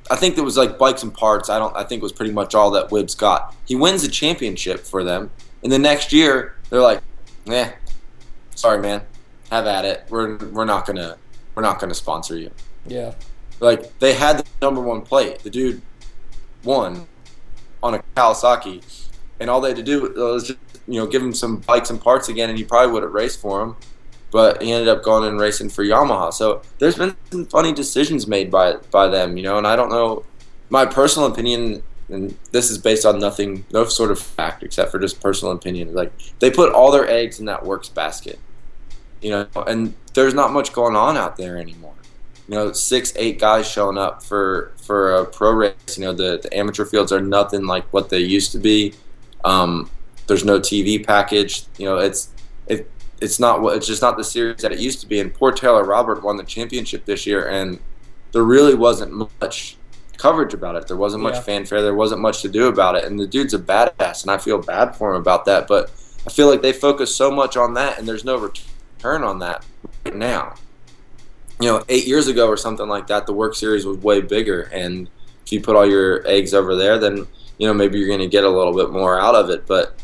I 0.10 0.16
think 0.16 0.38
it 0.38 0.42
was 0.42 0.58
like 0.58 0.78
bikes 0.78 1.04
and 1.04 1.14
parts. 1.14 1.50
I 1.50 1.60
don't. 1.60 1.76
I 1.76 1.84
think 1.84 2.02
it 2.02 2.04
was 2.04 2.14
pretty 2.14 2.32
much 2.32 2.56
all 2.56 2.72
that 2.72 2.90
Wibbs 2.90 3.18
got. 3.18 3.56
He 3.66 3.76
wins 3.76 4.02
the 4.02 4.08
championship 4.08 4.82
for 4.82 5.04
them, 5.04 5.30
and 5.64 5.72
the 5.72 5.80
next 5.80 6.12
year 6.12 6.56
they're 6.70 6.82
like, 6.82 7.02
"Eh, 7.48 7.72
sorry, 8.56 8.82
man, 8.82 9.02
have 9.52 9.68
at 9.68 9.86
it. 9.86 10.06
We're 10.10 10.38
we're 10.48 10.66
not 10.66 10.88
gonna 10.88 11.18
we're 11.54 11.64
not 11.64 11.80
gonna 11.80 11.94
sponsor 11.94 12.38
you." 12.38 12.52
Yeah. 12.88 13.14
Like 13.60 14.00
they 14.00 14.14
had 14.14 14.40
the 14.40 14.46
number 14.62 14.82
one 14.82 15.02
plate. 15.02 15.40
The 15.40 15.50
dude 15.50 15.82
won 16.64 17.08
on 17.84 17.94
a 17.94 18.04
Kawasaki, 18.16 18.84
and 19.40 19.50
all 19.50 19.62
they 19.62 19.70
had 19.70 19.78
to 19.78 19.84
do 19.84 20.14
was 20.16 20.48
just 20.48 20.60
you 20.88 21.00
know 21.00 21.06
give 21.06 21.22
him 21.22 21.34
some 21.34 21.58
bikes 21.58 21.90
and 21.90 22.02
parts 22.02 22.30
again, 22.30 22.50
and 22.50 22.58
he 22.58 22.64
probably 22.64 22.92
would 22.92 23.04
have 23.04 23.14
raced 23.14 23.42
for 23.42 23.62
him. 23.62 23.76
But 24.32 24.62
he 24.62 24.72
ended 24.72 24.88
up 24.88 25.04
going 25.04 25.28
and 25.28 25.40
racing 25.40 25.70
for 25.70 25.84
Yamaha. 25.84 26.32
So 26.32 26.62
there's 26.78 26.96
been 26.96 27.16
some 27.32 27.46
funny 27.46 27.74
decisions 27.74 28.28
made 28.28 28.52
by 28.52 28.74
by 28.92 29.08
them, 29.08 29.38
you 29.38 29.44
know. 29.44 29.58
And 29.58 29.66
I 29.66 29.76
don't 29.76 29.90
know. 29.90 30.26
My 30.70 30.86
personal 30.86 31.32
opinion, 31.32 31.82
and 32.10 32.38
this 32.52 32.70
is 32.70 32.78
based 32.78 33.06
on 33.06 33.20
nothing, 33.20 33.66
no 33.72 33.86
sort 33.86 34.12
of 34.12 34.20
fact 34.20 34.62
except 34.62 34.92
for 34.92 35.00
just 35.00 35.20
personal 35.20 35.54
opinion. 35.54 35.94
Like 35.94 36.12
they 36.40 36.52
put 36.52 36.72
all 36.72 36.92
their 36.92 37.10
eggs 37.10 37.40
in 37.40 37.46
that 37.46 37.66
works 37.66 37.90
basket, 37.90 38.40
you 39.22 39.32
know. 39.32 39.48
And 39.66 39.96
there's 40.14 40.36
not 40.36 40.54
much 40.54 40.74
going 40.74 40.96
on 40.96 41.18
out 41.18 41.38
there 41.38 41.58
anymore 41.58 41.94
you 42.50 42.56
know 42.56 42.72
six 42.74 43.14
eight 43.16 43.40
guys 43.40 43.70
showing 43.70 43.98
up 43.98 44.24
for 44.24 44.74
for 44.82 45.14
a 45.16 45.26
pro 45.26 45.52
race 45.52 45.74
you 45.98 46.04
know 46.04 46.14
the, 46.14 46.40
the 46.42 46.58
amateur 46.58 46.84
fields 46.84 47.12
are 47.12 47.22
nothing 47.22 47.66
like 47.66 47.86
what 47.94 48.10
they 48.10 48.20
used 48.20 48.52
to 48.52 48.58
be 48.58 48.94
um, 49.46 49.90
there's 50.28 50.44
no 50.44 50.60
tv 50.60 51.06
package 51.06 51.66
you 51.78 51.86
know 51.86 51.98
it's 51.98 52.30
it 52.68 52.90
it's 53.22 53.40
not 53.40 53.62
what 53.62 53.76
it's 53.76 53.88
just 53.88 54.02
not 54.02 54.18
the 54.18 54.24
series 54.24 54.62
that 54.62 54.72
it 54.72 54.80
used 54.80 55.02
to 55.02 55.08
be 55.08 55.20
and 55.20 55.34
poor 55.34 55.52
taylor 55.52 55.84
robert 55.84 56.24
won 56.24 56.38
the 56.38 56.44
championship 56.44 57.06
this 57.06 57.26
year 57.26 57.48
and 57.50 57.80
there 58.32 58.44
really 58.44 58.76
wasn't 58.76 59.12
much 59.42 59.78
coverage 60.18 60.54
about 60.54 60.76
it 60.76 60.88
there 60.88 60.98
wasn't 60.98 61.22
much 61.22 61.36
yeah. 61.36 61.42
fanfare 61.42 61.82
there 61.82 61.96
wasn't 61.96 62.20
much 62.20 62.42
to 62.42 62.50
do 62.50 62.68
about 62.68 62.96
it 62.96 63.06
and 63.06 63.20
the 63.20 63.28
dude's 63.28 63.54
a 63.54 63.60
badass 63.60 64.24
and 64.24 64.32
i 64.32 64.38
feel 64.38 64.62
bad 64.62 64.96
for 64.96 65.12
him 65.14 65.22
about 65.22 65.46
that 65.46 65.68
but 65.68 65.92
i 66.28 66.30
feel 66.30 66.50
like 66.50 66.62
they 66.62 66.74
focus 66.74 67.16
so 67.16 67.32
much 67.32 67.56
on 67.56 67.74
that 67.74 67.98
and 67.98 68.08
there's 68.08 68.26
no 68.26 68.38
return 68.38 69.24
on 69.24 69.40
that 69.40 69.66
right 70.06 70.16
now 70.16 70.56
you 71.60 71.68
know, 71.68 71.84
eight 71.90 72.08
years 72.08 72.28
ago 72.28 72.48
or 72.48 72.58
something 72.58 72.88
like 72.88 73.08
that, 73.08 73.26
the 73.26 73.34
work 73.34 73.54
series 73.54 73.86
was 73.86 73.98
way 73.98 74.22
bigger. 74.22 74.64
And 74.74 75.10
if 75.46 75.52
you 75.52 75.62
put 75.62 75.76
all 75.76 75.86
your 75.86 76.26
eggs 76.26 76.54
over 76.54 76.76
there, 76.76 76.98
then, 76.98 77.28
you 77.58 77.68
know, 77.68 77.74
maybe 77.74 78.00
you're 78.00 78.08
going 78.08 78.20
to 78.20 78.28
get 78.28 78.46
a 78.46 78.50
little 78.50 78.74
bit 78.74 78.92
more 78.92 79.20
out 79.20 79.36
of 79.36 79.50
it. 79.50 79.68
But, 79.68 80.00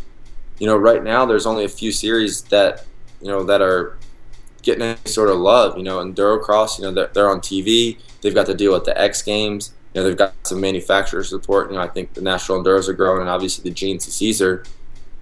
you 0.59 0.67
know, 0.67 0.75
right 0.75 1.03
now 1.03 1.25
there's 1.25 1.45
only 1.45 1.63
a 1.63 1.69
few 1.69 1.91
series 1.91 2.41
that, 2.43 2.85
you 3.25 3.31
know, 3.31 3.43
that 3.43 3.59
are 3.59 3.97
getting 4.61 4.83
any 4.83 4.99
sort 5.05 5.29
of 5.29 5.37
love. 5.37 5.77
You 5.77 5.83
know, 5.83 5.97
Endurocross, 5.97 6.77
you 6.77 6.83
know, 6.85 6.91
they're, 6.91 7.07
they're 7.07 7.29
on 7.29 7.39
TV. 7.39 7.97
They've 8.21 8.35
got 8.35 8.45
to 8.45 8.53
deal 8.53 8.71
with 8.71 8.85
the 8.85 8.95
X 9.01 9.23
Games. 9.23 9.73
You 9.93 10.01
know, 10.01 10.07
they've 10.07 10.17
got 10.17 10.35
some 10.43 10.61
manufacturer 10.61 11.23
support. 11.23 11.71
You 11.71 11.77
know, 11.77 11.81
I 11.81 11.87
think 11.87 12.13
the 12.13 12.21
National 12.21 12.63
Enduros 12.63 12.87
are 12.87 12.93
growing, 12.93 13.21
and 13.21 13.29
obviously 13.29 13.67
the 13.67 13.75
GNCCs 13.75 14.45
are 14.45 14.63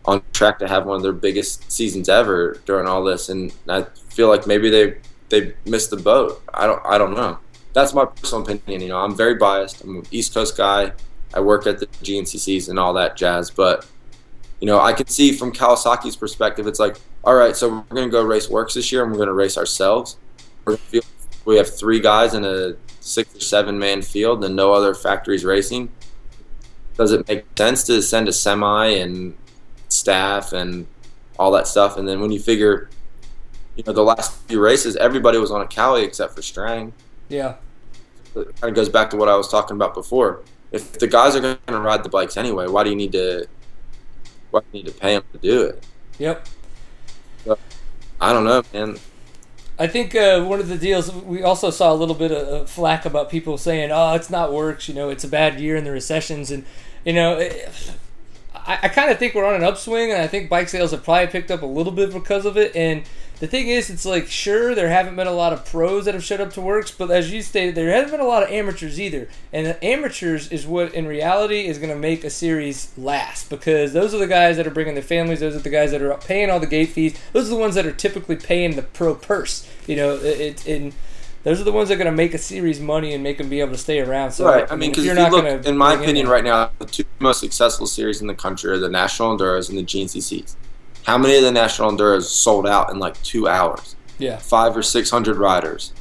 on 0.04 0.22
track 0.34 0.60
to 0.60 0.68
have 0.68 0.86
one 0.86 0.98
of 0.98 1.02
their 1.02 1.14
biggest 1.14 1.72
seasons 1.72 2.10
ever 2.10 2.60
during 2.66 2.88
all 2.88 3.06
this. 3.06 3.30
And 3.30 3.54
I 3.70 3.84
feel 4.10 4.28
like 4.28 4.46
maybe 4.46 4.70
they 4.70 4.98
they 5.30 5.54
missed 5.66 5.92
the 5.92 5.98
boat. 5.98 6.44
I 6.54 6.68
don't 6.68 6.82
I 6.84 6.98
don't 6.98 7.16
know. 7.16 7.40
That's 7.72 7.94
my 7.94 8.04
personal 8.04 8.44
opinion. 8.44 8.82
You 8.82 8.90
know, 8.90 8.98
I'm 8.98 9.16
very 9.16 9.36
biased. 9.36 9.82
I'm 9.82 10.00
an 10.00 10.04
East 10.12 10.34
Coast 10.34 10.58
guy. 10.58 10.92
I 11.34 11.40
work 11.40 11.66
at 11.68 11.80
the 11.80 11.88
GNCCs 11.88 12.68
and 12.68 12.78
all 12.78 12.94
that 12.96 13.16
jazz, 13.16 13.50
but 13.50 13.88
you 14.60 14.68
know, 14.68 14.80
I 14.80 14.94
can 14.94 15.08
see 15.08 15.34
from 15.34 15.52
Kawasaki's 15.52 16.16
perspective, 16.16 16.68
it's 16.68 16.80
like, 16.80 16.96
all 17.24 17.36
right, 17.36 17.56
so 17.56 17.70
we're 17.70 17.96
going 17.96 18.08
to 18.08 18.12
go 18.12 18.24
race 18.24 18.48
WORCS 18.48 18.74
this 18.74 18.92
year, 18.92 19.04
and 19.04 19.12
we're 19.12 19.18
going 19.18 19.28
to 19.28 19.34
race 19.34 19.58
ourselves. 19.58 20.18
We're 20.66 20.74
gonna 20.74 20.86
feel, 20.86 21.02
we 21.46 21.58
have 21.58 21.74
three 21.74 22.00
guys 22.00 22.34
in 22.34 22.44
a 22.44 22.76
six 23.00 23.36
or 23.36 23.40
seven 23.40 23.78
man 23.78 24.02
field, 24.02 24.44
and 24.44 24.56
no 24.56 24.74
other 24.74 24.94
factories 24.94 25.46
racing. 25.46 25.90
Does 26.98 27.12
it 27.12 27.28
make 27.28 27.46
sense 27.58 27.84
to 27.86 28.02
send 28.02 28.28
a 28.28 28.34
semi 28.34 28.88
and 28.88 29.36
staff 29.90 30.54
and 30.54 30.88
all 31.40 31.52
that 31.52 31.68
stuff? 31.68 31.98
And 31.98 32.08
then 32.08 32.22
when 32.22 32.32
you 32.32 32.40
figure, 32.40 32.90
you 33.76 33.84
know, 33.86 33.94
the 33.94 34.04
last 34.04 34.38
few 34.48 34.62
races, 34.62 34.96
everybody 34.96 35.38
was 35.38 35.52
on 35.52 35.62
a 35.62 35.66
Kawi 35.66 36.04
except 36.04 36.36
for 36.36 36.42
Strang. 36.42 36.94
Yeah. 37.30 37.56
It 38.36 38.56
kind 38.62 38.70
of 38.70 38.76
goes 38.76 38.90
back 38.90 39.10
to 39.12 39.18
what 39.18 39.30
I 39.30 39.36
was 39.36 39.48
talking 39.48 39.76
about 39.76 39.94
before. 39.94 40.42
If 40.72 40.94
the 41.00 41.08
guys 41.08 41.36
are 41.36 41.40
going 41.40 41.58
to 41.68 41.80
ride 41.80 42.04
the 42.04 42.10
bikes 42.10 42.38
anyway, 42.38 42.68
why 42.68 42.84
do 42.84 42.90
you 42.90 42.96
need 42.96 43.12
to 43.14 43.48
why 44.52 44.60
do 44.60 44.66
you 44.72 44.84
need 44.84 44.92
to 44.92 45.00
pay 45.00 45.16
them 45.16 45.24
to 45.32 45.38
do 45.40 45.62
it? 45.64 45.86
Yep. 46.20 46.48
I 48.20 48.34
don't 48.34 48.46
know, 48.46 48.64
man. 48.74 48.98
I 49.78 49.88
think 49.88 50.16
uh, 50.16 50.44
one 50.44 50.60
of 50.60 50.68
the 50.68 50.78
deals 50.78 51.12
we 51.12 51.42
also 51.42 51.70
saw 51.70 51.92
a 51.92 51.96
little 51.96 52.16
bit 52.16 52.32
of 52.32 52.70
flack 52.70 53.06
about 53.06 53.30
people 53.30 53.58
saying, 53.58 53.92
"Oh, 53.92 54.14
it's 54.14 54.30
not 54.30 54.52
WORCS," 54.52 54.88
You 54.88 54.94
know, 54.94 55.10
it's 55.10 55.24
a 55.24 55.28
bad 55.28 55.60
year 55.60 55.76
in 55.76 55.84
the 55.84 55.92
recessions, 55.92 56.52
and 56.52 56.64
you 57.06 57.14
know, 57.14 57.38
it, 57.38 57.70
I, 58.56 58.80
I 58.84 58.88
kind 58.90 59.12
of 59.12 59.18
think 59.18 59.34
we're 59.34 59.46
on 59.46 59.56
an 59.56 59.64
upswing, 59.64 60.12
and 60.12 60.22
I 60.22 60.28
think 60.28 60.50
bike 60.50 60.70
sales 60.70 60.92
have 60.92 61.04
probably 61.04 61.28
picked 61.28 61.52
up 61.52 61.64
a 61.64 61.66
little 61.66 61.92
bit 61.92 62.14
because 62.14 62.46
of 62.46 62.56
it. 62.56 62.76
And 62.76 63.04
the 63.44 63.48
thing 63.48 63.68
is, 63.68 63.90
it's 63.90 64.06
like 64.06 64.30
sure 64.30 64.74
there 64.74 64.88
haven't 64.88 65.18
been 65.18 65.28
a 65.28 65.34
lot 65.34 65.52
of 65.52 65.66
pros 65.66 66.06
that 66.06 66.14
have 66.14 66.24
showed 66.24 66.40
up 66.40 66.54
to 66.54 66.62
WORCS, 66.62 66.98
but 66.98 67.12
as 67.12 67.30
you 67.30 67.42
stated, 67.42 67.76
there 67.76 67.92
hasn't 67.92 68.12
been 68.12 68.22
a 68.22 68.26
lot 68.26 68.42
of 68.42 68.50
amateurs 68.50 69.02
either. 69.02 69.28
And 69.52 69.68
the 69.68 69.84
amateurs 69.84 70.50
is 70.50 70.66
what 70.66 70.94
in 70.94 71.08
reality 71.08 71.66
is 71.66 71.78
going 71.78 71.90
to 71.90 71.96
make 71.98 72.24
a 72.24 72.30
series 72.30 72.98
last 72.98 73.50
because 73.50 73.92
those 73.92 74.14
are 74.14 74.18
the 74.18 74.28
guys 74.28 74.56
that 74.56 74.66
are 74.66 74.72
bringing 74.72 74.94
their 74.94 75.04
families. 75.04 75.42
Those 75.42 75.58
are 75.58 75.60
the 75.60 75.70
guys 75.70 75.92
that 75.92 76.02
are 76.02 76.18
paying 76.20 76.50
all 76.50 76.62
the 76.62 76.68
gate 76.68 76.92
fees. 76.92 77.20
Those 77.34 77.48
are 77.48 77.50
the 77.50 77.60
ones 77.60 77.76
that 77.76 77.86
are 77.86 77.92
typically 77.92 78.38
paying 78.38 78.78
the 78.78 78.82
pro 78.82 79.14
purse. 79.14 79.70
You 79.88 79.98
know, 79.98 80.16
it, 80.16 80.66
it 80.66 80.94
those 81.44 81.60
are 81.60 81.66
the 81.66 81.74
ones 81.74 81.90
that 81.90 81.96
are 81.96 81.98
going 81.98 82.06
to 82.06 82.16
make 82.16 82.34
a 82.34 82.38
series 82.38 82.80
money 82.80 83.14
and 83.14 83.22
make 83.22 83.40
them 83.40 83.50
be 83.50 83.60
able 83.60 83.74
to 83.74 83.78
stay 83.78 84.00
around. 84.00 84.32
So, 84.32 84.46
right. 84.46 84.72
I 84.72 84.78
mean, 84.78 84.92
because 84.92 85.06
if 85.06 85.18
you 85.18 85.30
look, 85.30 85.66
in 85.66 85.76
my 85.76 85.96
opinion, 85.96 86.28
in 86.28 86.32
right 86.32 86.46
now, 86.46 86.72
the 86.80 86.86
two 86.86 87.04
most 87.20 87.42
successful 87.42 87.88
series 87.88 88.22
in 88.22 88.28
the 88.28 88.36
country 88.36 88.72
are 88.72 88.78
the 88.78 88.88
National 88.88 89.38
Enduros 89.38 89.68
and 89.68 89.78
the 89.78 89.84
GNCCs. 89.84 90.56
How 91.06 91.18
many 91.18 91.36
of 91.36 91.44
the 91.44 91.52
National 91.52 91.92
Enduros 91.92 92.24
sold 92.24 92.68
out 92.68 92.90
in 92.90 93.00
like 93.00 93.22
two 93.24 93.48
hours? 93.48 93.96
Yeah. 94.18 94.38
Five 94.38 94.76
or 94.78 94.84
six 94.84 95.10
hundred 95.10 95.38
riders. 95.38 95.94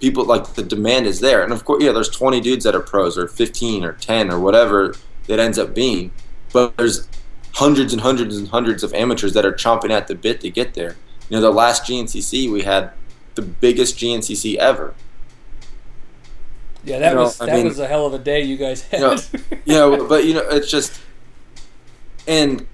People 0.00 0.24
like 0.24 0.54
the 0.54 0.62
demand 0.62 1.06
is 1.06 1.20
there, 1.20 1.42
and 1.42 1.52
of 1.52 1.64
course, 1.64 1.82
yeah, 1.82 1.90
there's 1.90 2.10
20 2.10 2.40
dudes 2.42 2.64
that 2.64 2.74
are 2.74 2.80
pros, 2.80 3.16
or 3.16 3.26
15, 3.26 3.82
or 3.82 3.94
10, 3.94 4.30
or 4.30 4.38
whatever 4.38 4.94
it 5.26 5.38
ends 5.38 5.58
up 5.58 5.74
being. 5.74 6.12
But 6.52 6.76
there's 6.76 7.08
hundreds 7.54 7.94
and 7.94 8.02
hundreds 8.02 8.36
and 8.36 8.48
hundreds 8.48 8.82
of 8.82 8.92
amateurs 8.92 9.32
that 9.32 9.46
are 9.46 9.52
chomping 9.52 9.90
at 9.90 10.06
the 10.06 10.14
bit 10.14 10.42
to 10.42 10.50
get 10.50 10.74
there. 10.74 10.96
You 11.30 11.36
know, 11.36 11.40
the 11.40 11.50
last 11.50 11.84
GNCC 11.84 12.52
we 12.52 12.62
had 12.62 12.92
the 13.34 13.42
biggest 13.42 13.96
GNCC 13.96 14.56
ever. 14.56 14.94
Yeah, 16.84 16.98
that 16.98 17.10
you 17.10 17.14
know, 17.16 17.22
was 17.22 17.38
that 17.38 17.48
mean, 17.48 17.64
was 17.64 17.78
a 17.78 17.88
hell 17.88 18.06
of 18.06 18.14
a 18.14 18.18
day 18.18 18.42
you 18.42 18.56
guys 18.56 18.82
had. 18.82 19.00
You 19.00 19.74
know, 19.74 19.96
know, 19.96 20.06
but 20.06 20.24
you 20.24 20.34
know, 20.34 20.46
it's 20.48 20.70
just 20.70 21.00
and 22.28 22.66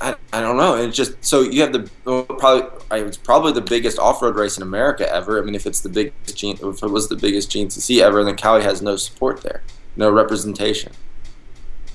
I, 0.00 0.14
I 0.32 0.40
don't 0.40 0.56
know. 0.56 0.76
It's 0.76 0.96
just 0.96 1.22
so 1.24 1.42
you 1.42 1.60
have 1.60 1.72
the 1.72 1.90
probably 2.38 2.68
it's 2.90 3.16
probably 3.16 3.52
the 3.52 3.60
biggest 3.60 3.98
off 3.98 4.22
road 4.22 4.36
race 4.36 4.56
in 4.56 4.62
America 4.62 5.10
ever. 5.12 5.40
I 5.40 5.44
mean, 5.44 5.54
if 5.54 5.66
it's 5.66 5.80
the 5.80 5.88
biggest 5.88 6.42
if 6.42 6.82
it 6.82 6.88
was 6.88 7.08
the 7.08 7.16
biggest 7.16 7.50
GNCC 7.50 8.00
ever, 8.00 8.24
then 8.24 8.36
Kawi 8.36 8.62
has 8.62 8.80
no 8.80 8.96
support 8.96 9.42
there, 9.42 9.62
no 9.96 10.10
representation. 10.10 10.92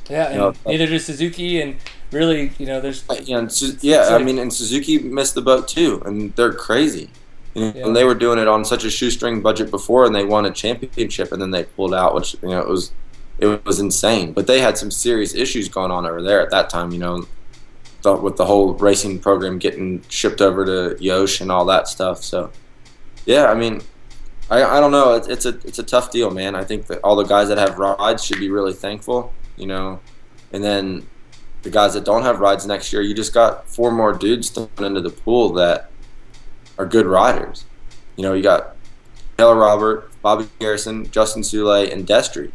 Yeah, 0.10 0.28
and 0.28 0.38
know, 0.38 0.54
neither 0.66 0.86
does 0.86 1.06
Suzuki, 1.06 1.62
and 1.62 1.78
really, 2.12 2.52
you 2.60 2.68
know, 2.68 2.80
there's 2.80 3.04
uh, 3.10 3.16
yeah, 3.24 3.40
and, 3.40 3.78
yeah. 3.82 4.10
I 4.12 4.20
mean, 4.20 4.38
and 4.38 4.54
Suzuki 4.54 5.00
missed 5.00 5.34
the 5.34 5.42
boat 5.42 5.68
too, 5.68 6.02
and 6.06 6.36
they're 6.36 6.54
crazy. 6.54 7.10
You 7.56 7.62
know, 7.62 7.74
yeah. 7.76 7.86
And 7.88 7.96
they 7.96 8.04
were 8.04 8.14
doing 8.14 8.38
it 8.38 8.48
on 8.48 8.66
such 8.66 8.84
a 8.84 8.92
shoestring 8.92 9.42
budget 9.42 9.72
before, 9.72 10.06
and 10.06 10.14
they 10.14 10.24
won 10.24 10.46
a 10.46 10.52
championship, 10.52 11.32
and 11.32 11.42
then 11.42 11.52
they 11.52 11.64
pulled 11.64 11.94
out, 11.94 12.14
which 12.14 12.36
you 12.44 12.50
know 12.50 12.62
it 12.62 12.68
was 12.68 12.92
it 13.40 13.66
was 13.66 13.80
insane. 13.80 14.34
But 14.34 14.46
they 14.46 14.60
had 14.60 14.78
some 14.78 14.92
serious 14.92 15.34
issues 15.34 15.70
going 15.70 15.92
on 15.92 16.06
over 16.06 16.22
there 16.22 16.42
at 16.42 16.52
that 16.52 16.70
time. 16.70 16.92
You 16.92 17.00
know, 17.00 17.26
with 18.06 18.38
the 18.38 18.46
whole 18.46 18.74
racing 18.74 19.20
program 19.20 19.58
getting 19.60 20.04
shipped 20.10 20.42
over 20.42 20.66
to 20.66 21.04
Yosh 21.04 21.42
and 21.42 21.52
all 21.52 21.66
that 21.66 21.88
stuff. 21.88 22.24
So, 22.24 22.52
yeah, 23.26 23.46
I 23.46 23.56
mean, 23.56 23.82
I, 24.50 24.64
I 24.64 24.80
don't 24.80 24.92
know. 24.92 25.14
It's, 25.14 25.28
it's 25.28 25.46
a 25.46 25.50
it's 25.68 25.80
a 25.80 25.84
tough 25.84 26.12
deal, 26.12 26.32
man. 26.32 26.56
I 26.56 26.64
think 26.64 26.88
that 26.88 27.00
all 27.04 27.16
the 27.16 27.24
guys 27.24 27.48
that 27.50 27.58
have 27.58 27.78
rides 27.78 28.24
should 28.24 28.40
be 28.40 28.50
really 28.50 28.74
thankful, 28.74 29.34
you 29.58 29.68
know, 29.68 30.00
and 30.54 30.64
then 30.64 31.08
the 31.64 31.70
guys 31.72 31.96
that 31.96 32.06
don't 32.06 32.24
have 32.24 32.40
rides 32.40 32.68
next 32.68 32.94
year, 32.94 33.02
you 33.02 33.14
just 33.14 33.34
got 33.34 33.68
four 33.68 33.92
more 33.92 34.14
dudes 34.14 34.50
thrown 34.50 34.70
into 34.80 35.02
the 35.02 35.10
pool 35.10 35.54
that 35.54 35.90
are 36.78 36.86
good 36.86 37.08
riders. 37.08 37.66
You 38.18 38.24
know, 38.24 38.34
you 38.34 38.44
got 38.44 38.76
Taylor 39.38 39.56
Robert, 39.56 40.12
Bobby 40.22 40.48
Garrison, 40.60 41.10
Justin 41.10 41.44
Soule, 41.44 41.92
and 41.92 42.06
Destry 42.06 42.52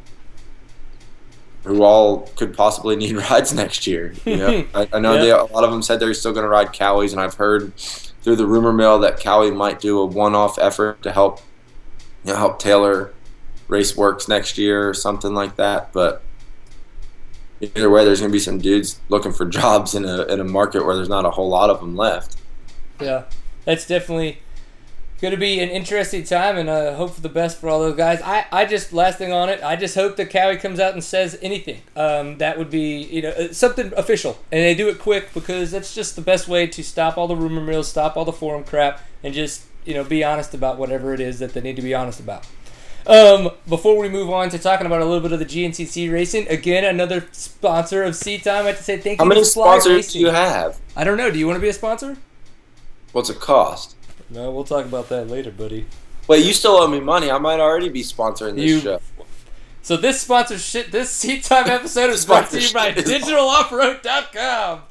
who 1.65 1.83
all 1.83 2.21
could 2.37 2.57
possibly 2.57 2.97
need 2.97 3.17
rides 3.31 3.53
next 3.53 3.87
year. 3.87 4.15
You 4.25 4.37
know, 4.37 4.65
I, 4.75 4.89
I, 4.93 4.99
know 4.99 5.19
they, 5.19 5.31
a 5.31 5.45
lot 5.45 5.65
of 5.65 5.71
them 5.71 5.83
said 5.83 6.01
they're 6.01 6.15
still 6.15 6.33
going 6.33 6.45
to 6.45 6.49
ride 6.49 6.69
Kawis, 6.69 7.13
and 7.13 7.21
I've 7.21 7.35
heard 7.35 7.77
through 7.77 8.37
the 8.37 8.47
rumor 8.47 8.73
mill 8.73 8.99
that 9.01 9.21
Kawi 9.21 9.55
might 9.55 9.81
do 9.81 9.99
a 9.99 10.07
one-off 10.07 10.59
effort 10.59 11.03
to 11.03 11.13
help, 11.13 11.41
you 12.25 12.33
know, 12.33 12.39
help 12.39 12.59
Taylor 12.59 13.13
race 13.69 13.97
WORCS 13.97 14.29
next 14.29 14.59
year 14.59 14.89
or 14.89 14.95
something 14.95 15.33
like 15.33 15.57
that. 15.57 15.93
But 15.93 16.23
either 17.61 17.89
way, 17.89 18.05
there's 18.05 18.21
going 18.21 18.31
to 18.31 18.33
be 18.33 18.41
some 18.41 18.59
dudes 18.59 19.01
looking 19.09 19.33
for 19.33 19.45
jobs 19.47 19.95
in 19.95 20.05
a 20.05 20.25
in 20.25 20.41
a 20.41 20.45
market 20.45 20.85
where 20.85 20.97
there's 20.97 21.09
not 21.09 21.25
a 21.25 21.31
whole 21.31 21.49
lot 21.49 21.71
of 21.71 21.81
them 21.81 21.97
left. 21.97 22.37
Yeah, 23.01 23.25
that's 23.65 23.87
definitely 23.87 24.43
going 25.21 25.33
to 25.33 25.37
be 25.37 25.61
an 25.61 25.69
interesting 25.69 26.25
time, 26.25 26.57
and 26.57 26.71
I 26.71 26.87
uh, 26.87 26.97
hope 26.97 27.15
for 27.15 27.21
the 27.21 27.29
best 27.29 27.59
for 27.59 27.69
all 27.69 27.81
those 27.81 27.97
guys. 27.97 28.23
I, 28.23 28.47
I 28.51 28.65
just 28.65 28.93
last 28.93 29.19
thing 29.19 29.33
on 29.33 29.49
it, 29.49 29.63
I 29.63 29.77
just 29.77 29.95
hope 29.95 30.17
that 30.17 30.31
Kawi 30.31 30.59
comes 30.61 30.81
out 30.81 30.95
and 30.95 31.05
says 31.05 31.39
anything. 31.43 31.83
Um, 31.95 32.39
that 32.39 32.57
would 32.59 32.71
be 32.71 33.03
you 33.03 33.23
know 33.23 33.31
uh, 33.31 33.53
something 33.53 33.93
official, 33.97 34.39
and 34.51 34.63
they 34.63 34.75
do 34.75 34.89
it 34.89 34.99
quick 34.99 35.33
because 35.35 35.71
that's 35.71 35.95
just 35.95 36.17
the 36.17 36.23
best 36.23 36.49
way 36.49 36.67
to 36.67 36.83
stop 36.83 37.19
all 37.19 37.29
the 37.29 37.37
rumor 37.37 37.61
mills, 37.61 37.89
stop 37.89 38.17
all 38.17 38.25
the 38.25 38.33
forum 38.33 38.65
crap, 38.65 39.03
and 39.23 39.35
just 39.35 39.65
you 39.85 39.95
know 39.95 40.05
be 40.05 40.25
honest 40.25 40.55
about 40.55 40.79
whatever 40.79 41.13
it 41.13 41.21
is 41.21 41.39
that 41.39 41.53
they 41.53 41.61
need 41.61 41.77
to 41.77 41.83
be 41.83 41.95
honest 41.95 42.21
about. 42.21 42.47
Um, 43.07 43.51
before 43.69 43.99
we 43.99 44.09
move 44.09 44.31
on 44.31 44.51
to 44.51 44.59
talking 44.59 44.87
about 44.87 45.01
a 45.01 45.05
little 45.05 45.21
bit 45.21 45.33
of 45.33 45.39
the 45.39 45.47
GNCC 45.47 46.13
racing, 46.13 46.49
again 46.49 46.85
another 46.85 47.29
sponsor 47.33 48.03
of 48.03 48.17
Seat 48.17 48.45
Time. 48.45 48.65
I 48.65 48.69
have 48.69 48.79
to 48.79 48.85
say 48.85 48.97
thank 48.97 49.19
you. 49.19 49.25
How 49.25 49.29
many 49.29 49.45
sponsors 49.45 50.13
do 50.13 50.19
you 50.19 50.29
have? 50.29 50.81
I 50.97 51.05
don't 51.05 51.19
know. 51.19 51.31
Do 51.31 51.39
you 51.39 51.47
want 51.47 51.57
to 51.57 51.63
be 51.63 51.69
a 51.69 51.75
sponsor? 51.75 52.17
What's 53.13 53.29
it 53.29 53.41
cost? 53.41 53.97
No, 54.31 54.51
we'll 54.51 54.65
talk 54.65 54.85
about 54.85 55.09
that 55.09 55.29
later, 55.29 55.51
buddy. 55.51 55.87
Wait, 56.29 56.45
you 56.47 56.53
still 56.53 56.77
owe 56.77 56.87
me 56.87 57.01
money. 57.01 57.31
I 57.31 57.39
might 57.39 57.59
already 57.59 57.89
be 57.89 58.03
sponsoring 58.03 58.55
this 58.55 58.65
you, 58.65 58.81
show. 58.81 59.01
So 59.83 59.97
this 59.97 60.21
sponsorship, 60.21 60.91
this 60.93 61.11
Seat 61.11 61.43
Time 61.45 61.69
episode 61.69 62.11
is 62.11 62.25
brought 62.25 62.51
to 62.51 62.61
you 62.61 62.73
by 62.73 62.93
DigitalOffroad.com. 62.93 64.83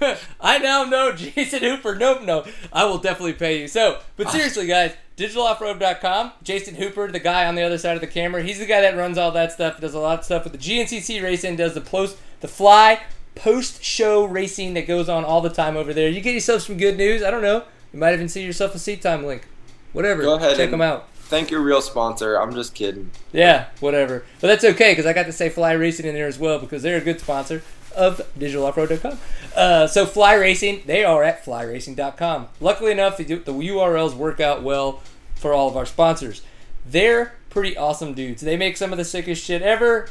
I 0.40 0.58
now 0.58 0.84
know 0.84 1.12
Jason 1.12 1.60
Hooper. 1.60 1.96
Nope, 1.96 2.22
no, 2.22 2.46
I 2.72 2.84
will 2.84 2.98
definitely 2.98 3.32
pay 3.34 3.60
you. 3.60 3.68
So, 3.68 4.00
but 4.16 4.28
ah. 4.28 4.30
seriously, 4.30 4.66
guys, 4.66 4.94
DigitalOffroad.com. 5.16 6.32
Jason 6.42 6.76
Hooper, 6.76 7.10
the 7.10 7.18
guy 7.18 7.46
on 7.46 7.56
the 7.56 7.62
other 7.62 7.78
side 7.78 7.96
of 7.96 8.00
the 8.00 8.06
camera, 8.06 8.42
he's 8.42 8.60
the 8.60 8.66
guy 8.66 8.80
that 8.80 8.96
runs 8.96 9.18
all 9.18 9.32
that 9.32 9.52
stuff. 9.52 9.80
Does 9.80 9.94
a 9.94 9.98
lot 9.98 10.20
of 10.20 10.24
stuff 10.24 10.44
with 10.44 10.52
the 10.52 10.58
GNCC 10.58 11.22
racing. 11.22 11.56
Does 11.56 11.74
the 11.74 11.80
post, 11.80 12.16
the 12.40 12.48
fly 12.48 13.02
post 13.34 13.82
show 13.82 14.24
racing 14.24 14.74
that 14.74 14.86
goes 14.86 15.08
on 15.08 15.24
all 15.24 15.40
the 15.40 15.50
time 15.50 15.76
over 15.76 15.92
there. 15.92 16.08
You 16.08 16.20
get 16.20 16.34
yourself 16.34 16.62
some 16.62 16.76
good 16.76 16.96
news. 16.96 17.22
I 17.22 17.30
don't 17.30 17.42
know. 17.42 17.64
You 17.92 17.98
might 17.98 18.14
even 18.14 18.28
see 18.28 18.44
yourself 18.44 18.74
a 18.74 18.78
seat 18.78 19.02
time 19.02 19.24
link. 19.24 19.46
Whatever. 19.92 20.22
Go 20.22 20.34
ahead. 20.34 20.56
Check 20.56 20.70
them 20.70 20.80
out. 20.80 21.08
Thank 21.14 21.50
your 21.50 21.60
real 21.60 21.82
sponsor. 21.82 22.36
I'm 22.36 22.54
just 22.54 22.74
kidding. 22.74 23.10
Yeah, 23.32 23.66
whatever. 23.80 24.24
But 24.40 24.48
that's 24.48 24.64
okay 24.64 24.92
because 24.92 25.04
I 25.06 25.12
got 25.12 25.26
to 25.26 25.32
say 25.32 25.50
Fly 25.50 25.72
Racing 25.72 26.06
in 26.06 26.14
there 26.14 26.26
as 26.26 26.38
well 26.38 26.58
because 26.58 26.82
they're 26.82 26.96
a 26.96 27.02
good 27.02 27.20
sponsor 27.20 27.62
of 27.94 28.20
digitaloffroad.com. 28.38 29.18
Uh, 29.54 29.86
so 29.86 30.06
Fly 30.06 30.34
Racing, 30.34 30.82
they 30.86 31.04
are 31.04 31.22
at 31.22 31.44
flyracing.com. 31.44 32.48
Luckily 32.60 32.92
enough, 32.92 33.16
the, 33.18 33.24
the 33.24 33.52
URLs 33.52 34.14
work 34.14 34.40
out 34.40 34.62
well 34.62 35.02
for 35.34 35.52
all 35.52 35.68
of 35.68 35.76
our 35.76 35.84
sponsors. 35.84 36.42
They're 36.86 37.34
pretty 37.50 37.76
awesome 37.76 38.14
dudes. 38.14 38.40
They 38.40 38.56
make 38.56 38.76
some 38.76 38.92
of 38.92 38.98
the 38.98 39.04
sickest 39.04 39.44
shit 39.44 39.60
ever. 39.60 40.08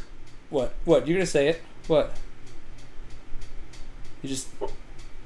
What? 0.50 0.74
What? 0.86 1.08
You're 1.08 1.18
gonna 1.18 1.26
say 1.26 1.48
it? 1.48 1.62
What? 1.88 2.14
You 4.22 4.30
just 4.30 4.50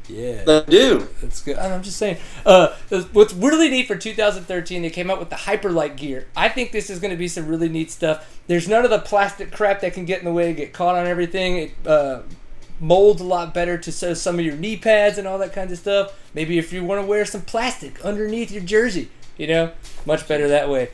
Yeah. 0.08 0.44
They 0.44 0.64
do. 0.68 1.08
That's 1.22 1.42
good. 1.42 1.58
I'm 1.58 1.84
just 1.84 1.98
saying. 1.98 2.18
Uh, 2.46 2.76
what's 3.14 3.34
really 3.34 3.70
neat 3.70 3.88
for 3.88 3.96
2013, 3.96 4.82
they 4.82 4.90
came 4.90 5.10
out 5.10 5.20
with 5.20 5.30
the 5.30 5.36
Hyperlight 5.36 5.98
gear. 5.98 6.28
I 6.36 6.50
think 6.50 6.72
this 6.72 6.90
is 6.90 7.00
going 7.00 7.12
to 7.12 7.18
be 7.18 7.28
some 7.28 7.48
really 7.48 7.70
neat 7.70 7.92
stuff. 7.92 8.40
There's 8.48 8.68
none 8.68 8.84
of 8.84 8.90
the 8.90 9.00
plastic 9.00 9.52
crap 9.52 9.82
that 9.82 9.94
can 9.94 10.06
get 10.06 10.20
in 10.20 10.26
the 10.26 10.34
way, 10.34 10.54
get 10.54 10.74
caught 10.74 10.96
on 10.96 11.08
everything. 11.08 11.58
It 11.58 11.72
uh, 11.86 12.22
molds 12.80 13.22
a 13.22 13.26
lot 13.26 13.54
better 13.54 13.78
to 13.78 13.92
so 13.92 14.14
some 14.14 14.40
of 14.40 14.46
your 14.46 14.56
knee 14.56 14.78
pads 14.78 15.18
and 15.18 15.28
all 15.28 15.38
that 15.38 15.54
kind 15.54 15.72
of 15.72 15.78
stuff. 15.78 16.20
Maybe 16.34 16.58
if 16.58 16.74
you 16.74 16.84
want 16.84 17.02
to 17.02 17.08
wear 17.08 17.26
some 17.26 17.42
plastic 17.42 18.04
underneath 18.04 18.52
your 18.52 18.64
jersey, 18.64 19.10
you 19.38 19.48
know, 19.48 19.72
much 20.06 20.28
better 20.28 20.48
that 20.48 20.70
way. 20.70 20.90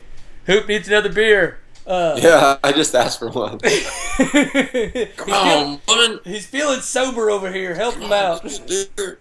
Hoop 0.46 0.68
needs 0.68 0.88
another 0.88 1.12
beer. 1.12 1.58
Uh, 1.88 2.18
Yeah, 2.22 2.58
I 2.62 2.72
just 2.72 2.94
asked 2.94 3.18
for 3.18 3.30
one. 3.30 3.58
he's, 3.64 3.88
Come 5.16 5.30
on, 5.32 5.80
woman. 5.88 6.20
he's 6.24 6.46
feeling 6.46 6.80
sober 6.80 7.30
over 7.30 7.50
here. 7.50 7.74
Help 7.74 7.96
him 7.96 8.12
out. 8.12 8.42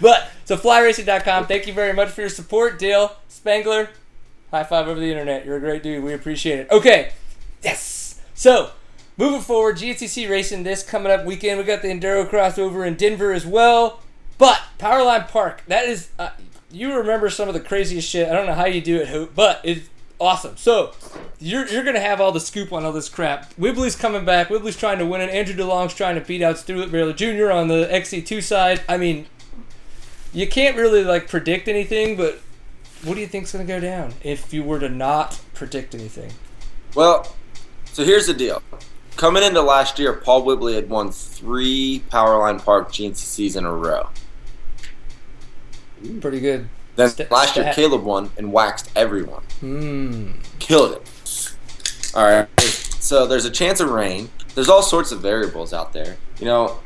But 0.00 0.30
so 0.44 0.56
flyracing.com, 0.56 1.46
thank 1.46 1.66
you 1.66 1.72
very 1.72 1.92
much 1.92 2.08
for 2.10 2.20
your 2.22 2.30
support, 2.30 2.78
Dale 2.78 3.16
Spangler. 3.28 3.88
High 4.50 4.64
five 4.64 4.88
over 4.88 4.98
the 5.00 5.10
internet. 5.10 5.44
You're 5.44 5.56
a 5.56 5.60
great 5.60 5.82
dude. 5.82 6.02
We 6.04 6.14
appreciate 6.14 6.60
it. 6.60 6.70
Okay. 6.70 7.12
Yes. 7.62 8.20
So 8.34 8.70
moving 9.16 9.40
forward, 9.40 9.76
GNCC 9.76 10.30
racing 10.30 10.62
this 10.62 10.82
coming 10.82 11.10
up 11.12 11.24
weekend. 11.24 11.58
We 11.58 11.64
got 11.64 11.82
the 11.82 11.88
Enduro 11.88 12.28
crossover 12.28 12.86
in 12.86 12.94
Denver 12.94 13.32
as 13.32 13.44
well. 13.44 14.00
But 14.38 14.60
Powerline 14.78 15.28
Park, 15.28 15.62
that 15.66 15.84
is 15.86 16.10
uh, 16.18 16.30
you 16.70 16.94
remember 16.96 17.28
some 17.28 17.48
of 17.48 17.54
the 17.54 17.60
craziest 17.60 18.08
shit. 18.08 18.28
I 18.28 18.32
don't 18.32 18.46
know 18.46 18.54
how 18.54 18.66
you 18.66 18.80
do 18.80 18.96
it, 19.00 19.08
Hope, 19.08 19.34
but 19.34 19.60
it's 19.64 19.88
awesome. 20.20 20.56
So 20.56 20.92
you're 21.38 21.66
you're 21.68 21.84
gonna 21.84 22.00
have 22.00 22.20
all 22.20 22.32
the 22.32 22.40
scoop 22.40 22.72
on 22.72 22.84
all 22.84 22.92
this 22.92 23.08
crap. 23.08 23.52
Whibley's 23.54 23.96
coming 23.96 24.24
back. 24.24 24.50
Whibley's 24.50 24.76
trying 24.76 24.98
to 24.98 25.06
win 25.06 25.20
it. 25.20 25.30
Andrew 25.30 25.54
DeLong's 25.54 25.94
trying 25.94 26.14
to 26.16 26.20
beat 26.20 26.42
out 26.42 26.58
Stuart 26.58 26.90
Baylor 26.90 27.12
Jr. 27.12 27.50
on 27.50 27.68
the 27.68 27.86
XC2 27.86 28.42
side. 28.42 28.82
I 28.88 28.96
mean, 28.96 29.26
you 30.32 30.46
can't 30.46 30.76
really 30.76 31.04
like 31.04 31.28
predict 31.28 31.68
anything, 31.68 32.16
but 32.16 32.40
what 33.04 33.14
do 33.14 33.20
you 33.20 33.26
think's 33.26 33.52
gonna 33.52 33.64
go 33.64 33.80
down 33.80 34.14
if 34.22 34.52
you 34.52 34.62
were 34.62 34.80
to 34.80 34.88
not 34.88 35.40
predict 35.54 35.94
anything? 35.94 36.32
Well, 36.94 37.34
so 37.86 38.04
here's 38.04 38.26
the 38.26 38.34
deal. 38.34 38.62
Coming 39.16 39.42
into 39.42 39.60
last 39.62 39.98
year, 39.98 40.12
Paul 40.12 40.44
Whibley 40.44 40.74
had 40.74 40.88
won 40.88 41.10
three 41.10 42.04
Powerline 42.10 42.64
Park 42.64 42.92
GNCCs 42.92 43.56
in 43.56 43.64
a 43.64 43.72
row. 43.72 44.08
Pretty 46.20 46.38
good. 46.38 46.68
Then 46.98 47.10
St- 47.10 47.30
last 47.30 47.54
year. 47.56 47.66
Kailub 47.66 48.02
won 48.02 48.30
and 48.36 48.52
waxed 48.52 48.90
everyone. 48.96 49.42
Hmm. 49.60 50.32
Killed 50.58 50.92
it. 50.96 51.54
All 52.14 52.24
right. 52.24 52.48
So 52.60 53.24
there's 53.24 53.44
a 53.44 53.50
chance 53.50 53.78
of 53.78 53.88
rain. 53.90 54.30
There's 54.56 54.68
all 54.68 54.82
sorts 54.82 55.12
of 55.12 55.20
variables 55.20 55.72
out 55.72 55.92
there. 55.92 56.16
You 56.40 56.46
know. 56.46 56.80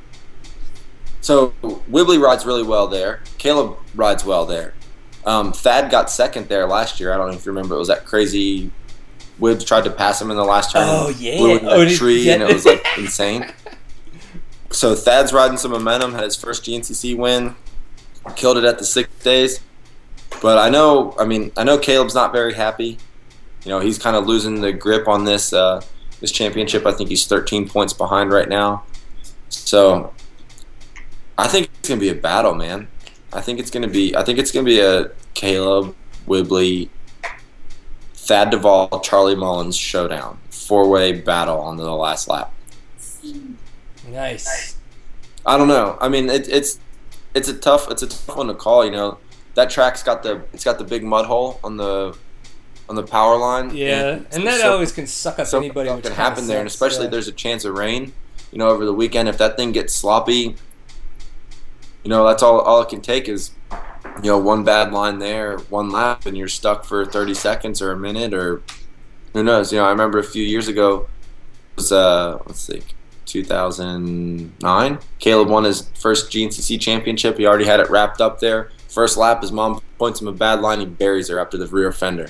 So 1.23 1.49
Whibley 1.89 2.19
rides 2.19 2.45
really 2.45 2.63
well 2.63 2.89
there. 2.89 3.21
Kailub 3.39 3.79
rides 3.95 4.23
well 4.23 4.45
there. 4.45 4.75
Um, 5.25 5.53
Thad 5.55 5.91
got 5.91 6.11
second 6.11 6.49
there 6.51 6.67
last 6.67 7.01
year. 7.01 7.13
I 7.13 7.17
don't 7.17 7.29
know 7.31 7.35
if 7.37 7.47
you 7.47 7.53
remember. 7.53 7.77
It 7.77 7.79
was 7.79 7.89
that 7.89 8.05
crazy. 8.05 8.71
Wibbs 9.41 9.65
tried 9.67 9.85
to 9.85 9.91
pass 9.91 10.21
him 10.21 10.31
in 10.31 10.37
the 10.37 10.45
last 10.45 10.73
turn. 10.73 10.83
Oh, 10.85 11.09
yeah. 11.19 11.39
Blew 11.39 11.53
into 11.57 11.71
Oh, 11.71 11.89
tree, 11.89 12.23
yeah. 12.25 12.35
and 12.35 12.43
it 12.43 12.53
was 12.53 12.67
like 12.67 12.85
insane. 12.99 13.51
So 14.71 14.95
Thad's 14.95 15.33
riding 15.33 15.57
some 15.57 15.71
momentum. 15.71 16.13
Had 16.13 16.25
his 16.25 16.37
first 16.37 16.65
GNCC 16.65 17.17
win. 17.17 17.55
Killed 18.37 18.59
it 18.59 18.65
at 18.65 18.79
the 18.79 18.85
six 18.85 19.09
days. 19.25 19.61
But 20.43 20.59
I 20.59 20.69
know, 20.71 21.15
I 21.19 21.25
mean, 21.25 21.53
I 21.57 21.63
know 21.63 21.79
Kailub's 21.79 22.17
not 22.17 22.33
very 22.33 22.53
happy. 22.53 22.99
You 23.65 23.71
know, 23.71 23.79
he's 23.79 23.97
kind 23.97 24.17
of 24.17 24.27
losing 24.27 24.61
the 24.61 24.73
grip 24.73 25.07
on 25.07 25.25
this 25.25 25.53
uh, 25.53 25.81
this 26.21 26.33
championship. 26.33 26.85
I 26.85 26.91
think 26.91 27.11
he's 27.11 27.27
13 27.29 27.69
points 27.69 27.93
behind 27.93 28.33
right 28.33 28.49
now. 28.49 28.83
So 29.49 30.13
I 31.39 31.47
think 31.47 31.71
it's 31.79 31.89
gonna 31.89 32.01
be 32.01 32.09
a 32.09 32.15
battle, 32.15 32.55
man. 32.55 32.89
I 33.33 33.41
think 33.41 33.61
it's 33.61 33.71
gonna 33.71 33.87
be. 33.87 34.17
I 34.17 34.25
think 34.25 34.41
it's 34.41 34.51
gonna 34.51 34.65
be 34.65 34.81
a 34.81 35.11
Kailub 35.37 35.95
Whibley, 36.27 36.91
Thad 38.15 38.51
Duvall, 38.51 38.99
Charlie 39.01 39.37
Mullins 39.37 39.77
showdown, 39.77 40.39
four 40.51 40.89
way 40.89 41.13
battle 41.13 41.61
on 41.61 41.77
the 41.77 41.89
last 41.93 42.27
lap. 42.27 42.53
Nice. 44.09 44.77
I 45.47 45.57
don't 45.57 45.69
know. 45.69 45.97
I 46.01 46.09
mean, 46.09 46.29
it, 46.29 46.49
it's 46.49 46.81
it's 47.33 47.49
a 47.49 47.55
tough 47.55 47.89
it's 47.93 48.03
a 48.03 48.09
tough 48.09 48.37
one 48.37 48.49
to 48.49 48.55
call. 48.55 48.85
You 48.85 48.91
know, 48.91 49.19
that 49.55 49.71
track's 49.71 50.03
got 50.03 50.23
the 50.23 50.43
it's 50.53 50.65
got 50.65 50.79
the 50.79 50.85
big 50.85 51.05
mud 51.05 51.27
hole 51.27 51.61
on 51.63 51.77
the 51.77 52.17
on 52.89 52.97
the 52.97 53.03
power 53.03 53.37
line. 53.37 53.75
Yeah, 53.75 54.21
and 54.33 54.47
that 54.47 54.61
so- 54.61 54.73
always 54.73 54.93
can 54.93 55.07
suck 55.07 55.39
up 55.39 55.47
so 55.47 55.59
anybody. 55.59 55.89
much 55.89 55.97
which 55.97 56.05
can 56.05 56.13
kinda 56.13 56.23
happen 56.23 56.47
there, 56.47 56.59
and 56.59 56.67
especially 56.67 57.05
yeah. 57.05 57.11
there's 57.11 57.29
a 57.29 57.33
chance 57.33 57.65
of 57.65 57.77
rain. 57.77 58.13
You 58.51 58.59
know, 58.59 58.69
over 58.69 58.85
the 58.85 58.93
weekend, 58.93 59.29
if 59.29 59.39
that 59.39 59.57
thing 59.57 59.73
gets 59.73 59.95
sloppy, 59.95 60.57
you 62.03 62.11
know 62.11 62.27
that's 62.27 62.43
all. 62.43 62.61
All 62.61 62.83
it 62.83 62.89
can 62.89 63.01
take 63.01 63.29
is, 63.29 63.53
you 64.23 64.31
know, 64.31 64.39
one 64.39 64.63
bad 64.63 64.93
line 64.93 65.21
there, 65.21 65.59
one 65.71 65.91
lap, 65.91 66.27
and 66.27 66.37
you're 66.37 66.49
stuck 66.49 66.85
for 66.85 67.07
30 67.07 67.33
seconds 67.33 67.81
or 67.81 67.93
a 67.93 67.97
minute, 67.97 68.35
or 68.35 68.63
who 69.33 69.43
knows. 69.43 69.73
You 69.73 69.79
know, 69.79 69.87
I 69.87 69.91
remember 69.91 70.19
a 70.19 70.25
few 70.25 70.43
years 70.43 70.69
ago, 70.69 71.09
it 71.73 71.77
was 71.77 71.93
uh, 71.93 72.39
let's 72.45 72.61
see, 72.61 72.83
2009. 73.25 74.99
Kailub 75.19 75.49
won 75.49 75.65
his 75.65 75.89
first 75.99 76.31
GNCC 76.31 76.79
championship. 76.79 77.39
He 77.39 77.47
already 77.47 77.65
had 77.65 77.81
it 77.81 77.89
wrapped 77.89 78.21
up 78.21 78.41
there. 78.41 78.71
First 78.93 79.17
lap, 79.17 79.41
his 79.41 79.51
mom 79.51 79.81
points 79.99 80.21
him 80.21 80.29
a 80.29 80.33
bad 80.33 80.61
line. 80.61 80.81
He 80.81 80.87
buries 80.87 81.29
her 81.29 81.39
after 81.39 81.57
the 81.57 81.67
rear 81.67 81.93
fender. 81.93 82.29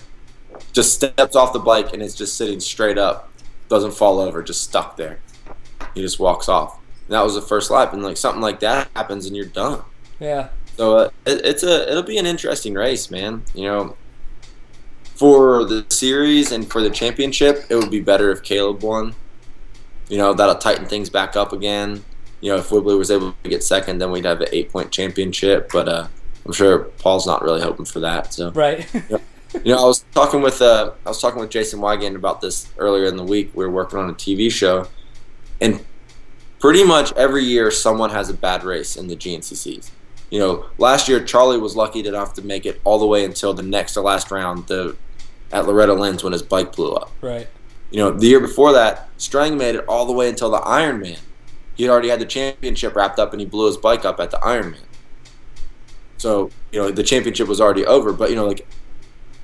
Just 0.73 0.95
steps 0.95 1.35
off 1.35 1.53
the 1.53 1.59
bike 1.59 1.93
and 1.93 2.01
is 2.01 2.15
just 2.15 2.37
sitting 2.37 2.61
straight 2.61 2.99
up 2.99 3.33
doesn't 3.73 3.95
fall 3.95 4.21
over, 4.21 4.43
just 4.43 4.63
stuck 4.63 4.97
there. 4.97 5.19
He 5.95 6.03
just 6.03 6.21
walks 6.21 6.49
off. 6.49 6.79
And 7.07 7.15
that 7.15 7.25
was 7.25 7.35
the 7.35 7.41
first 7.41 7.71
lap, 7.71 7.93
and 7.95 8.03
like 8.03 8.19
something 8.19 8.43
like 8.43 8.61
that 8.61 8.89
happens, 8.95 9.27
and 9.27 9.35
you're 9.35 9.47
done. 9.47 9.81
Yeah. 10.21 10.49
So 10.77 10.97
uh, 10.99 11.11
it, 11.27 11.45
it's 11.45 11.63
a 11.63 11.91
it'll 11.91 12.03
be 12.03 12.19
an 12.19 12.27
interesting 12.27 12.75
race, 12.75 13.11
man. 13.11 13.43
You 13.55 13.65
know, 13.65 13.97
for 15.15 15.65
the 15.65 15.87
series 15.89 16.53
and 16.53 16.71
for 16.71 16.83
the 16.83 16.91
championship, 16.91 17.65
it 17.71 17.77
would 17.77 17.91
be 17.91 18.01
better 18.01 18.31
if 18.31 18.43
Kailub 18.43 18.83
won. 18.83 19.15
You 20.09 20.19
know, 20.19 20.35
that'll 20.35 20.57
tighten 20.57 20.87
things 20.87 21.09
back 21.09 21.35
up 21.35 21.53
again. 21.53 22.05
You 22.41 22.53
know, 22.53 22.59
if 22.59 22.71
Whibley 22.71 22.95
was 22.95 23.11
able 23.11 23.35
to 23.43 23.49
get 23.49 23.65
second, 23.65 23.99
then 23.99 24.11
we'd 24.11 24.27
have 24.27 24.41
an 24.43 24.49
eight 24.53 24.71
point 24.71 24.93
championship. 24.93 25.71
But 25.73 25.89
uh, 25.89 26.09
I'm 26.45 26.53
sure 26.53 26.85
Paul's 26.99 27.27
not 27.27 27.43
really 27.43 27.61
hoping 27.61 27.85
for 27.85 28.01
that. 28.01 28.35
So 28.35 28.51
Right. 28.51 28.87
you 29.65 29.73
know, 29.73 29.79
I 29.79 29.85
was 29.85 30.05
talking 30.13 30.41
with 30.41 30.61
uh, 30.61 30.93
I 31.05 31.09
was 31.09 31.21
talking 31.21 31.41
with 31.41 31.51
Jason 31.51 31.81
Weigandt 31.81 32.17
about 32.17 32.41
this 32.41 32.69
earlier 32.79 33.05
in 33.05 33.17
the 33.17 33.25
week. 33.25 33.51
We 33.55 33.65
were 33.65 33.71
working 33.71 33.99
on 33.99 34.11
a 34.11 34.15
TV 34.15 34.51
show, 34.51 34.87
and 35.61 35.85
pretty 36.59 36.85
much 36.85 37.13
every 37.15 37.45
year 37.45 37.71
someone 37.71 38.11
has 38.11 38.29
a 38.31 38.35
bad 38.35 38.65
race 38.65 38.97
in 38.97 39.09
the 39.09 39.17
GNCCs. 39.17 39.91
You 40.31 40.39
know, 40.39 40.67
last 40.79 41.09
year 41.09 41.23
Charlie 41.23 41.59
was 41.59 41.77
lucky 41.77 42.01
enough 42.07 42.35
to 42.35 42.43
make 42.43 42.65
it 42.65 42.81
all 42.85 42.99
the 42.99 43.07
way 43.07 43.25
until 43.25 43.53
the 43.53 43.63
next 43.63 43.95
to 43.95 44.01
last 44.01 44.31
round, 44.31 44.67
the 44.67 44.97
at 45.53 45.67
Loretta 45.67 45.93
Lynn's 45.93 46.25
when 46.25 46.33
his 46.33 46.43
bike 46.43 46.75
blew 46.75 46.95
up. 46.95 47.11
right. 47.21 47.47
You 47.91 47.99
know, 47.99 48.11
the 48.11 48.27
year 48.27 48.41
before 48.41 48.73
that, 48.73 49.11
Strang 49.19 49.59
made 49.59 49.75
it 49.75 49.85
all 49.87 50.07
the 50.07 50.15
way 50.15 50.31
until 50.31 50.51
the 50.51 50.61
Ironman. 50.61 51.19
He 51.75 51.83
had 51.83 51.93
already 51.93 52.09
had 52.09 52.21
the 52.21 52.25
championship 52.25 52.97
wrapped 52.97 53.19
up, 53.19 53.33
and 53.33 53.41
he 53.41 53.47
blew 53.47 53.67
his 53.67 53.77
bike 53.77 54.07
up 54.07 54.19
at 54.19 54.31
the 54.31 54.39
Ironman. 54.39 54.81
So 56.23 56.51
you 56.71 56.79
know, 56.81 56.91
the 56.93 57.03
championship 57.03 57.49
was 57.49 57.61
already 57.61 57.85
over. 57.85 58.13
But 58.13 58.31
you 58.31 58.37
know, 58.37 58.47
like 58.47 58.65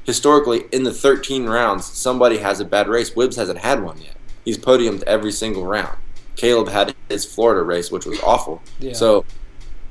historically, 0.05 0.65
in 0.73 0.85
the 0.85 0.95
13 0.95 1.47
rounds, 1.47 1.85
somebody 1.85 2.39
has 2.39 2.61
a 2.61 2.65
bad 2.65 2.89
race. 2.89 3.11
Wibbs 3.11 3.37
hasn't 3.37 3.59
had 3.59 3.83
one 3.83 4.01
yet. 4.01 4.15
He's 4.45 4.57
podiumed 4.57 5.03
every 5.03 5.33
single 5.33 5.67
round. 5.67 5.99
Kailub 6.37 6.69
had 6.69 6.95
his 7.09 7.25
Florida 7.25 7.65
race, 7.65 7.91
which 7.91 8.07
was 8.07 8.21
awful. 8.21 8.63
Yeah. 8.79 8.93
So, 8.93 9.25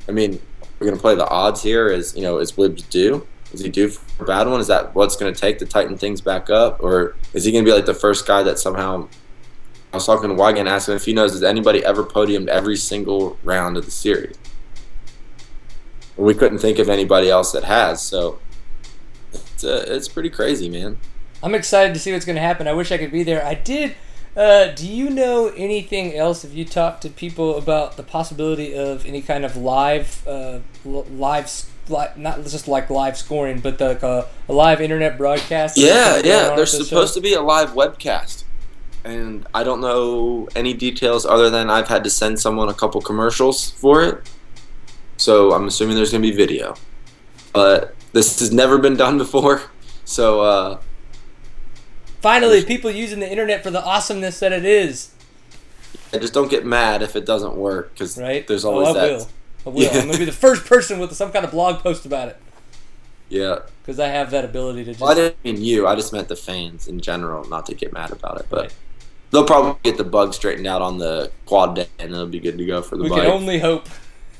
I 0.07 0.13
mean, 0.13 0.41
we're 0.79 0.87
gonna 0.87 1.01
play 1.01 1.13
the 1.13 1.27
odds 1.27 1.61
here. 1.61 1.89
Is 1.89 2.15
you 2.15 2.21
know, 2.21 2.37
is 2.37 2.53
Wibbs 2.53 2.89
due? 2.89 3.27
Is 3.51 3.59
he 3.59 3.69
due 3.69 3.89
for 3.89 4.23
a 4.23 4.27
bad 4.27 4.47
one? 4.47 4.61
Is 4.61 4.67
that 4.67 4.95
what's 4.95 5.17
gonna 5.17 5.35
take 5.35 5.59
to 5.59 5.65
tighten 5.65 5.97
things 5.97 6.21
back 6.21 6.49
up, 6.49 6.81
or 6.81 7.17
is 7.33 7.43
he 7.43 7.51
gonna 7.51 7.65
be 7.65 7.73
like 7.73 7.85
the 7.85 7.93
first 7.93 8.25
guy 8.25 8.43
that 8.43 8.59
somehow? 8.59 9.09
I 9.91 9.97
was 9.97 10.05
talking 10.05 10.29
to 10.29 10.35
Weigandt, 10.35 10.69
asking 10.69 10.95
if 10.95 11.05
he 11.05 11.13
knows 11.13 11.31
has 11.31 11.43
anybody 11.43 11.83
ever 11.83 12.03
podiumed 12.03 12.47
every 12.47 12.77
single 12.77 13.37
round 13.43 13.75
of 13.75 13.83
the 13.85 13.91
series. 13.91 14.37
We 16.17 16.33
couldn't 16.33 16.59
think 16.59 16.79
of 16.79 16.89
anybody 16.89 17.29
else 17.29 17.51
that 17.51 17.63
has, 17.63 18.01
so 18.01 18.39
it's 19.31 19.63
uh, 19.63 19.85
it's 19.87 20.07
pretty 20.07 20.29
crazy, 20.29 20.67
man. 20.69 20.97
I'm 21.43 21.53
excited 21.53 21.93
to 21.93 21.99
see 21.99 22.11
what's 22.11 22.25
going 22.25 22.35
to 22.35 22.41
happen. 22.41 22.67
I 22.67 22.73
wish 22.73 22.91
I 22.91 22.97
could 22.97 23.11
be 23.11 23.23
there. 23.23 23.45
I 23.45 23.53
did. 23.53 23.95
Uh, 24.35 24.67
do 24.67 24.87
you 24.87 25.09
know 25.09 25.51
anything 25.55 26.15
else? 26.15 26.43
Have 26.43 26.53
you 26.53 26.65
talked 26.65 27.01
to 27.01 27.09
people 27.09 27.57
about 27.57 27.97
the 27.97 28.03
possibility 28.03 28.75
of 28.75 29.05
any 29.05 29.21
kind 29.21 29.43
of 29.43 29.55
live, 29.55 30.27
uh, 30.27 30.59
live, 30.85 31.65
li- 31.89 32.05
not 32.15 32.43
just 32.43 32.67
like 32.67 32.89
live 32.89 33.17
scoring, 33.17 33.59
but 33.59 33.79
like 33.81 34.03
a, 34.03 34.27
a 34.47 34.53
live 34.53 34.79
internet 34.79 35.17
broadcast? 35.17 35.77
Yeah, 35.77 36.17
yeah. 36.23 36.55
There's 36.55 36.71
supposed 36.87 37.15
to 37.15 37.21
be 37.21 37.33
a 37.33 37.41
live 37.41 37.71
webcast. 37.71 38.43
And 39.03 39.47
I 39.53 39.63
don't 39.63 39.81
know 39.81 40.49
any 40.55 40.73
details 40.73 41.25
other 41.25 41.49
than 41.49 41.69
I've 41.69 41.87
had 41.87 42.03
to 42.03 42.09
send 42.09 42.39
someone 42.39 42.69
a 42.69 42.73
couple 42.73 43.01
commercials 43.01 43.71
for 43.71 44.03
it. 44.03 44.29
So 45.27 45.51
I'm 45.51 45.67
assuming 45.67 45.97
there's 45.97 46.11
going 46.13 46.21
to 46.23 46.31
be 46.31 46.33
video. 46.33 46.75
But 47.51 47.93
this 48.13 48.39
has 48.39 48.53
never 48.53 48.77
been 48.77 48.95
done 48.95 49.17
before. 49.17 49.61
So, 50.05 50.39
uh, 50.39 50.79
Finally, 52.21 52.63
people 52.63 52.89
using 52.89 53.19
the 53.19 53.29
internet 53.29 53.61
for 53.61 53.69
the 53.69 53.83
awesomeness 53.83 54.39
that 54.39 54.53
it 54.53 54.63
is. 54.63 55.11
I 56.13 56.17
just 56.19 56.33
don't 56.33 56.49
get 56.49 56.65
mad 56.65 57.01
if 57.01 57.17
it 57.17 57.25
doesn't 57.25 57.57
work 57.57 57.91
because 57.91 58.17
Right? 58.17 58.47
there's 58.47 58.63
Oh, 58.63 58.71
always 58.71 58.87
I 58.87 58.93
that. 58.93 59.11
will. 59.11 59.29
I 59.65 59.69
will. 59.69 59.83
Yeah. 59.83 59.89
I'm 59.99 60.05
gonna 60.07 60.17
be 60.17 60.23
the 60.23 60.31
first 60.47 60.63
person 60.65 60.97
with 60.99 61.11
some 61.13 61.33
kind 61.33 61.43
of 61.43 61.51
blog 61.51 61.79
post 61.83 62.05
about 62.05 62.29
it 62.29 62.37
Yeah. 63.27 63.59
because 63.81 63.99
I 63.99 64.07
have 64.07 64.31
that 64.31 64.45
ability 64.45 64.85
to 64.85 64.91
just. 64.91 65.01
Well, 65.01 65.11
I 65.11 65.15
didn't 65.15 65.43
mean 65.43 65.61
you. 65.61 65.85
I 65.85 65.95
just 65.95 66.13
meant 66.13 66.29
the 66.29 66.37
fans 66.37 66.87
in 66.87 67.01
general, 67.01 67.43
not 67.49 67.65
to 67.65 67.75
get 67.75 67.91
mad 67.91 68.11
about 68.13 68.39
it. 68.39 68.45
But 68.49 68.61
Right. 68.61 68.73
they'll 69.31 69.43
probably 69.43 69.75
get 69.83 69.97
the 69.97 70.05
bug 70.05 70.33
straightened 70.33 70.67
out 70.67 70.81
on 70.81 70.99
the 70.99 71.31
quad 71.45 71.75
day, 71.75 71.87
and 71.99 72.13
it'll 72.13 72.27
be 72.27 72.39
good 72.39 72.57
to 72.59 72.65
go 72.65 72.81
for 72.81 72.95
the 72.95 73.03
we 73.03 73.09
bike. 73.09 73.23
can 73.23 73.31
only 73.31 73.59
hope. 73.59 73.89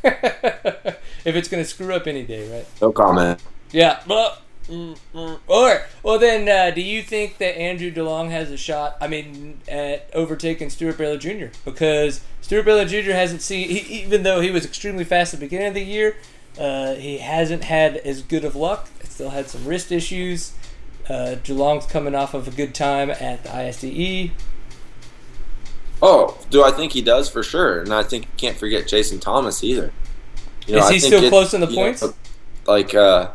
If 0.03 1.35
it's 1.35 1.47
gonna 1.47 1.65
screw 1.65 1.93
up 1.93 2.07
any 2.07 2.23
day, 2.23 2.51
right? 2.51 2.65
no 2.81 2.91
comment. 2.91 3.41
Yeah. 3.71 3.99
But, 4.07 4.41
mm, 4.69 4.97
mm. 5.13 5.39
All 5.47 5.65
right. 5.65 5.81
Well, 6.03 6.19
then, 6.19 6.47
uh, 6.47 6.73
do 6.73 6.81
you 6.81 7.01
think 7.01 7.37
that 7.39 7.57
Andrew 7.57 7.91
DeLong 7.91 8.29
has 8.31 8.49
a 8.51 8.57
shot? 8.57 8.97
I 9.01 9.07
mean, 9.07 9.59
at 9.67 10.09
overtaking 10.13 10.69
Stuart 10.69 10.97
Baylor 10.97 11.17
Jr. 11.17 11.47
Because 11.65 12.21
Stuart 12.41 12.63
Baylor 12.63 12.85
Jr. 12.85 13.11
hasn't 13.11 13.41
seen, 13.41 13.69
he, 13.69 14.01
even 14.03 14.23
though 14.23 14.39
he 14.39 14.51
was 14.51 14.65
extremely 14.65 15.03
fast 15.03 15.33
at 15.33 15.39
the 15.39 15.45
beginning 15.45 15.67
of 15.67 15.73
the 15.73 15.83
year, 15.83 16.15
uh, 16.59 16.95
he 16.95 17.17
hasn't 17.19 17.65
had 17.65 17.97
as 17.97 18.21
good 18.21 18.45
of 18.45 18.55
luck. 18.55 18.89
Still 19.03 19.29
had 19.31 19.49
some 19.49 19.65
wrist 19.65 19.91
issues. 19.91 20.53
Uh, 21.09 21.35
DeLong's 21.43 21.85
coming 21.85 22.15
off 22.15 22.33
of 22.33 22.47
a 22.47 22.51
good 22.51 22.75
time 22.75 23.09
at 23.09 23.43
the 23.43 23.49
ISDE. 23.49 24.31
Oh, 26.01 26.37
do 26.49 26.63
I 26.63 26.71
think 26.71 26.91
he 26.91 27.01
does 27.01 27.29
for 27.29 27.43
sure? 27.43 27.81
And 27.81 27.93
I 27.93 28.03
think 28.03 28.25
you 28.25 28.31
can't 28.37 28.57
forget 28.57 28.87
Jason 28.87 29.19
Thomas 29.19 29.63
either. 29.63 29.91
You 30.67 30.77
Is 30.77 30.85
I 30.85 30.93
he 30.93 30.99
still 30.99 31.27
close 31.29 31.53
in 31.53 31.61
the 31.61 31.67
you 31.67 31.75
know, 31.75 31.83
points? 31.83 32.03
like, 32.67 32.93
uh, 32.93 33.31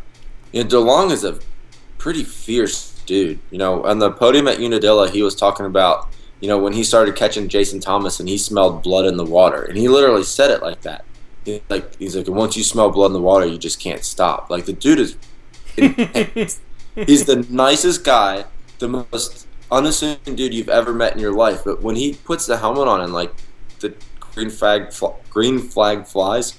you 0.52 0.62
know, 0.62 0.68
DeLong 0.68 1.10
is 1.10 1.24
a 1.24 1.38
pretty 1.98 2.24
fierce 2.24 3.00
dude. 3.06 3.38
You 3.50 3.58
know, 3.58 3.84
on 3.84 3.98
the 3.98 4.10
podium 4.10 4.46
at 4.48 4.58
Unadilla, 4.58 5.10
he 5.10 5.22
was 5.22 5.34
talking 5.34 5.66
about, 5.66 6.08
you 6.40 6.48
know, 6.48 6.58
when 6.58 6.72
he 6.72 6.84
started 6.84 7.16
catching 7.16 7.48
Jason 7.48 7.80
Thomas 7.80 8.20
and 8.20 8.28
he 8.28 8.38
smelled 8.38 8.82
blood 8.82 9.06
in 9.06 9.16
the 9.16 9.24
water, 9.24 9.62
and 9.62 9.76
he 9.76 9.88
literally 9.88 10.24
said 10.24 10.50
it 10.50 10.62
like 10.62 10.82
that. 10.82 11.04
He, 11.44 11.62
like 11.68 11.96
he's 11.96 12.16
like, 12.16 12.28
once 12.28 12.56
you 12.56 12.62
smell 12.62 12.90
blood 12.90 13.06
in 13.06 13.12
the 13.14 13.20
water, 13.20 13.46
you 13.46 13.58
just 13.58 13.80
can't 13.80 14.04
stop. 14.04 14.50
Like 14.50 14.66
the 14.66 14.72
dude 14.72 15.00
is, 15.00 15.16
he's 15.76 17.24
the 17.24 17.46
nicest 17.48 18.04
guy, 18.04 18.44
the 18.78 18.88
most 18.88 19.41
unassuming 19.72 20.36
dude 20.36 20.54
you've 20.54 20.68
ever 20.68 20.92
met 20.92 21.14
in 21.14 21.18
your 21.18 21.32
life. 21.32 21.62
But 21.64 21.82
when 21.82 21.96
he 21.96 22.14
puts 22.14 22.46
the 22.46 22.58
helmet 22.58 22.86
on 22.86 23.00
and 23.00 23.12
like 23.12 23.34
the 23.80 23.94
green 24.20 24.50
flag 24.50 24.92
fl- 24.92 25.16
green 25.30 25.58
flag 25.58 26.06
flies, 26.06 26.58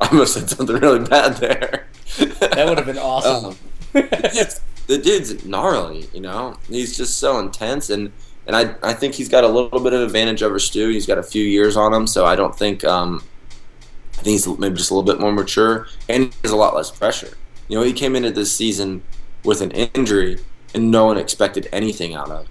I 0.00 0.08
almost 0.08 0.34
said 0.34 0.50
something 0.50 0.76
really 0.76 1.06
bad 1.06 1.36
there. 1.36 1.86
That 2.18 2.66
would 2.68 2.78
have 2.78 2.86
been 2.86 2.98
awesome. 2.98 3.46
Um, 3.46 3.56
the, 3.92 4.30
dude's, 4.32 4.60
the 4.86 4.98
dude's 4.98 5.44
gnarly, 5.44 6.08
you 6.12 6.20
know. 6.20 6.56
He's 6.68 6.96
just 6.96 7.18
so 7.18 7.38
intense, 7.38 7.90
and 7.90 8.12
and 8.46 8.56
I 8.56 8.74
I 8.82 8.92
think 8.92 9.14
he's 9.14 9.28
got 9.28 9.44
a 9.44 9.48
little 9.48 9.80
bit 9.80 9.92
of 9.92 10.02
advantage 10.02 10.42
over 10.42 10.58
Stu. 10.58 10.88
He's 10.88 11.06
got 11.06 11.18
a 11.18 11.22
few 11.22 11.44
years 11.44 11.76
on 11.76 11.94
him, 11.94 12.06
so 12.06 12.26
I 12.26 12.36
don't 12.36 12.56
think 12.56 12.84
um 12.84 13.22
I 14.18 14.22
think 14.22 14.32
he's 14.32 14.46
maybe 14.58 14.76
just 14.76 14.90
a 14.90 14.94
little 14.94 15.10
bit 15.10 15.20
more 15.20 15.32
mature, 15.32 15.86
and 16.08 16.24
he 16.24 16.32
has 16.42 16.50
a 16.50 16.56
lot 16.56 16.74
less 16.74 16.90
pressure. 16.90 17.36
You 17.68 17.78
know, 17.78 17.84
he 17.84 17.92
came 17.92 18.14
into 18.14 18.30
this 18.30 18.52
season 18.52 19.02
with 19.44 19.60
an 19.60 19.70
injury, 19.70 20.38
and 20.74 20.90
no 20.90 21.06
one 21.06 21.18
expected 21.18 21.68
anything 21.72 22.14
out 22.14 22.30
of. 22.30 22.46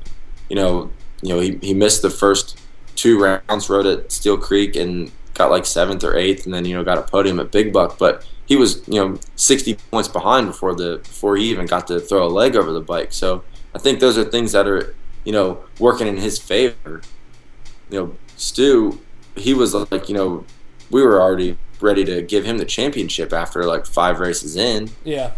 You 0.49 0.55
know, 0.55 0.91
you 1.21 1.30
know 1.30 1.39
he 1.39 1.57
he 1.61 1.74
missed 1.74 2.01
the 2.01 2.09
first 2.09 2.59
two 2.95 3.21
rounds, 3.21 3.69
rode 3.69 3.86
at 3.86 4.11
Steele 4.11 4.38
Creek, 4.38 4.76
and 4.76 5.11
got 5.34 5.51
like 5.51 5.65
seventh 5.65 6.03
or 6.03 6.15
eighth, 6.15 6.45
and 6.45 6.53
then 6.53 6.65
you 6.65 6.76
know 6.76 6.84
got 6.84 6.97
a 6.97 7.03
podium 7.03 7.39
at 7.39 7.51
Big 7.51 7.74
Buck, 7.74 7.97
but 7.97 8.26
he 8.45 8.55
was 8.55 8.88
you 8.88 8.95
know 8.95 9.19
60 9.36 9.76
points 9.91 10.07
behind 10.07 10.47
before 10.47 10.76
the 10.76 10.97
before 10.97 11.38
he 11.38 11.49
even 11.49 11.65
got 11.65 11.88
to 11.88 11.99
throw 11.99 12.26
a 12.26 12.30
leg 12.30 12.55
over 12.55 12.71
the 12.71 12.82
bike. 12.82 13.13
So 13.13 13.43
I 13.74 13.80
think 13.80 13.99
those 13.99 14.17
are 14.17 14.24
things 14.24 14.51
that 14.51 14.67
are 14.67 14.95
you 15.24 15.32
know 15.32 15.63
working 15.80 16.07
in 16.07 16.17
his 16.17 16.39
favor. 16.39 17.01
You 17.89 17.99
know, 17.99 18.15
Stu, 18.38 19.01
he 19.36 19.53
was 19.53 19.74
like 19.74 20.09
you 20.09 20.15
know 20.15 20.45
we 20.91 21.01
were 21.01 21.21
already 21.21 21.57
ready 21.82 22.05
to 22.05 22.21
give 22.21 22.45
him 22.45 22.57
the 22.57 22.65
championship 22.65 23.34
after 23.34 23.65
like 23.65 23.86
five 23.86 24.19
races 24.19 24.55
in. 24.55 24.89
yeah. 25.03 25.32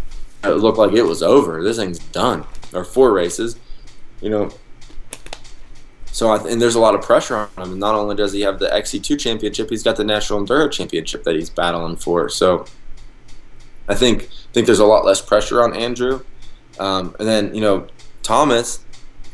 It 0.52 0.58
looked 0.58 0.78
like 0.78 0.93
it 0.93 1.04
was 1.04 1.24
over. 1.24 1.64
This 1.64 1.78
thing's 1.78 2.00
done. 2.00 2.46
Or 2.74 2.84
four 2.84 3.14
races, 3.14 3.58
you 4.22 4.30
know. 4.30 4.52
So 6.12 6.30
I, 6.30 6.48
and 6.48 6.62
there's 6.62 6.76
a 6.76 6.80
lot 6.80 6.96
of 6.96 7.02
pressure 7.02 7.36
on 7.36 7.50
him. 7.58 7.72
And 7.72 7.80
not 7.80 7.96
only 7.96 8.16
does 8.16 8.32
he 8.32 8.41
have 8.41 8.60
the 8.60 8.68
XC2 8.68 9.20
championship, 9.20 9.70
he's 9.70 9.84
got 9.84 9.98
the 9.98 10.04
National 10.04 10.39
Enduro 10.46 10.72
Championship 10.72 11.24
that 11.24 11.36
he's 11.36 11.50
battling 11.50 11.98
for. 11.98 12.30
So 12.30 12.66
I 13.88 13.96
think 13.96 14.30
think 14.54 14.66
there's 14.66 14.80
a 14.80 14.86
lot 14.86 15.06
less 15.06 15.22
pressure 15.22 15.62
on 15.62 15.76
Andrew. 15.76 16.24
Um, 16.80 17.16
and 17.20 17.28
then 17.28 17.54
you 17.54 17.62
know 17.62 17.88
Thomas, 18.24 18.84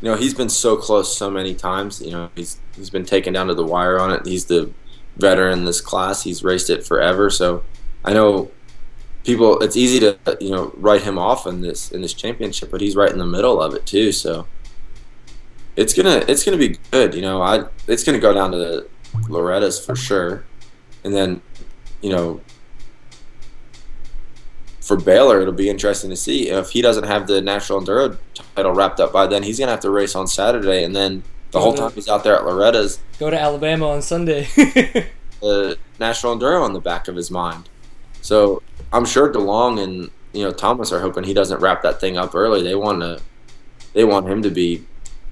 you 0.00 0.10
know 0.10 0.16
he's 0.16 0.34
been 0.34 0.48
so 0.48 0.76
close 0.76 1.16
so 1.16 1.30
many 1.30 1.54
times. 1.54 2.00
You 2.00 2.10
know 2.10 2.30
he's 2.34 2.60
he's 2.76 2.90
been 2.90 3.04
taken 3.04 3.32
down 3.32 3.46
to 3.46 3.54
the 3.54 3.64
wire 3.64 3.98
on 3.98 4.10
it. 4.10 4.26
He's 4.26 4.46
the 4.46 4.70
veteran 5.16 5.60
in 5.60 5.64
this 5.64 5.80
class. 5.80 6.24
He's 6.24 6.42
raced 6.42 6.70
it 6.70 6.84
forever. 6.84 7.30
So 7.30 7.64
I 8.04 8.12
know 8.12 8.50
people. 9.24 9.58
It's 9.60 9.76
easy 9.76 10.00
to 10.00 10.18
you 10.40 10.50
know 10.50 10.72
write 10.76 11.02
him 11.02 11.18
off 11.18 11.46
in 11.46 11.60
this 11.60 11.92
in 11.92 12.00
this 12.02 12.14
championship, 12.14 12.70
but 12.70 12.80
he's 12.80 12.96
right 12.96 13.10
in 13.10 13.18
the 13.18 13.26
middle 13.26 13.60
of 13.60 13.74
it 13.74 13.86
too. 13.86 14.12
So 14.12 14.46
it's 15.76 15.94
gonna 15.94 16.24
it's 16.28 16.44
gonna 16.44 16.56
be 16.56 16.78
good. 16.90 17.14
You 17.14 17.22
know, 17.22 17.42
I 17.42 17.64
it's 17.86 18.04
gonna 18.04 18.18
go 18.18 18.32
down 18.32 18.52
to 18.52 18.58
the 18.58 18.88
Loretta's 19.28 19.84
for 19.84 19.96
sure, 19.96 20.44
and 21.04 21.14
then 21.14 21.40
you 22.00 22.10
know 22.10 22.40
for 24.80 24.96
Baylor, 24.96 25.40
it'll 25.40 25.54
be 25.54 25.70
interesting 25.70 26.10
to 26.10 26.16
see 26.16 26.48
if 26.48 26.70
he 26.70 26.82
doesn't 26.82 27.04
have 27.04 27.28
the 27.28 27.40
national 27.40 27.80
enduro 27.80 28.18
title 28.34 28.72
wrapped 28.72 28.98
up 28.98 29.12
by 29.12 29.26
then. 29.26 29.42
He's 29.42 29.58
gonna 29.58 29.70
have 29.70 29.80
to 29.80 29.90
race 29.90 30.14
on 30.14 30.26
Saturday, 30.26 30.84
and 30.84 30.94
then 30.94 31.22
the 31.52 31.60
whole 31.60 31.74
time 31.74 31.92
he's 31.92 32.08
out 32.08 32.24
there 32.24 32.34
at 32.34 32.42
Loretta's, 32.42 32.98
Go 33.18 33.30
to 33.30 33.38
Alabama 33.38 33.90
on 33.90 34.02
Sunday. 34.02 34.48
the 35.40 35.78
national 36.00 36.36
enduro 36.36 36.62
on 36.62 36.72
the 36.72 36.80
back 36.80 37.06
of 37.08 37.14
his 37.14 37.30
mind. 37.30 37.68
So 38.20 38.62
I'm 38.92 39.04
sure 39.04 39.32
DeLong 39.32 39.82
and 39.82 40.10
you 40.32 40.44
know 40.44 40.52
Thomas 40.52 40.92
are 40.92 41.00
hoping 41.00 41.24
he 41.24 41.34
doesn't 41.34 41.60
wrap 41.60 41.82
that 41.82 42.00
thing 42.00 42.16
up 42.16 42.34
early. 42.34 42.62
They 42.62 42.74
want 42.74 43.00
to, 43.00 43.20
they 43.92 44.04
want 44.04 44.28
him 44.28 44.42
to 44.42 44.50
be 44.50 44.84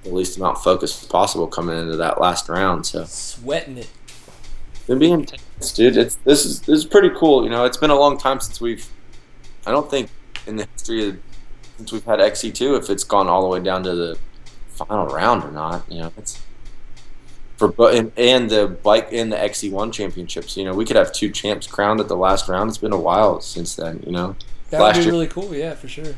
the 0.03 0.11
least 0.11 0.37
amount 0.37 0.59
focused 0.59 1.03
as 1.03 1.09
possible 1.09 1.47
coming 1.47 1.79
into 1.79 1.97
that 1.97 2.21
last 2.21 2.49
round. 2.49 2.87
So 2.87 3.05
Sweating 3.05 3.79
it. 3.79 3.91
They're 4.87 4.99
being 4.99 5.21
intense, 5.21 5.73
dude. 5.73 5.97
It's 5.97 6.17
this 6.17 6.45
is 6.45 6.61
this 6.63 6.79
is 6.79 6.85
pretty 6.85 7.11
cool. 7.11 7.45
You 7.45 7.51
know, 7.51 7.65
it's 7.65 7.77
been 7.77 7.91
a 7.91 7.99
long 7.99 8.19
time 8.19 8.41
since 8.41 8.61
we've. 8.61 8.89
I 9.67 9.71
don't 9.71 9.91
think 9.91 10.11
in 10.47 10.57
the 10.57 10.67
history 10.75 11.09
of 11.09 11.19
since 11.77 11.93
we've 11.93 12.05
had 12.05 12.21
XC 12.21 12.53
two 12.53 12.75
if 12.77 12.91
it's 12.91 13.05
gone 13.05 13.29
all 13.29 13.43
the 13.43 13.49
way 13.49 13.61
down 13.61 13.83
to 13.85 13.95
the 13.95 14.19
final 14.69 15.07
round 15.07 15.45
or 15.45 15.51
not. 15.51 15.85
You 15.91 16.01
know, 16.01 16.13
it's 16.17 16.43
for 17.69 17.91
and, 17.91 18.11
and 18.17 18.49
the 18.51 18.67
bike 18.69 19.09
and 19.13 19.31
the 19.31 19.39
XC 19.41 19.71
one 19.71 19.93
championships. 19.93 20.57
You 20.57 20.65
know, 20.65 20.73
we 20.73 20.85
could 20.87 20.97
have 20.97 21.13
two 21.13 21.31
champs 21.31 21.67
crowned 21.67 22.01
at 22.01 22.09
the 22.09 22.17
last 22.17 22.49
round. 22.49 22.69
It's 22.71 22.79
been 22.79 22.93
a 22.93 22.99
while 22.99 23.41
since 23.41 23.77
then. 23.77 24.03
You 24.07 24.13
know, 24.13 24.37
That 24.71 24.81
Last 24.81 24.97
would 24.97 25.01
be 25.01 25.05
year- 25.05 25.13
really 25.13 25.27
cool. 25.29 25.55
Yeah, 25.55 25.75
for 25.75 25.89
sure. 25.89 26.15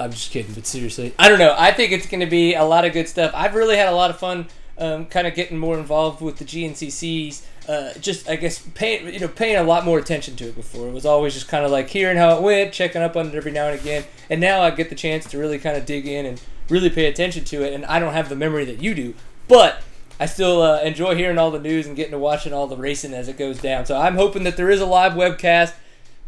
I'm 0.00 0.12
just 0.12 0.30
kidding, 0.30 0.52
but 0.54 0.64
seriously, 0.66 1.12
I 1.18 1.28
don't 1.28 1.40
know. 1.40 1.54
I 1.58 1.72
think 1.72 1.90
it's 1.90 2.06
going 2.06 2.20
to 2.20 2.26
be 2.26 2.54
a 2.54 2.62
lot 2.64 2.84
of 2.84 2.92
good 2.92 3.08
stuff. 3.08 3.32
I've 3.34 3.54
really 3.56 3.76
had 3.76 3.88
a 3.88 3.94
lot 3.96 4.10
of 4.10 4.18
fun, 4.18 4.46
um, 4.78 5.06
kind 5.06 5.26
of 5.26 5.34
getting 5.34 5.58
more 5.58 5.76
involved 5.76 6.20
with 6.20 6.36
the 6.38 6.44
GNCCs. 6.44 7.42
Uh, 7.68 7.92
just 8.00 8.30
I 8.30 8.36
guess 8.36 8.60
paying 8.74 9.12
you 9.12 9.20
know 9.20 9.28
paying 9.28 9.56
a 9.56 9.62
lot 9.62 9.84
more 9.84 9.98
attention 9.98 10.36
to 10.36 10.44
it 10.48 10.54
before. 10.54 10.86
It 10.88 10.92
was 10.92 11.04
always 11.04 11.34
just 11.34 11.48
kind 11.48 11.64
of 11.64 11.70
like 11.70 11.88
hearing 11.88 12.16
how 12.16 12.36
it 12.36 12.42
went, 12.42 12.72
checking 12.72 13.02
up 13.02 13.16
on 13.16 13.26
it 13.28 13.34
every 13.34 13.50
now 13.52 13.66
and 13.68 13.78
again, 13.78 14.04
and 14.30 14.40
now 14.40 14.62
I 14.62 14.70
get 14.70 14.88
the 14.88 14.94
chance 14.94 15.28
to 15.30 15.38
really 15.38 15.58
kind 15.58 15.76
of 15.76 15.84
dig 15.84 16.06
in 16.06 16.24
and 16.26 16.40
really 16.68 16.90
pay 16.90 17.06
attention 17.06 17.44
to 17.46 17.62
it. 17.62 17.72
And 17.72 17.84
I 17.86 17.98
don't 17.98 18.12
have 18.12 18.28
the 18.28 18.36
memory 18.36 18.64
that 18.66 18.82
you 18.82 18.94
do, 18.94 19.14
but 19.46 19.82
I 20.20 20.26
still 20.26 20.62
uh, 20.62 20.80
enjoy 20.80 21.14
hearing 21.14 21.38
all 21.38 21.50
the 21.50 21.60
news 21.60 21.86
and 21.86 21.94
getting 21.94 22.12
to 22.12 22.18
watching 22.18 22.52
all 22.52 22.66
the 22.66 22.76
racing 22.76 23.14
as 23.14 23.28
it 23.28 23.38
goes 23.38 23.60
down. 23.60 23.86
So 23.86 23.96
I'm 23.96 24.16
hoping 24.16 24.44
that 24.44 24.56
there 24.56 24.70
is 24.70 24.80
a 24.80 24.86
live 24.86 25.12
webcast. 25.12 25.74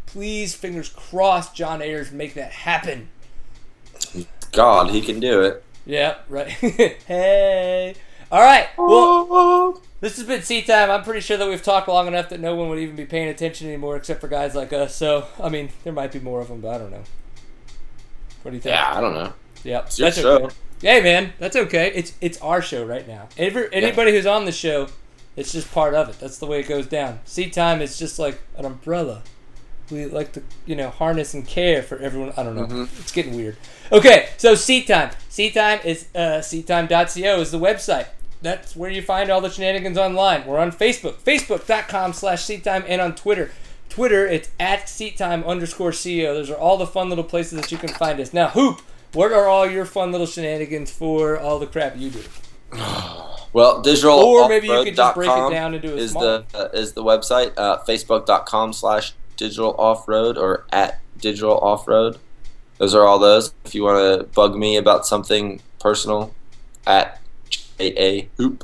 Please, 0.05 0.55
fingers 0.55 0.89
crossed, 0.89 1.55
John 1.55 1.81
Ayers 1.81 2.11
make 2.11 2.33
that 2.33 2.51
happen. 2.51 3.09
God, 4.51 4.89
he 4.89 5.01
can 5.01 5.19
do 5.19 5.41
it. 5.41 5.63
Yeah, 5.85 6.17
right. 6.29 6.47
hey. 7.07 7.95
All 8.31 8.41
right. 8.41 8.69
Well, 8.77 9.81
this 9.99 10.17
has 10.17 10.25
been 10.25 10.41
Seat 10.41 10.67
Time. 10.67 10.89
I'm 10.89 11.03
pretty 11.03 11.21
sure 11.21 11.37
that 11.37 11.47
we've 11.47 11.61
talked 11.61 11.87
long 11.87 12.07
enough 12.07 12.29
that 12.29 12.39
no 12.39 12.55
one 12.55 12.69
would 12.69 12.79
even 12.79 12.95
be 12.95 13.05
paying 13.05 13.27
attention 13.27 13.67
anymore 13.67 13.97
except 13.97 14.21
for 14.21 14.27
guys 14.27 14.55
like 14.55 14.71
us. 14.73 14.95
So, 14.95 15.27
I 15.41 15.49
mean, 15.49 15.69
there 15.83 15.93
might 15.93 16.11
be 16.11 16.19
more 16.19 16.41
of 16.41 16.47
them, 16.47 16.61
but 16.61 16.75
I 16.75 16.77
don't 16.77 16.91
know. 16.91 17.03
What 18.43 18.51
do 18.51 18.57
you 18.57 18.61
think? 18.61 18.73
Yeah, 18.73 18.97
I 18.97 19.01
don't 19.01 19.13
know. 19.13 19.33
Yep. 19.63 19.85
It's 19.87 19.99
your 19.99 20.05
that's 20.07 20.19
show. 20.21 20.45
okay. 20.45 20.55
Hey, 20.81 21.01
man, 21.01 21.33
that's 21.39 21.55
okay. 21.55 21.91
It's 21.93 22.13
it's 22.21 22.39
our 22.41 22.61
show 22.61 22.83
right 22.85 23.07
now. 23.07 23.27
Every, 23.37 23.69
anybody 23.73 24.11
who's 24.11 24.25
on 24.25 24.45
the 24.45 24.51
show, 24.51 24.87
it's 25.35 25.51
just 25.51 25.71
part 25.71 25.93
of 25.93 26.09
it. 26.09 26.19
That's 26.19 26.39
the 26.39 26.47
way 26.47 26.59
it 26.61 26.67
goes 26.67 26.87
down. 26.87 27.19
Seat 27.25 27.53
Time 27.53 27.81
is 27.81 27.99
just 27.99 28.17
like 28.17 28.41
an 28.57 28.65
umbrella. 28.65 29.21
We 29.91 30.05
like 30.05 30.31
to, 30.33 30.43
you 30.65 30.75
know, 30.75 30.89
harness 30.89 31.33
and 31.33 31.45
care 31.45 31.83
for 31.83 31.97
everyone. 31.99 32.33
I 32.37 32.43
don't 32.43 32.55
know. 32.55 32.65
Mhm. 32.65 32.99
It's 32.99 33.11
getting 33.11 33.35
weird. 33.35 33.57
Okay, 33.91 34.29
so 34.37 34.55
Seat 34.55 34.87
Time. 34.87 35.11
Seat 35.29 35.53
Time 35.53 35.79
is 35.83 36.07
uh, 36.15 36.39
seatime.co 36.41 37.41
is 37.41 37.51
the 37.51 37.59
website. 37.59 38.07
That's 38.41 38.75
where 38.75 38.89
you 38.89 39.01
find 39.03 39.29
all 39.29 39.41
the 39.41 39.49
shenanigans 39.51 39.97
online. 39.99 40.47
We're 40.47 40.57
on 40.59 40.71
Facebook, 40.71 41.17
facebook.com 41.17 42.13
slash 42.13 42.41
seattime, 42.43 42.85
and 42.87 42.99
on 43.01 43.13
Twitter. 43.15 43.51
Twitter, 43.89 44.25
it's 44.25 44.49
at 44.59 44.85
seattime 44.85 45.45
underscore 45.45 45.91
CO. 45.91 46.33
Those 46.33 46.49
are 46.49 46.55
all 46.57 46.77
the 46.77 46.87
fun 46.87 47.09
little 47.09 47.23
places 47.25 47.59
that 47.61 47.71
you 47.71 47.77
can 47.77 47.89
find 47.89 48.19
us. 48.19 48.33
Now, 48.33 48.47
Hoop, 48.49 48.81
what 49.13 49.31
are 49.31 49.47
all 49.47 49.69
your 49.69 49.85
fun 49.85 50.11
little 50.11 50.27
shenanigans 50.27 50.91
for 50.91 51.37
all 51.37 51.59
the 51.59 51.67
crap 51.67 51.97
you 51.97 52.09
do? 52.09 52.23
Well, 53.53 53.81
digital 53.81 54.13
Or 54.13 54.47
maybe 54.47 54.67
you 54.67 54.83
could 54.85 54.95
just 54.95 55.13
break 55.15 55.29
it 55.29 55.49
down 55.51 55.73
into 55.73 55.93
a 55.93 55.97
is 55.97 56.11
small 56.11 56.23
the 56.23 56.45
uh, 56.53 56.69
is 56.73 56.93
the 56.93 57.03
website 57.03 57.51
uh, 57.57 57.79
facebook.com 57.83 58.71
slash 58.71 59.13
digital 59.35 59.75
off 59.77 60.07
road 60.07 60.37
or 60.37 60.65
at 60.71 61.01
digital 61.17 61.57
off 61.57 61.85
road. 61.85 62.17
Those 62.77 62.95
are 62.95 63.03
all 63.03 63.19
those. 63.19 63.53
If 63.65 63.75
you 63.75 63.83
want 63.83 64.21
to 64.21 64.25
bug 64.27 64.55
me 64.55 64.77
about 64.77 65.05
something 65.05 65.61
personal, 65.79 66.33
at 66.87 67.19
a 67.79 68.29
hoop 68.37 68.63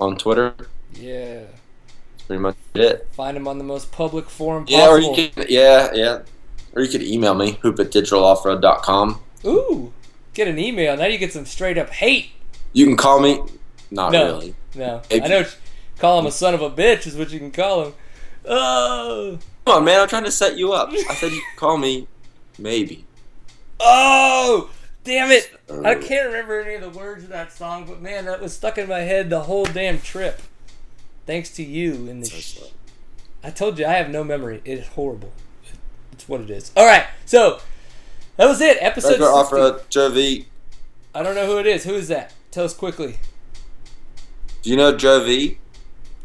on 0.00 0.16
Twitter. 0.16 0.54
Yeah. 0.94 1.44
That's 2.10 2.22
pretty 2.26 2.42
much 2.42 2.56
it. 2.74 3.08
Find 3.12 3.36
him 3.36 3.46
on 3.46 3.58
the 3.58 3.64
most 3.64 3.92
public 3.92 4.28
forum 4.28 4.64
Yeah, 4.68 4.88
or 4.88 4.98
you 4.98 5.12
can 5.14 5.46
yeah 5.48 5.92
yeah, 5.94 6.22
or 6.72 6.82
you 6.82 6.88
could 6.88 7.02
email 7.02 7.34
me 7.34 7.58
hoop 7.62 7.78
at 7.78 7.90
digitaloffroad.com. 7.90 9.20
Ooh, 9.44 9.92
get 10.34 10.48
an 10.48 10.58
email. 10.58 10.96
Now 10.96 11.06
you 11.06 11.18
get 11.18 11.32
some 11.32 11.46
straight 11.46 11.78
up 11.78 11.90
hate. 11.90 12.30
You 12.72 12.86
can 12.86 12.96
call 12.96 13.20
me. 13.20 13.40
Not 13.90 14.12
No. 14.12 14.24
really. 14.26 14.54
No. 14.74 15.02
I 15.10 15.18
know. 15.28 15.44
Call 15.98 16.18
him 16.18 16.26
a 16.26 16.30
son 16.32 16.54
of 16.54 16.60
a 16.62 16.70
bitch 16.70 17.06
is 17.06 17.16
what 17.16 17.30
you 17.30 17.38
can 17.38 17.50
call 17.52 17.84
him. 17.86 17.94
Oh, 18.44 19.38
Come 19.64 19.78
on, 19.78 19.84
man. 19.84 20.00
I'm 20.00 20.08
trying 20.08 20.24
to 20.24 20.30
set 20.30 20.56
you 20.56 20.72
up. 20.72 20.90
I 20.90 21.14
said 21.14 21.32
you 21.32 21.40
could 21.52 21.58
call 21.60 21.76
me. 21.78 22.06
Maybe. 22.58 23.04
oh, 23.80 24.70
damn 25.04 25.30
it! 25.30 25.50
I 25.70 25.94
Uh, 25.94 26.00
can't 26.00 26.26
remember 26.26 26.60
any 26.60 26.74
of 26.74 26.80
the 26.80 26.98
words 26.98 27.24
of 27.24 27.30
that 27.30 27.52
song, 27.52 27.84
but 27.86 28.00
man, 28.00 28.24
that 28.26 28.40
was 28.40 28.54
stuck 28.54 28.78
in 28.78 28.88
my 28.88 29.00
head 29.00 29.28
the 29.30 29.42
whole 29.42 29.64
damn 29.66 30.00
trip. 30.00 30.40
Thanks 31.26 31.50
to 31.56 31.62
you 31.62 32.08
and 32.08 32.22
the. 32.22 32.26
so 32.30 32.66
I 33.44 33.50
told 33.50 33.78
you 33.78 33.86
I 33.86 33.92
have 33.94 34.08
no 34.10 34.24
memory. 34.24 34.62
It's 34.64 34.88
horrible. 34.88 35.32
It's 36.12 36.28
what 36.28 36.40
it 36.40 36.50
is. 36.50 36.72
All 36.76 36.86
right, 36.86 37.06
so 37.26 37.60
that 38.36 38.46
was 38.46 38.60
it. 38.60 38.78
Episode. 38.80 39.10
Regular 39.10 39.32
60. 39.32 39.38
off 39.38 39.52
road, 39.52 39.82
Joe 39.88 40.10
don't 41.22 41.34
know 41.34 41.46
who 41.46 41.58
it 41.58 41.66
is. 41.66 41.84
Who 41.84 41.94
is 41.94 42.08
that? 42.08 42.32
Tell 42.50 42.64
us 42.64 42.74
quickly. 42.74 43.18
Do 44.62 44.70
you 44.70 44.76
know 44.76 44.96
Joe 44.96 45.24
V? 45.24 45.58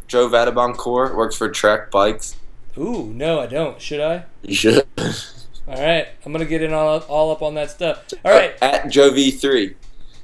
Joe 0.07 0.27
Vadaboncourt 0.27 1.15
works 1.15 1.35
for 1.35 1.49
Trek 1.49 1.89
Bikes. 1.91 2.35
Ooh, 2.77 3.05
no, 3.05 3.39
I 3.39 3.47
don't. 3.47 3.81
Should 3.81 4.01
I? 4.01 4.25
You 4.41 4.55
should. 4.55 4.87
All 4.97 5.81
right, 5.81 6.07
I'm 6.25 6.31
gonna 6.31 6.45
get 6.45 6.63
in 6.63 6.73
all, 6.73 6.99
all 7.01 7.31
up 7.31 7.41
on 7.41 7.53
that 7.53 7.71
stuff. 7.71 8.03
All 8.25 8.31
right. 8.31 8.53
Uh, 8.61 8.65
at 8.65 8.89
Joe 8.89 9.11
V3. 9.11 9.75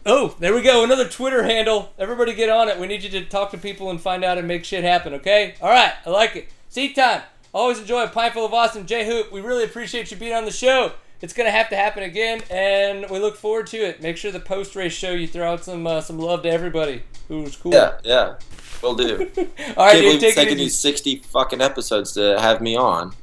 Oh, 0.06 0.36
there 0.40 0.54
we 0.54 0.62
go. 0.62 0.84
Another 0.84 1.08
Twitter 1.08 1.44
handle. 1.44 1.92
Everybody 2.00 2.34
get 2.34 2.50
on 2.50 2.70
it. 2.70 2.80
We 2.80 2.88
need 2.88 3.04
you 3.04 3.10
to 3.12 3.26
talk 3.26 3.52
to 3.52 3.58
people 3.58 3.90
and 3.90 4.00
find 4.02 4.24
out 4.24 4.38
and 4.38 4.48
make 4.48 4.66
shit 4.66 4.84
happen, 4.84 5.14
okay? 5.16 5.56
All 5.62 5.70
right, 5.70 5.94
I 6.06 6.10
like 6.10 6.36
it. 6.36 6.50
Seat 6.70 6.96
time. 6.96 7.22
Always 7.54 7.80
enjoy 7.80 8.04
a 8.04 8.08
pint 8.08 8.34
full 8.34 8.46
of 8.46 8.54
awesome. 8.54 8.86
J 8.86 9.06
Hoop, 9.06 9.32
we 9.32 9.42
really 9.42 9.64
appreciate 9.64 10.12
you 10.12 10.18
being 10.18 10.34
on 10.34 10.46
the 10.46 10.52
show. 10.52 10.94
It's 11.20 11.34
going 11.34 11.48
to 11.48 11.52
have 11.52 11.70
to 11.70 11.76
happen 11.76 12.04
again, 12.04 12.42
and 12.52 13.10
we 13.10 13.18
look 13.18 13.38
forward 13.38 13.66
to 13.68 13.78
it. 13.78 14.04
Make 14.04 14.18
sure 14.18 14.32
the 14.32 14.40
post 14.40 14.76
race 14.76 14.94
show 14.94 15.12
you 15.12 15.28
throw 15.28 15.52
out 15.52 15.64
some 15.64 15.88
uh, 15.88 16.02
some 16.02 16.20
love 16.20 16.44
to 16.44 16.50
everybody 16.50 17.02
who 17.28 17.42
was 17.42 17.56
cool. 17.56 17.74
Yeah, 17.74 17.98
yeah. 18.04 18.36
Will 18.84 18.94
do. 18.94 19.18
All 19.76 19.86
right, 19.86 19.94
Can't 19.94 20.04
dude, 20.04 20.14
it's 20.16 20.22
take 20.22 20.32
it 20.34 20.36
taken 20.36 20.54
easy. 20.60 20.64
you 20.66 20.70
60 20.70 21.16
fucking 21.32 21.62
episodes 21.62 22.12
to 22.14 22.40
have 22.40 22.62
me 22.62 22.76
on. 22.76 23.14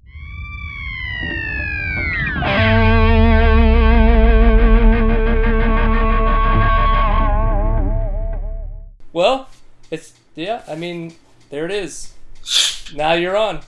Well, 9.13 9.49
it's 9.91 10.15
yeah. 10.35 10.63
I 10.69 10.75
mean, 10.75 11.15
there 11.51 11.65
it 11.65 11.71
is. 11.73 12.13
Now 12.95 13.15
you're 13.15 13.35
on. 13.37 13.61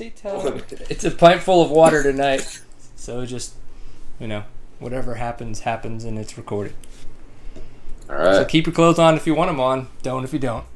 See, 0.00 0.08
tell 0.08 0.62
it's 0.88 1.04
a 1.04 1.10
pint 1.10 1.42
full 1.42 1.62
of 1.62 1.70
water 1.70 2.02
tonight. 2.02 2.62
So 2.96 3.24
just, 3.24 3.54
you 4.18 4.28
know, 4.28 4.44
whatever 4.78 5.14
happens, 5.14 5.60
happens, 5.60 6.04
and 6.04 6.18
it's 6.18 6.36
recorded. 6.36 6.74
All 8.10 8.16
right. 8.16 8.34
So 8.34 8.44
keep 8.44 8.66
your 8.66 8.74
clothes 8.74 8.98
on 8.98 9.14
if 9.14 9.26
you 9.26 9.34
want 9.34 9.48
them 9.48 9.58
on. 9.58 9.88
Don't 10.02 10.22
if 10.22 10.34
you 10.34 10.38
don't. 10.38 10.66